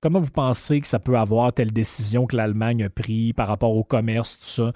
Comment 0.00 0.20
vous 0.20 0.30
pensez 0.30 0.80
que 0.80 0.86
ça 0.86 0.98
peut 0.98 1.18
avoir 1.18 1.52
telle 1.52 1.72
décision 1.72 2.26
que 2.26 2.34
l'Allemagne 2.34 2.84
a 2.84 2.90
prise 2.90 3.34
par 3.34 3.48
rapport 3.48 3.76
au 3.76 3.84
commerce, 3.84 4.38
tout 4.38 4.46
ça? 4.46 4.72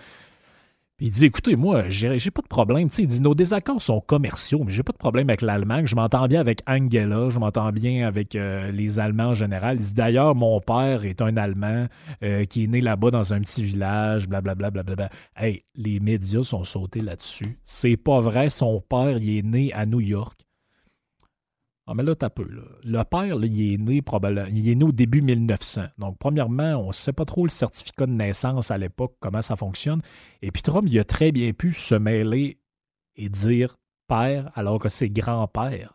Il 1.07 1.11
dit 1.11 1.27
écoutez, 1.27 1.55
moi, 1.55 1.91
j'ai 1.91 2.31
pas 2.31 2.41
de 2.41 2.49
problème. 2.49 2.89
il 2.99 3.07
dit 3.07 3.21
nos 3.21 3.35
désaccords 3.35 3.83
sont 3.83 4.01
commerciaux, 4.01 4.63
mais 4.65 4.73
j'ai 4.73 4.83
pas 4.83 4.93
de 4.93 4.97
problème 4.97 5.29
avec 5.29 5.43
l'Allemagne. 5.43 5.87
Je 5.87 5.95
m'entends 5.95 6.27
bien 6.29 6.41
avec 6.41 6.63
Angela, 6.67 7.29
je 7.29 7.39
m'entends 7.39 7.73
bien 7.73 8.09
avec 8.09 8.35
euh, 8.35 8.73
les 8.73 8.99
Allemands 8.99 9.29
en 9.29 9.35
général. 9.35 9.77
Il 9.79 9.83
dit 9.83 9.93
d'ailleurs, 9.93 10.35
mon 10.35 10.63
père 10.63 11.05
est 11.05 11.21
un 11.21 11.37
Allemand 11.37 11.89
euh, 12.23 12.47
qui 12.47 12.65
est 12.65 12.69
né 12.69 12.81
là-bas 12.81 13.11
dans 13.11 13.35
un 13.35 13.41
petit 13.41 13.63
village, 13.63 14.27
blablabla. 14.27 14.71
Bla, 14.71 14.83
bla, 14.83 14.97
bla, 14.97 15.11
Hey, 15.37 15.65
les 15.75 16.01
médias 16.01 16.43
sont 16.43 16.65
sautés 16.65 17.01
là-dessus. 17.01 17.59
C'est 17.67 17.99
pas 17.99 18.21
vrai, 18.21 18.49
son 18.49 18.81
père, 18.81 19.19
il 19.19 19.37
est 19.37 19.43
né 19.43 19.75
à 19.75 19.85
New 19.85 20.01
York. 20.01 20.44
Ah, 21.87 21.93
mais 21.95 22.03
là, 22.03 22.15
t'as 22.15 22.31
peu. 22.31 22.47
Le 22.83 23.03
père, 23.05 23.37
il 23.45 23.75
est 23.75 23.77
né 23.77 24.01
probablement. 24.01 24.49
Il 24.51 24.69
est 24.69 24.75
né 24.75 24.85
au 24.85 24.93
début 24.93 25.21
1900. 25.21 25.83
Donc, 25.99 26.17
premièrement, 26.19 26.77
on 26.77 26.89
ne 26.89 26.93
sait 26.93 27.13
pas 27.13 27.27
trop 27.27 27.45
le 27.45 27.51
certificat 27.51 28.07
de 28.07 28.13
naissance 28.13 28.71
à 28.71 28.79
l'époque, 28.79 29.17
comment 29.21 29.43
ça 29.43 29.57
fonctionne. 29.57 30.01
Et 30.41 30.51
puis, 30.51 30.63
Trump, 30.63 30.89
il 30.91 30.99
a 30.99 31.05
très 31.05 31.31
bien 31.31 31.53
pu 31.53 31.73
se 31.75 31.95
mêler 31.95 32.59
et 33.17 33.29
dire 33.29 33.77
père 34.09 34.51
alors 34.55 34.79
que 34.79 34.89
c'est 34.89 35.11
grand-père. 35.11 35.95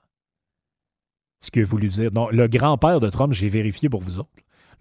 Ce 1.42 1.50
qu'il 1.50 1.64
a 1.64 1.66
voulu 1.66 1.88
dire. 1.88 2.12
Donc, 2.12 2.34
le 2.34 2.48
grand-père 2.48 3.00
de 3.00 3.10
Trump, 3.10 3.34
j'ai 3.34 3.50
vérifié 3.50 3.90
pour 3.90 4.02
vous 4.02 4.20
autres. 4.20 4.30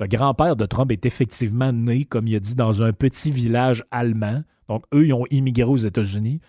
Le 0.00 0.06
grand-père 0.06 0.56
de 0.56 0.66
Trump 0.66 0.92
est 0.92 1.06
effectivement 1.06 1.72
né, 1.72 2.04
comme 2.04 2.28
il 2.28 2.36
a 2.36 2.40
dit, 2.40 2.54
dans 2.54 2.82
un 2.82 2.92
petit 2.92 3.30
village 3.30 3.82
allemand. 3.90 4.42
Donc, 4.68 4.84
eux, 4.92 5.06
ils 5.06 5.14
ont 5.14 5.26
immigré 5.30 5.64
aux 5.64 5.76
États-Unis. 5.76 6.40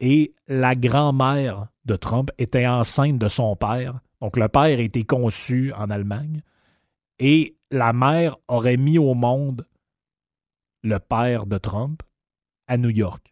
Et 0.00 0.34
la 0.48 0.74
grand-mère 0.74 1.68
de 1.84 1.96
Trump 1.96 2.30
était 2.38 2.66
enceinte 2.66 3.18
de 3.18 3.28
son 3.28 3.54
père. 3.54 4.00
Donc 4.20 4.36
le 4.36 4.48
père 4.48 4.62
a 4.62 4.82
été 4.82 5.04
conçu 5.04 5.72
en 5.74 5.90
Allemagne. 5.90 6.42
Et 7.18 7.56
la 7.70 7.92
mère 7.92 8.38
aurait 8.48 8.78
mis 8.78 8.98
au 8.98 9.14
monde 9.14 9.66
le 10.82 10.98
père 10.98 11.46
de 11.46 11.58
Trump 11.58 12.02
à 12.66 12.78
New 12.78 12.90
York. 12.90 13.26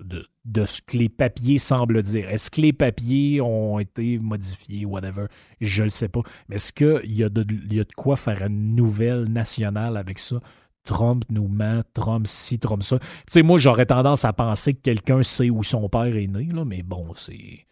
De, 0.00 0.66
ce 0.66 0.82
que 0.82 0.96
les 0.96 1.08
papiers 1.08 1.58
semblent 1.58 2.02
dire. 2.02 2.28
Est-ce 2.28 2.50
que 2.50 2.60
les 2.60 2.72
papiers 2.72 3.40
ont 3.40 3.78
été 3.78 4.18
modifiés, 4.18 4.84
whatever? 4.84 5.26
Je 5.60 5.82
ne 5.82 5.86
le 5.86 5.90
sais 5.90 6.08
pas. 6.08 6.20
Mais 6.48 6.56
est-ce 6.56 6.72
qu'il 6.72 7.10
y, 7.10 7.20
y 7.20 7.24
a 7.24 7.28
de 7.28 7.94
quoi 7.96 8.16
faire 8.16 8.42
une 8.42 8.74
nouvelle 8.74 9.24
nationale 9.24 9.96
avec 9.96 10.18
ça? 10.18 10.40
Trump 10.84 11.24
nous 11.30 11.48
ment, 11.48 11.82
Trump 11.94 12.26
ci, 12.26 12.58
Trump 12.58 12.82
ça. 12.82 12.98
Tu 12.98 13.06
sais, 13.28 13.42
moi, 13.42 13.58
j'aurais 13.58 13.86
tendance 13.86 14.24
à 14.24 14.32
penser 14.32 14.74
que 14.74 14.80
quelqu'un 14.80 15.22
sait 15.22 15.50
où 15.50 15.62
son 15.62 15.88
père 15.88 16.16
est 16.16 16.26
né, 16.26 16.44
là, 16.52 16.64
mais 16.64 16.82
bon, 16.82 17.14
c'est. 17.16 17.66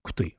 Écoutez, 0.00 0.36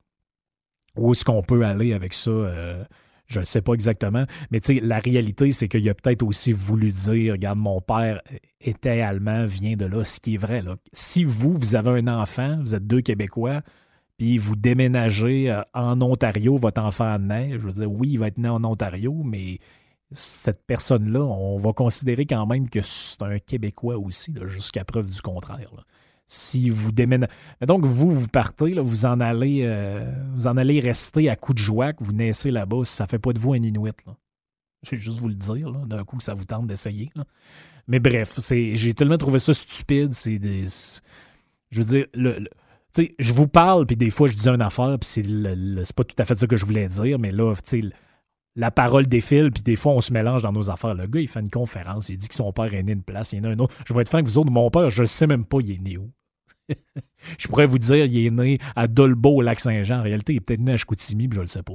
où 0.96 1.12
est-ce 1.12 1.26
qu'on 1.26 1.42
peut 1.42 1.66
aller 1.66 1.94
avec 1.94 2.14
ça? 2.14 2.32
Euh, 2.32 2.84
je 3.28 3.40
ne 3.40 3.44
sais 3.44 3.62
pas 3.62 3.74
exactement. 3.74 4.26
Mais 4.52 4.60
tu 4.60 4.76
sais, 4.76 4.82
la 4.82 5.00
réalité, 5.00 5.52
c'est 5.52 5.68
qu'il 5.68 5.88
a 5.90 5.94
peut-être 5.94 6.24
aussi 6.24 6.52
voulu 6.52 6.92
dire 6.92 7.34
Regarde, 7.34 7.58
mon 7.58 7.82
père 7.82 8.22
était 8.62 9.02
allemand, 9.02 9.46
vient 9.46 9.76
de 9.76 9.86
là, 9.86 10.04
ce 10.04 10.20
qui 10.20 10.36
est 10.36 10.38
vrai. 10.38 10.62
Là. 10.62 10.76
Si 10.94 11.24
vous, 11.24 11.54
vous 11.58 11.76
avez 11.76 12.00
un 12.00 12.08
enfant, 12.08 12.60
vous 12.62 12.76
êtes 12.76 12.86
deux 12.86 13.02
Québécois, 13.02 13.62
puis 14.18 14.38
vous 14.38 14.56
déménagez 14.56 15.52
euh, 15.52 15.62
en 15.74 16.02
Ontario, 16.02 16.58
votre 16.58 16.82
enfant 16.82 17.18
naît, 17.20 17.54
je 17.54 17.68
veux 17.68 17.74
dire, 17.74 17.92
oui, 17.92 18.12
il 18.12 18.20
va 18.20 18.28
être 18.28 18.38
né 18.38 18.48
en 18.48 18.64
Ontario, 18.64 19.22
mais 19.24 19.60
cette 20.12 20.64
personne-là, 20.66 21.22
on 21.22 21.58
va 21.58 21.74
considérer 21.74 22.26
quand 22.26 22.46
même 22.46 22.70
que 22.70 22.82
c'est 22.82 23.22
un 23.22 23.40
Québécois 23.40 23.98
aussi, 23.98 24.34
jusqu'à 24.46 24.86
preuve 24.86 25.10
du 25.10 25.22
contraire. 25.22 25.86
Si 26.28 26.70
vous 26.70 26.92
déménagez. 26.92 27.32
Donc, 27.62 27.86
vous, 27.86 28.12
vous 28.12 28.28
partez, 28.28 28.74
là, 28.74 28.82
vous 28.82 29.06
en 29.06 29.20
allez 29.20 29.62
euh, 29.64 30.12
vous 30.34 30.48
en 30.48 30.58
allez 30.58 30.80
rester 30.80 31.30
à 31.30 31.36
coup 31.36 31.54
de 31.54 31.60
joie 31.60 31.94
que 31.94 32.04
vous 32.04 32.14
naissez 32.14 32.50
là-bas, 32.50 32.84
ça 32.86 33.06
fait 33.06 33.20
pas 33.20 33.34
de 33.34 33.40
vous 33.40 33.54
un 33.54 33.62
Inuit. 33.62 33.94
Je 34.84 34.92
vais 34.92 35.00
juste 35.00 35.20
vous 35.20 35.28
le 35.28 35.36
dire, 35.36 35.72
d'un 35.72 36.04
coup, 36.04 36.20
ça 36.20 36.34
vous 36.34 36.46
tente 36.46 36.68
d'essayer. 36.68 37.12
Mais 37.88 38.00
bref, 38.00 38.40
j'ai 38.50 38.94
tellement 38.94 39.18
trouvé 39.18 39.40
ça 39.40 39.54
stupide. 39.54 40.14
C'est. 40.14 40.40
Je 41.72 41.82
veux 41.82 41.86
dire, 41.86 42.06
je 43.20 43.34
vous 43.34 43.48
parle, 43.48 43.86
puis 43.86 43.98
des 43.98 44.10
fois, 44.10 44.28
je 44.28 44.36
dis 44.36 44.48
une 44.48 44.62
affaire, 44.62 44.98
puis 45.00 45.10
c'est 45.10 45.94
pas 45.94 46.04
tout 46.04 46.16
à 46.18 46.26
fait 46.26 46.36
ça 46.36 46.48
que 46.48 46.58
je 46.58 46.66
voulais 46.66 46.88
dire, 46.88 47.20
mais 47.20 47.32
là, 47.32 47.54
tu 47.56 47.82
sais 47.82 47.90
la 48.56 48.72
parole 48.72 49.08
défile, 49.08 49.52
puis 49.52 49.64
des 49.64 49.76
fois, 49.76 49.94
on 49.94 50.02
se 50.02 50.14
mélange 50.14 50.42
dans 50.42 50.54
nos 50.54 50.70
affaires. 50.70 50.94
Le 50.94 51.08
gars, 51.08 51.20
il 51.20 51.28
fait 51.28 51.42
une 51.42 51.50
conférence, 51.50 52.10
il 52.10 52.18
dit 52.18 52.28
que 52.28 52.36
son 52.36 52.54
père 52.54 52.74
est 52.74 52.84
né 52.84 52.94
une 52.94 53.04
place, 53.04 53.34
il 53.34 53.40
y 53.40 53.42
en 53.42 53.46
a 53.46 53.50
un 53.50 53.60
autre. 53.60 53.76
Je 53.86 53.94
vais 53.94 54.02
être 54.02 54.10
franc 54.10 54.20
avec 54.20 54.28
vous 54.28 54.38
autres, 54.38 54.52
mon 54.52 54.70
père, 54.70 54.90
je 54.90 55.02
ne 55.02 55.08
sais 55.08 55.28
même 55.28 55.46
pas 55.46 55.60
il 55.62 55.72
est 55.72 55.80
né 55.80 55.98
où. 55.98 56.10
je 57.38 57.48
pourrais 57.48 57.66
vous 57.66 57.80
dire, 57.80 58.06
il 58.06 58.26
est 58.26 58.32
né 58.32 58.60
à 58.76 58.88
Dolbeau, 58.88 59.36
au 59.38 59.42
Lac-Saint-Jean. 59.42 60.00
En 60.00 60.04
réalité, 60.04 60.34
il 60.34 60.38
est 60.38 60.42
peut-être 60.42 60.62
né 60.62 60.74
à 60.74 60.78
Chicoutimi, 60.78 61.28
puis 61.28 61.36
je 61.36 61.42
le 61.42 61.48
sais 61.48 61.64
pas. 61.64 61.74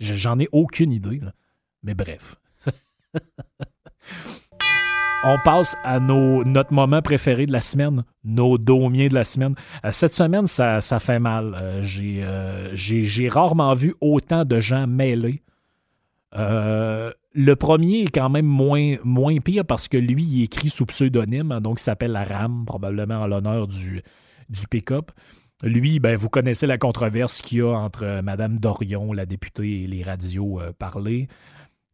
J'en 0.00 0.38
ai 0.38 0.48
aucune 0.52 0.92
idée. 0.92 1.20
Mais 1.82 1.94
bref. 1.94 2.36
On 5.24 5.38
passe 5.44 5.74
à 5.82 5.98
nos, 5.98 6.44
notre 6.44 6.72
moment 6.72 7.02
préféré 7.02 7.46
de 7.46 7.52
la 7.52 7.60
semaine, 7.60 8.04
nos 8.22 8.58
daumiers 8.58 9.08
de 9.08 9.14
la 9.14 9.24
semaine. 9.24 9.54
Euh, 9.84 9.90
cette 9.90 10.12
semaine, 10.12 10.46
ça, 10.46 10.80
fait 11.00 11.18
mal. 11.18 11.56
Euh, 11.56 11.82
euh, 12.00 12.70
j'ai 12.74 13.28
rarement 13.28 13.74
vu 13.74 13.94
autant 14.00 14.44
de 14.44 14.60
gens 14.60 14.86
mêlés 14.86 15.42
euh, 16.34 17.12
le 17.32 17.56
premier 17.56 18.02
est 18.02 18.10
quand 18.10 18.28
même 18.28 18.46
moins, 18.46 18.96
pire 19.40 19.64
parce 19.64 19.88
que 19.88 19.96
lui, 19.96 20.22
il 20.24 20.42
écrit 20.44 20.70
sous 20.70 20.86
pseudonyme, 20.86 21.60
donc 21.60 21.80
il 21.80 21.82
s'appelle 21.82 22.16
Ram, 22.16 22.64
probablement 22.66 23.20
en 23.20 23.26
l'honneur 23.26 23.66
du, 23.66 24.02
du 24.48 24.66
pick-up. 24.68 25.10
Lui, 25.62 26.00
ben, 26.00 26.16
vous 26.16 26.28
connaissez 26.28 26.66
la 26.66 26.78
controverse 26.78 27.40
qu'il 27.40 27.58
y 27.58 27.62
a 27.62 27.68
entre 27.68 28.20
Mme 28.22 28.58
Dorion, 28.58 29.12
la 29.12 29.24
députée, 29.24 29.84
et 29.84 29.86
les 29.86 30.02
radios 30.02 30.60
euh, 30.60 30.72
parlées. 30.72 31.28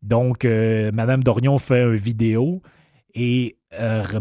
Donc, 0.02 0.44
euh, 0.44 0.90
Mme 0.92 1.22
Dorion 1.22 1.58
fait 1.58 1.84
une 1.84 1.94
vidéo 1.94 2.62
et 3.14 3.56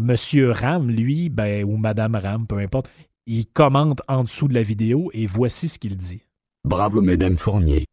Monsieur 0.00 0.50
Ram, 0.50 0.90
lui, 0.90 1.28
ben, 1.28 1.64
ou 1.64 1.76
Madame 1.76 2.14
Ram, 2.14 2.46
peu 2.46 2.58
importe, 2.58 2.90
il 3.26 3.46
commente 3.46 4.02
en 4.08 4.24
dessous 4.24 4.48
de 4.48 4.54
la 4.54 4.62
vidéo 4.62 5.10
et 5.12 5.26
voici 5.26 5.68
ce 5.68 5.78
qu'il 5.78 5.96
dit. 5.96 6.22
Bravo, 6.64 7.00
Madame 7.00 7.36
Fournier. 7.36 7.86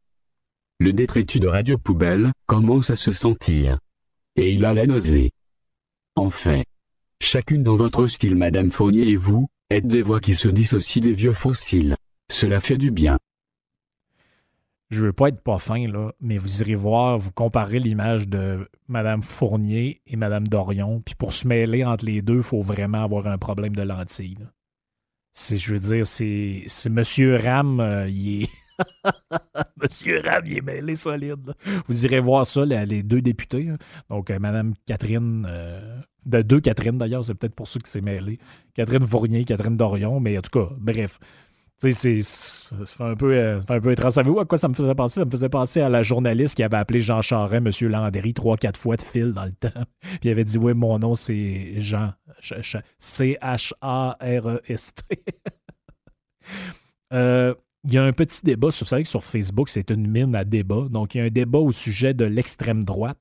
Le 0.81 0.93
détritus 0.93 1.41
de 1.41 1.47
Radio 1.49 1.77
Poubelle 1.77 2.31
commence 2.45 2.89
à 2.89 2.95
se 2.95 3.11
sentir. 3.11 3.79
Et 4.37 4.53
il 4.53 4.63
a 4.63 4.73
la 4.73 4.87
nausée. 4.87 5.33
Enfin. 6.15 6.61
Chacune 7.19 7.63
dans 7.63 7.75
votre 7.75 8.07
style 8.07 8.37
Madame 8.37 8.71
Fournier 8.71 9.09
et 9.09 9.17
vous, 9.17 9.49
êtes 9.69 9.87
des 9.87 10.01
voix 10.01 10.21
qui 10.21 10.35
se 10.35 10.47
dissocient 10.47 11.01
des 11.01 11.11
vieux 11.11 11.33
fossiles. 11.33 11.97
Cela 12.31 12.61
fait 12.61 12.77
du 12.77 12.91
bien. 12.91 13.17
je 14.89 15.03
veux 15.03 15.11
pas 15.11 15.27
être 15.27 15.41
pas 15.41 15.59
fin, 15.59 15.85
là, 15.85 16.13
mais 16.21 16.37
vous 16.37 16.61
irez 16.61 16.75
voir, 16.75 17.17
vous 17.17 17.33
comparez 17.33 17.79
l'image 17.79 18.29
de 18.29 18.69
Mme 18.87 19.21
Fournier 19.21 20.01
et 20.07 20.15
Mme 20.15 20.47
Dorion, 20.47 21.01
puis 21.01 21.15
pour 21.15 21.33
se 21.33 21.45
mêler 21.45 21.83
entre 21.83 22.05
les 22.05 22.21
deux, 22.21 22.37
il 22.37 22.43
faut 22.43 22.61
vraiment 22.61 23.03
avoir 23.03 23.27
un 23.27 23.37
problème 23.37 23.75
de 23.75 23.81
lentilles. 23.81 24.47
C'est, 25.33 25.57
je 25.57 25.73
veux 25.73 25.79
dire, 25.81 26.07
c'est, 26.07 26.63
c'est 26.67 26.89
Monsieur 26.89 27.35
Ram, 27.35 27.81
euh, 27.81 28.07
il 28.07 28.43
est. 28.43 28.49
Monsieur 29.81 30.21
Ram, 30.23 30.43
il 30.45 30.57
est 30.57 30.61
mêlé 30.61 30.95
solide. 30.95 31.53
Vous 31.87 32.05
irez 32.05 32.19
voir 32.19 32.45
ça, 32.45 32.65
les, 32.65 33.03
deux 33.03 33.21
députés. 33.21 33.69
Hein. 33.69 33.77
Donc, 34.09 34.29
euh, 34.29 34.39
Mme 34.39 34.73
Catherine, 34.85 35.45
euh, 35.49 35.99
de 36.25 36.41
deux 36.41 36.59
Catherine 36.59 36.97
d'ailleurs, 36.97 37.23
c'est 37.25 37.35
peut-être 37.35 37.55
pour 37.55 37.67
ça 37.67 37.79
que 37.79 37.89
c'est 37.89 38.01
mêlé. 38.01 38.39
Catherine 38.73 39.05
Fournier, 39.05 39.45
Catherine 39.45 39.77
Dorion, 39.77 40.19
mais 40.19 40.37
en 40.37 40.41
tout 40.41 40.59
cas, 40.59 40.69
bref. 40.77 41.19
Tu 41.81 41.93
sais, 41.93 42.21
fait 42.85 43.03
un 43.03 43.15
peu, 43.15 43.33
euh, 43.33 43.61
un 43.69 43.79
peu 43.79 43.91
étrange. 43.93 44.11
Savez-vous 44.11 44.41
à 44.41 44.45
quoi 44.45 44.57
ça 44.57 44.67
me 44.67 44.73
faisait 44.73 44.93
penser? 44.93 45.21
Ça 45.21 45.25
me 45.25 45.31
faisait 45.31 45.47
penser 45.47 45.79
à 45.79 45.87
la 45.87 46.03
journaliste 46.03 46.55
qui 46.55 46.63
avait 46.63 46.75
appelé 46.75 46.99
Jean 47.01 47.21
Charest, 47.21 47.65
M. 47.81 47.89
Landry, 47.89 48.33
trois, 48.33 48.57
quatre 48.57 48.77
fois 48.77 48.97
de 48.97 49.01
fil 49.01 49.31
dans 49.31 49.45
le 49.45 49.51
temps. 49.59 49.85
Puis 50.01 50.19
il 50.23 50.31
avait 50.31 50.43
dit, 50.43 50.57
oui, 50.57 50.73
mon 50.73 50.99
nom, 50.99 51.15
c'est 51.15 51.79
Jean. 51.79 52.11
C-H-A-R-E-S-T. 52.99 53.73
Euh, 57.11 57.55
il 57.85 57.93
y 57.93 57.97
a 57.97 58.03
un 58.03 58.11
petit 58.11 58.43
débat, 58.43 58.71
sur, 58.71 59.23
Facebook, 59.23 59.69
c'est 59.69 59.89
une 59.89 60.07
mine 60.07 60.35
à 60.35 60.43
débat. 60.43 60.87
Donc, 60.89 61.15
il 61.15 61.19
y 61.19 61.21
a 61.21 61.25
un 61.25 61.29
débat 61.29 61.59
au 61.59 61.71
sujet 61.71 62.13
de 62.13 62.25
l'extrême 62.25 62.83
droite. 62.83 63.17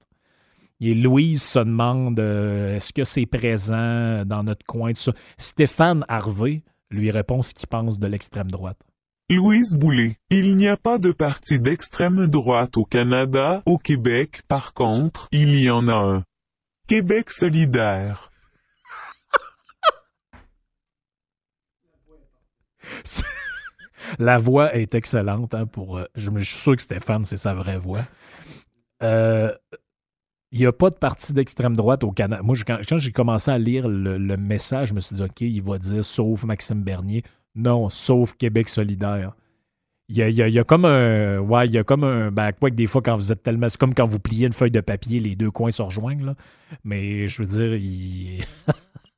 Et 0.81 0.95
Louise 0.95 1.43
se 1.43 1.59
demande 1.59 2.21
euh, 2.21 2.77
est-ce 2.77 2.93
que 2.93 3.05
c'est 3.05 3.27
présent 3.27 4.25
dans 4.25 4.45
notre 4.45 4.65
coin, 4.65 4.93
tout 4.93 5.01
ça? 5.01 5.13
Stéphane 5.37 6.05
Harvey, 6.09 6.63
lui 6.91 7.11
répond 7.11 7.43
ce 7.43 7.53
qu'il 7.53 7.67
pense 7.67 7.99
de 7.99 8.07
l'extrême 8.07 8.51
droite. 8.51 8.79
Louise 9.31 9.75
Boulet, 9.77 10.19
il 10.31 10.57
n'y 10.57 10.69
a 10.69 10.77
pas 10.77 10.99
de 10.99 11.13
parti 11.13 11.61
d'extrême 11.61 12.29
droite 12.29 12.77
au 12.77 12.85
Canada, 12.85 13.63
au 13.67 13.77
Québec, 13.77 14.43
par 14.49 14.73
contre, 14.73 15.29
il 15.33 15.61
y 15.61 15.69
en 15.69 15.89
a 15.89 15.97
un. 15.97 16.25
Québec 16.87 17.31
solidaire. 17.31 18.31
La 24.19 24.39
voix 24.39 24.75
est 24.75 24.95
excellente 24.95 25.55
hein, 25.55 25.67
pour. 25.67 25.99
Euh, 25.99 26.05
je, 26.15 26.31
suis 26.39 26.59
sûr 26.59 26.77
que 26.77 26.83
Stéphane, 26.83 27.25
c'est 27.25 27.37
sa 27.37 27.55
vraie 27.55 27.79
voix. 27.79 28.03
Euh, 29.03 29.53
il 30.51 30.61
n'y 30.61 30.67
a 30.67 30.73
pas 30.73 30.91
de 30.91 30.97
parti 30.97 31.33
d'extrême 31.33 31.77
droite 31.77 32.05
au 32.05 32.11
Canada. 32.11 32.43
Moi, 32.43 32.57
quand, 32.67 32.99
j'ai 32.99 33.13
commencé 33.13 33.51
à 33.51 33.59
lire 33.59 33.87
le, 33.87 34.37
message, 34.37 34.89
je 34.89 34.95
me 34.95 35.01
suis 35.01 35.17
dit, 35.17 35.23
OK, 35.23 35.41
il 35.41 35.63
va 35.63 35.79
dire 35.79 36.05
sauf 36.05 36.45
Maxime 36.45 36.83
Bernier. 36.83 37.23
Non, 37.55 37.91
sauf 37.91 38.35
Québec 38.35 38.69
solidaire. 38.69 39.35
Il 40.11 40.17
y 40.17 40.59
a, 40.59 40.65
comme 40.65 40.87
un. 40.87 41.39
Ouais, 41.39 41.67
il 41.67 41.73
y 41.73 41.79
a 41.79 41.85
comme 41.85 42.03
un. 42.03 42.31
Ben, 42.31 42.53
quoi 42.53 42.71
que 42.71 42.75
des 42.75 42.87
fois, 42.87 43.03
quand 43.03 43.15
vous 43.17 43.31
êtes 43.31 43.43
tellement. 43.43 43.69
C'est 43.69 43.79
comme 43.79 43.93
quand 43.93 44.07
vous 44.07 44.19
pliez 44.19 44.47
une 44.47 44.55
feuille 44.55 44.71
de 44.71 44.81
papier, 44.81 45.21
les 45.21 45.37
deux 45.37 45.51
coins 45.51 45.71
se 45.71 45.83
rejoignent, 45.83 46.25
là. 46.25 46.35
Mais 46.83 47.29
je 47.29 47.43
veux 47.43 47.49
dire, 47.49 47.75
il. 47.75 48.43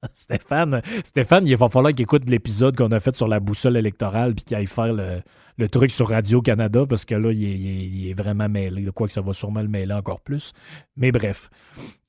Stéphane, 0.12 0.82
Stéphane, 1.04 1.46
il 1.46 1.56
va 1.56 1.68
falloir 1.68 1.92
qu'il 1.92 2.02
écoute 2.02 2.28
l'épisode 2.28 2.76
qu'on 2.76 2.90
a 2.92 3.00
fait 3.00 3.14
sur 3.14 3.28
la 3.28 3.40
boussole 3.40 3.76
électorale 3.76 4.34
puis 4.34 4.44
qu'il 4.44 4.56
aille 4.56 4.66
faire 4.66 4.92
le, 4.92 5.68
truc 5.68 5.90
sur 5.90 6.08
Radio-Canada 6.08 6.86
parce 6.88 7.04
que 7.04 7.14
là, 7.14 7.32
il 7.32 8.08
est, 8.08 8.14
vraiment 8.14 8.48
mêlé. 8.48 8.86
Quoi 8.94 9.06
que 9.06 9.12
ça 9.12 9.20
va 9.20 9.32
sûrement 9.32 9.60
le 9.60 9.68
mêler 9.68 9.92
encore 9.92 10.20
plus. 10.20 10.52
Mais 10.96 11.12
bref. 11.12 11.50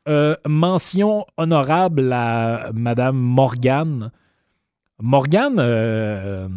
Euh, 0.07 0.35
mention 0.47 1.25
honorable 1.37 2.11
à 2.13 2.71
Madame 2.73 3.17
Morgane. 3.17 4.11
Morgane, 4.99 5.57
euh, 5.59 6.47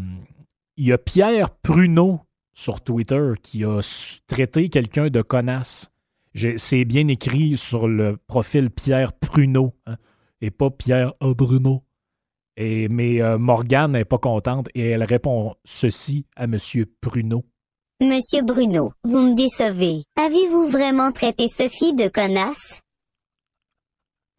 il 0.76 0.86
y 0.86 0.92
a 0.92 0.98
Pierre 0.98 1.50
Pruneau 1.50 2.20
sur 2.52 2.80
Twitter 2.80 3.32
qui 3.42 3.64
a 3.64 3.80
traité 4.28 4.68
quelqu'un 4.68 5.08
de 5.08 5.20
connasse. 5.20 5.90
C'est 6.56 6.84
bien 6.84 7.08
écrit 7.08 7.56
sur 7.56 7.86
le 7.86 8.16
profil 8.16 8.70
Pierre 8.70 9.12
Pruneau 9.12 9.74
hein, 9.86 9.96
et 10.44 10.50
pas 10.50 10.70
Pierre 10.70 11.14
Bruno. 11.20 11.84
Et, 12.56 12.88
mais 12.88 13.20
euh, 13.20 13.38
Morgane 13.38 13.92
n'est 13.92 14.04
pas 14.04 14.18
contente 14.18 14.68
et 14.74 14.90
elle 14.90 15.02
répond 15.02 15.54
ceci 15.64 16.26
à 16.36 16.46
Monsieur 16.46 16.92
Bruno. 17.02 17.44
Monsieur 18.00 18.42
Bruno, 18.42 18.92
vous 19.04 19.20
me 19.20 19.34
décevez. 19.34 20.04
Avez-vous 20.16 20.68
vraiment 20.68 21.10
traité 21.12 21.48
Sophie 21.48 21.94
de 21.94 22.08
connasse? 22.08 22.80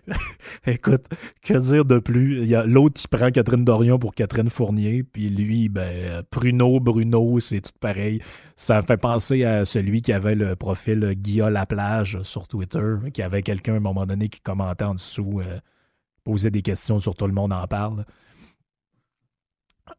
Écoute, 0.65 1.05
que 1.41 1.53
dire 1.53 1.85
de 1.85 1.99
plus? 1.99 2.41
Il 2.41 2.47
y 2.47 2.55
a 2.55 2.65
l'autre 2.65 3.01
qui 3.01 3.07
prend 3.07 3.31
Catherine 3.31 3.65
Dorion 3.65 3.99
pour 3.99 4.13
Catherine 4.13 4.49
Fournier, 4.49 5.03
puis 5.03 5.29
lui, 5.29 5.69
ben, 5.69 6.23
Pruno, 6.29 6.79
Bruno, 6.79 7.39
c'est 7.39 7.61
tout 7.61 7.71
pareil. 7.79 8.21
Ça 8.55 8.77
me 8.77 8.85
fait 8.85 8.97
penser 8.97 9.43
à 9.43 9.65
celui 9.65 10.01
qui 10.01 10.13
avait 10.13 10.35
le 10.35 10.55
profil 10.55 11.13
Guillaume 11.15 11.53
Laplage 11.53 12.21
sur 12.23 12.47
Twitter, 12.47 12.95
qui 13.13 13.21
avait 13.21 13.41
quelqu'un 13.41 13.73
à 13.73 13.77
un 13.77 13.81
moment 13.81 14.05
donné 14.05 14.29
qui 14.29 14.41
commentait 14.41 14.85
en 14.85 14.95
dessous, 14.95 15.41
euh, 15.41 15.59
posait 16.23 16.51
des 16.51 16.61
questions 16.61 16.99
sur 16.99 17.15
tout 17.15 17.27
le 17.27 17.33
monde 17.33 17.53
en 17.53 17.67
parle. 17.67 18.05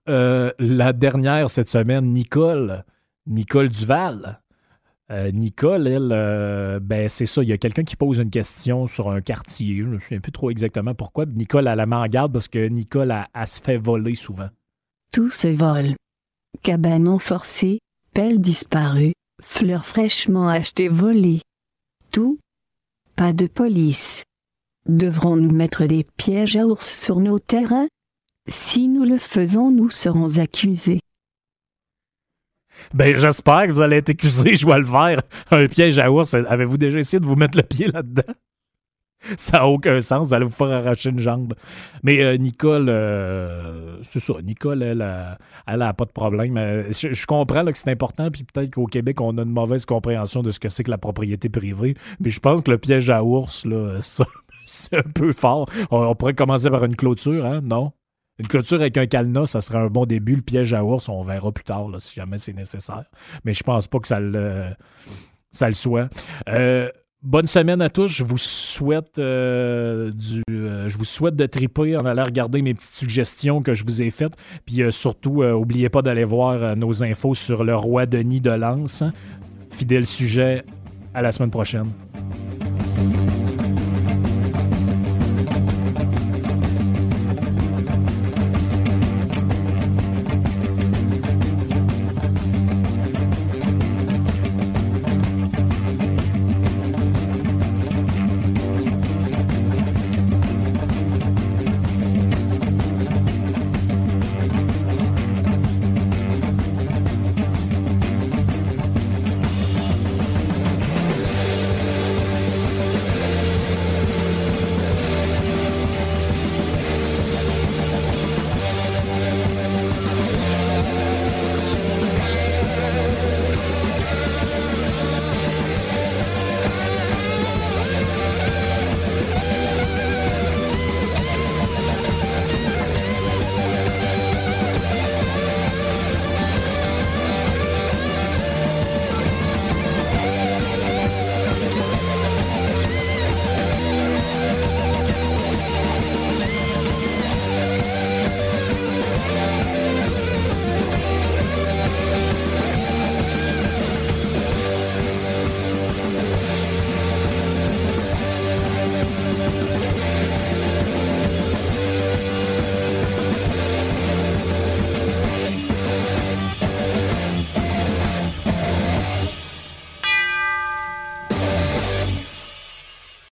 Euh, 0.08 0.52
la 0.58 0.92
dernière 0.92 1.50
cette 1.50 1.68
semaine, 1.68 2.12
Nicole, 2.12 2.84
Nicole 3.26 3.68
Duval, 3.68 4.40
euh, 5.10 5.30
Nicole, 5.32 5.86
elle, 5.86 6.12
euh, 6.12 6.80
ben 6.80 7.08
c'est 7.08 7.26
ça. 7.26 7.42
Il 7.42 7.48
y 7.48 7.52
a 7.52 7.58
quelqu'un 7.58 7.84
qui 7.84 7.96
pose 7.96 8.18
une 8.18 8.30
question 8.30 8.86
sur 8.86 9.10
un 9.10 9.20
quartier. 9.20 9.76
Je 9.76 9.84
ne 9.84 9.98
sais 9.98 10.20
plus 10.20 10.32
trop 10.32 10.50
exactement 10.50 10.94
pourquoi. 10.94 11.26
Nicole, 11.26 11.68
elle 11.68 11.76
la 11.76 11.86
met 11.86 11.96
en 11.96 12.06
garde 12.06 12.32
parce 12.32 12.48
que 12.48 12.68
Nicole, 12.68 13.12
a 13.12 13.46
se 13.46 13.60
fait 13.60 13.76
voler 13.76 14.14
souvent. 14.14 14.48
Tout 15.12 15.30
se 15.30 15.48
vole. 15.48 15.94
Cabanon 16.62 17.18
forcé, 17.18 17.80
pelle 18.14 18.40
disparue, 18.40 19.12
fleurs 19.42 19.84
fraîchement 19.84 20.48
achetées 20.48 20.88
volées. 20.88 21.42
Tout. 22.10 22.38
Pas 23.14 23.32
de 23.32 23.46
police. 23.46 24.24
Devrons-nous 24.88 25.52
mettre 25.52 25.86
des 25.86 26.04
pièges 26.16 26.56
à 26.56 26.66
ours 26.66 27.00
sur 27.00 27.20
nos 27.20 27.38
terrains? 27.38 27.88
Si 28.48 28.88
nous 28.88 29.04
le 29.04 29.18
faisons, 29.18 29.70
nous 29.70 29.90
serons 29.90 30.38
accusés. 30.38 31.00
Ben, 32.92 33.16
j'espère 33.16 33.66
que 33.66 33.72
vous 33.72 33.80
allez 33.80 33.96
être 33.96 34.10
accusé, 34.10 34.56
je 34.56 34.66
vais 34.66 34.78
le 34.78 34.84
faire. 34.84 35.22
Un 35.50 35.66
piège 35.68 35.98
à 35.98 36.10
ours, 36.10 36.34
avez-vous 36.34 36.78
déjà 36.78 36.98
essayé 36.98 37.20
de 37.20 37.26
vous 37.26 37.36
mettre 37.36 37.56
le 37.56 37.64
pied 37.64 37.86
là-dedans? 37.86 38.34
Ça 39.36 39.58
n'a 39.58 39.66
aucun 39.66 40.00
sens, 40.00 40.28
vous 40.28 40.34
allez 40.34 40.44
vous 40.44 40.52
faire 40.52 40.70
arracher 40.70 41.10
une 41.10 41.18
jambe. 41.18 41.54
Mais 42.02 42.22
euh, 42.22 42.36
Nicole, 42.36 42.88
euh, 42.88 43.96
c'est 44.02 44.20
ça, 44.20 44.34
Nicole, 44.42 44.82
elle, 44.82 45.04
elle, 45.66 45.82
a 45.82 45.94
pas 45.94 46.04
de 46.04 46.10
problème. 46.10 46.56
Je, 46.90 47.26
comprends 47.26 47.64
que 47.64 47.78
c'est 47.78 47.90
important, 47.90 48.30
puis 48.30 48.44
peut-être 48.44 48.74
qu'au 48.74 48.86
Québec, 48.86 49.20
on 49.20 49.38
a 49.38 49.42
une 49.42 49.50
mauvaise 49.50 49.86
compréhension 49.86 50.42
de 50.42 50.50
ce 50.50 50.60
que 50.60 50.68
c'est 50.68 50.84
que 50.84 50.90
la 50.90 50.98
propriété 50.98 51.48
privée. 51.48 51.94
Mais 52.20 52.30
je 52.30 52.40
pense 52.40 52.62
que 52.62 52.70
le 52.70 52.78
piège 52.78 53.10
à 53.10 53.24
ours, 53.24 53.64
là, 53.64 53.96
ça, 54.00 54.26
c'est 54.66 54.96
un 54.96 55.02
peu 55.02 55.32
fort. 55.32 55.68
On, 55.90 56.14
pourrait 56.14 56.34
commencer 56.34 56.70
par 56.70 56.84
une 56.84 56.96
clôture, 56.96 57.44
hein? 57.46 57.60
Non? 57.62 57.92
Une 58.38 58.48
clôture 58.48 58.80
avec 58.80 58.96
un 58.96 59.06
cadenas, 59.06 59.46
ça 59.46 59.60
serait 59.60 59.78
un 59.78 59.86
bon 59.86 60.06
début. 60.06 60.34
Le 60.34 60.42
piège 60.42 60.72
à 60.72 60.84
ours, 60.84 61.08
on 61.08 61.22
verra 61.22 61.52
plus 61.52 61.64
tard 61.64 61.88
si 61.98 62.14
jamais 62.14 62.38
c'est 62.38 62.52
nécessaire. 62.52 63.04
Mais 63.44 63.54
je 63.54 63.62
pense 63.62 63.86
pas 63.86 64.00
que 64.00 64.08
ça 64.08 64.18
le, 64.18 64.66
ça 65.52 65.68
le 65.68 65.74
soit. 65.74 66.08
Euh, 66.48 66.90
bonne 67.22 67.46
semaine 67.46 67.80
à 67.80 67.90
tous. 67.90 68.08
Je 68.08 68.24
vous 68.24 68.38
souhaite 68.38 69.18
euh, 69.18 70.10
du, 70.10 70.42
euh, 70.50 70.88
je 70.88 70.98
vous 70.98 71.04
souhaite 71.04 71.36
de 71.36 71.46
triper 71.46 71.96
en 71.96 72.04
allant 72.06 72.24
regarder 72.24 72.60
mes 72.60 72.74
petites 72.74 72.92
suggestions 72.92 73.62
que 73.62 73.72
je 73.72 73.84
vous 73.84 74.02
ai 74.02 74.10
faites. 74.10 74.34
Puis 74.66 74.82
surtout, 74.90 75.44
n'oubliez 75.44 75.88
pas 75.88 76.02
d'aller 76.02 76.24
voir 76.24 76.74
nos 76.76 77.04
infos 77.04 77.34
sur 77.34 77.62
le 77.62 77.76
roi 77.76 78.06
Denis 78.06 78.40
de 78.40 78.50
Lens. 78.50 79.04
Fidèle 79.70 80.06
sujet. 80.06 80.64
À 81.14 81.22
la 81.22 81.30
semaine 81.30 81.50
prochaine. 81.52 81.86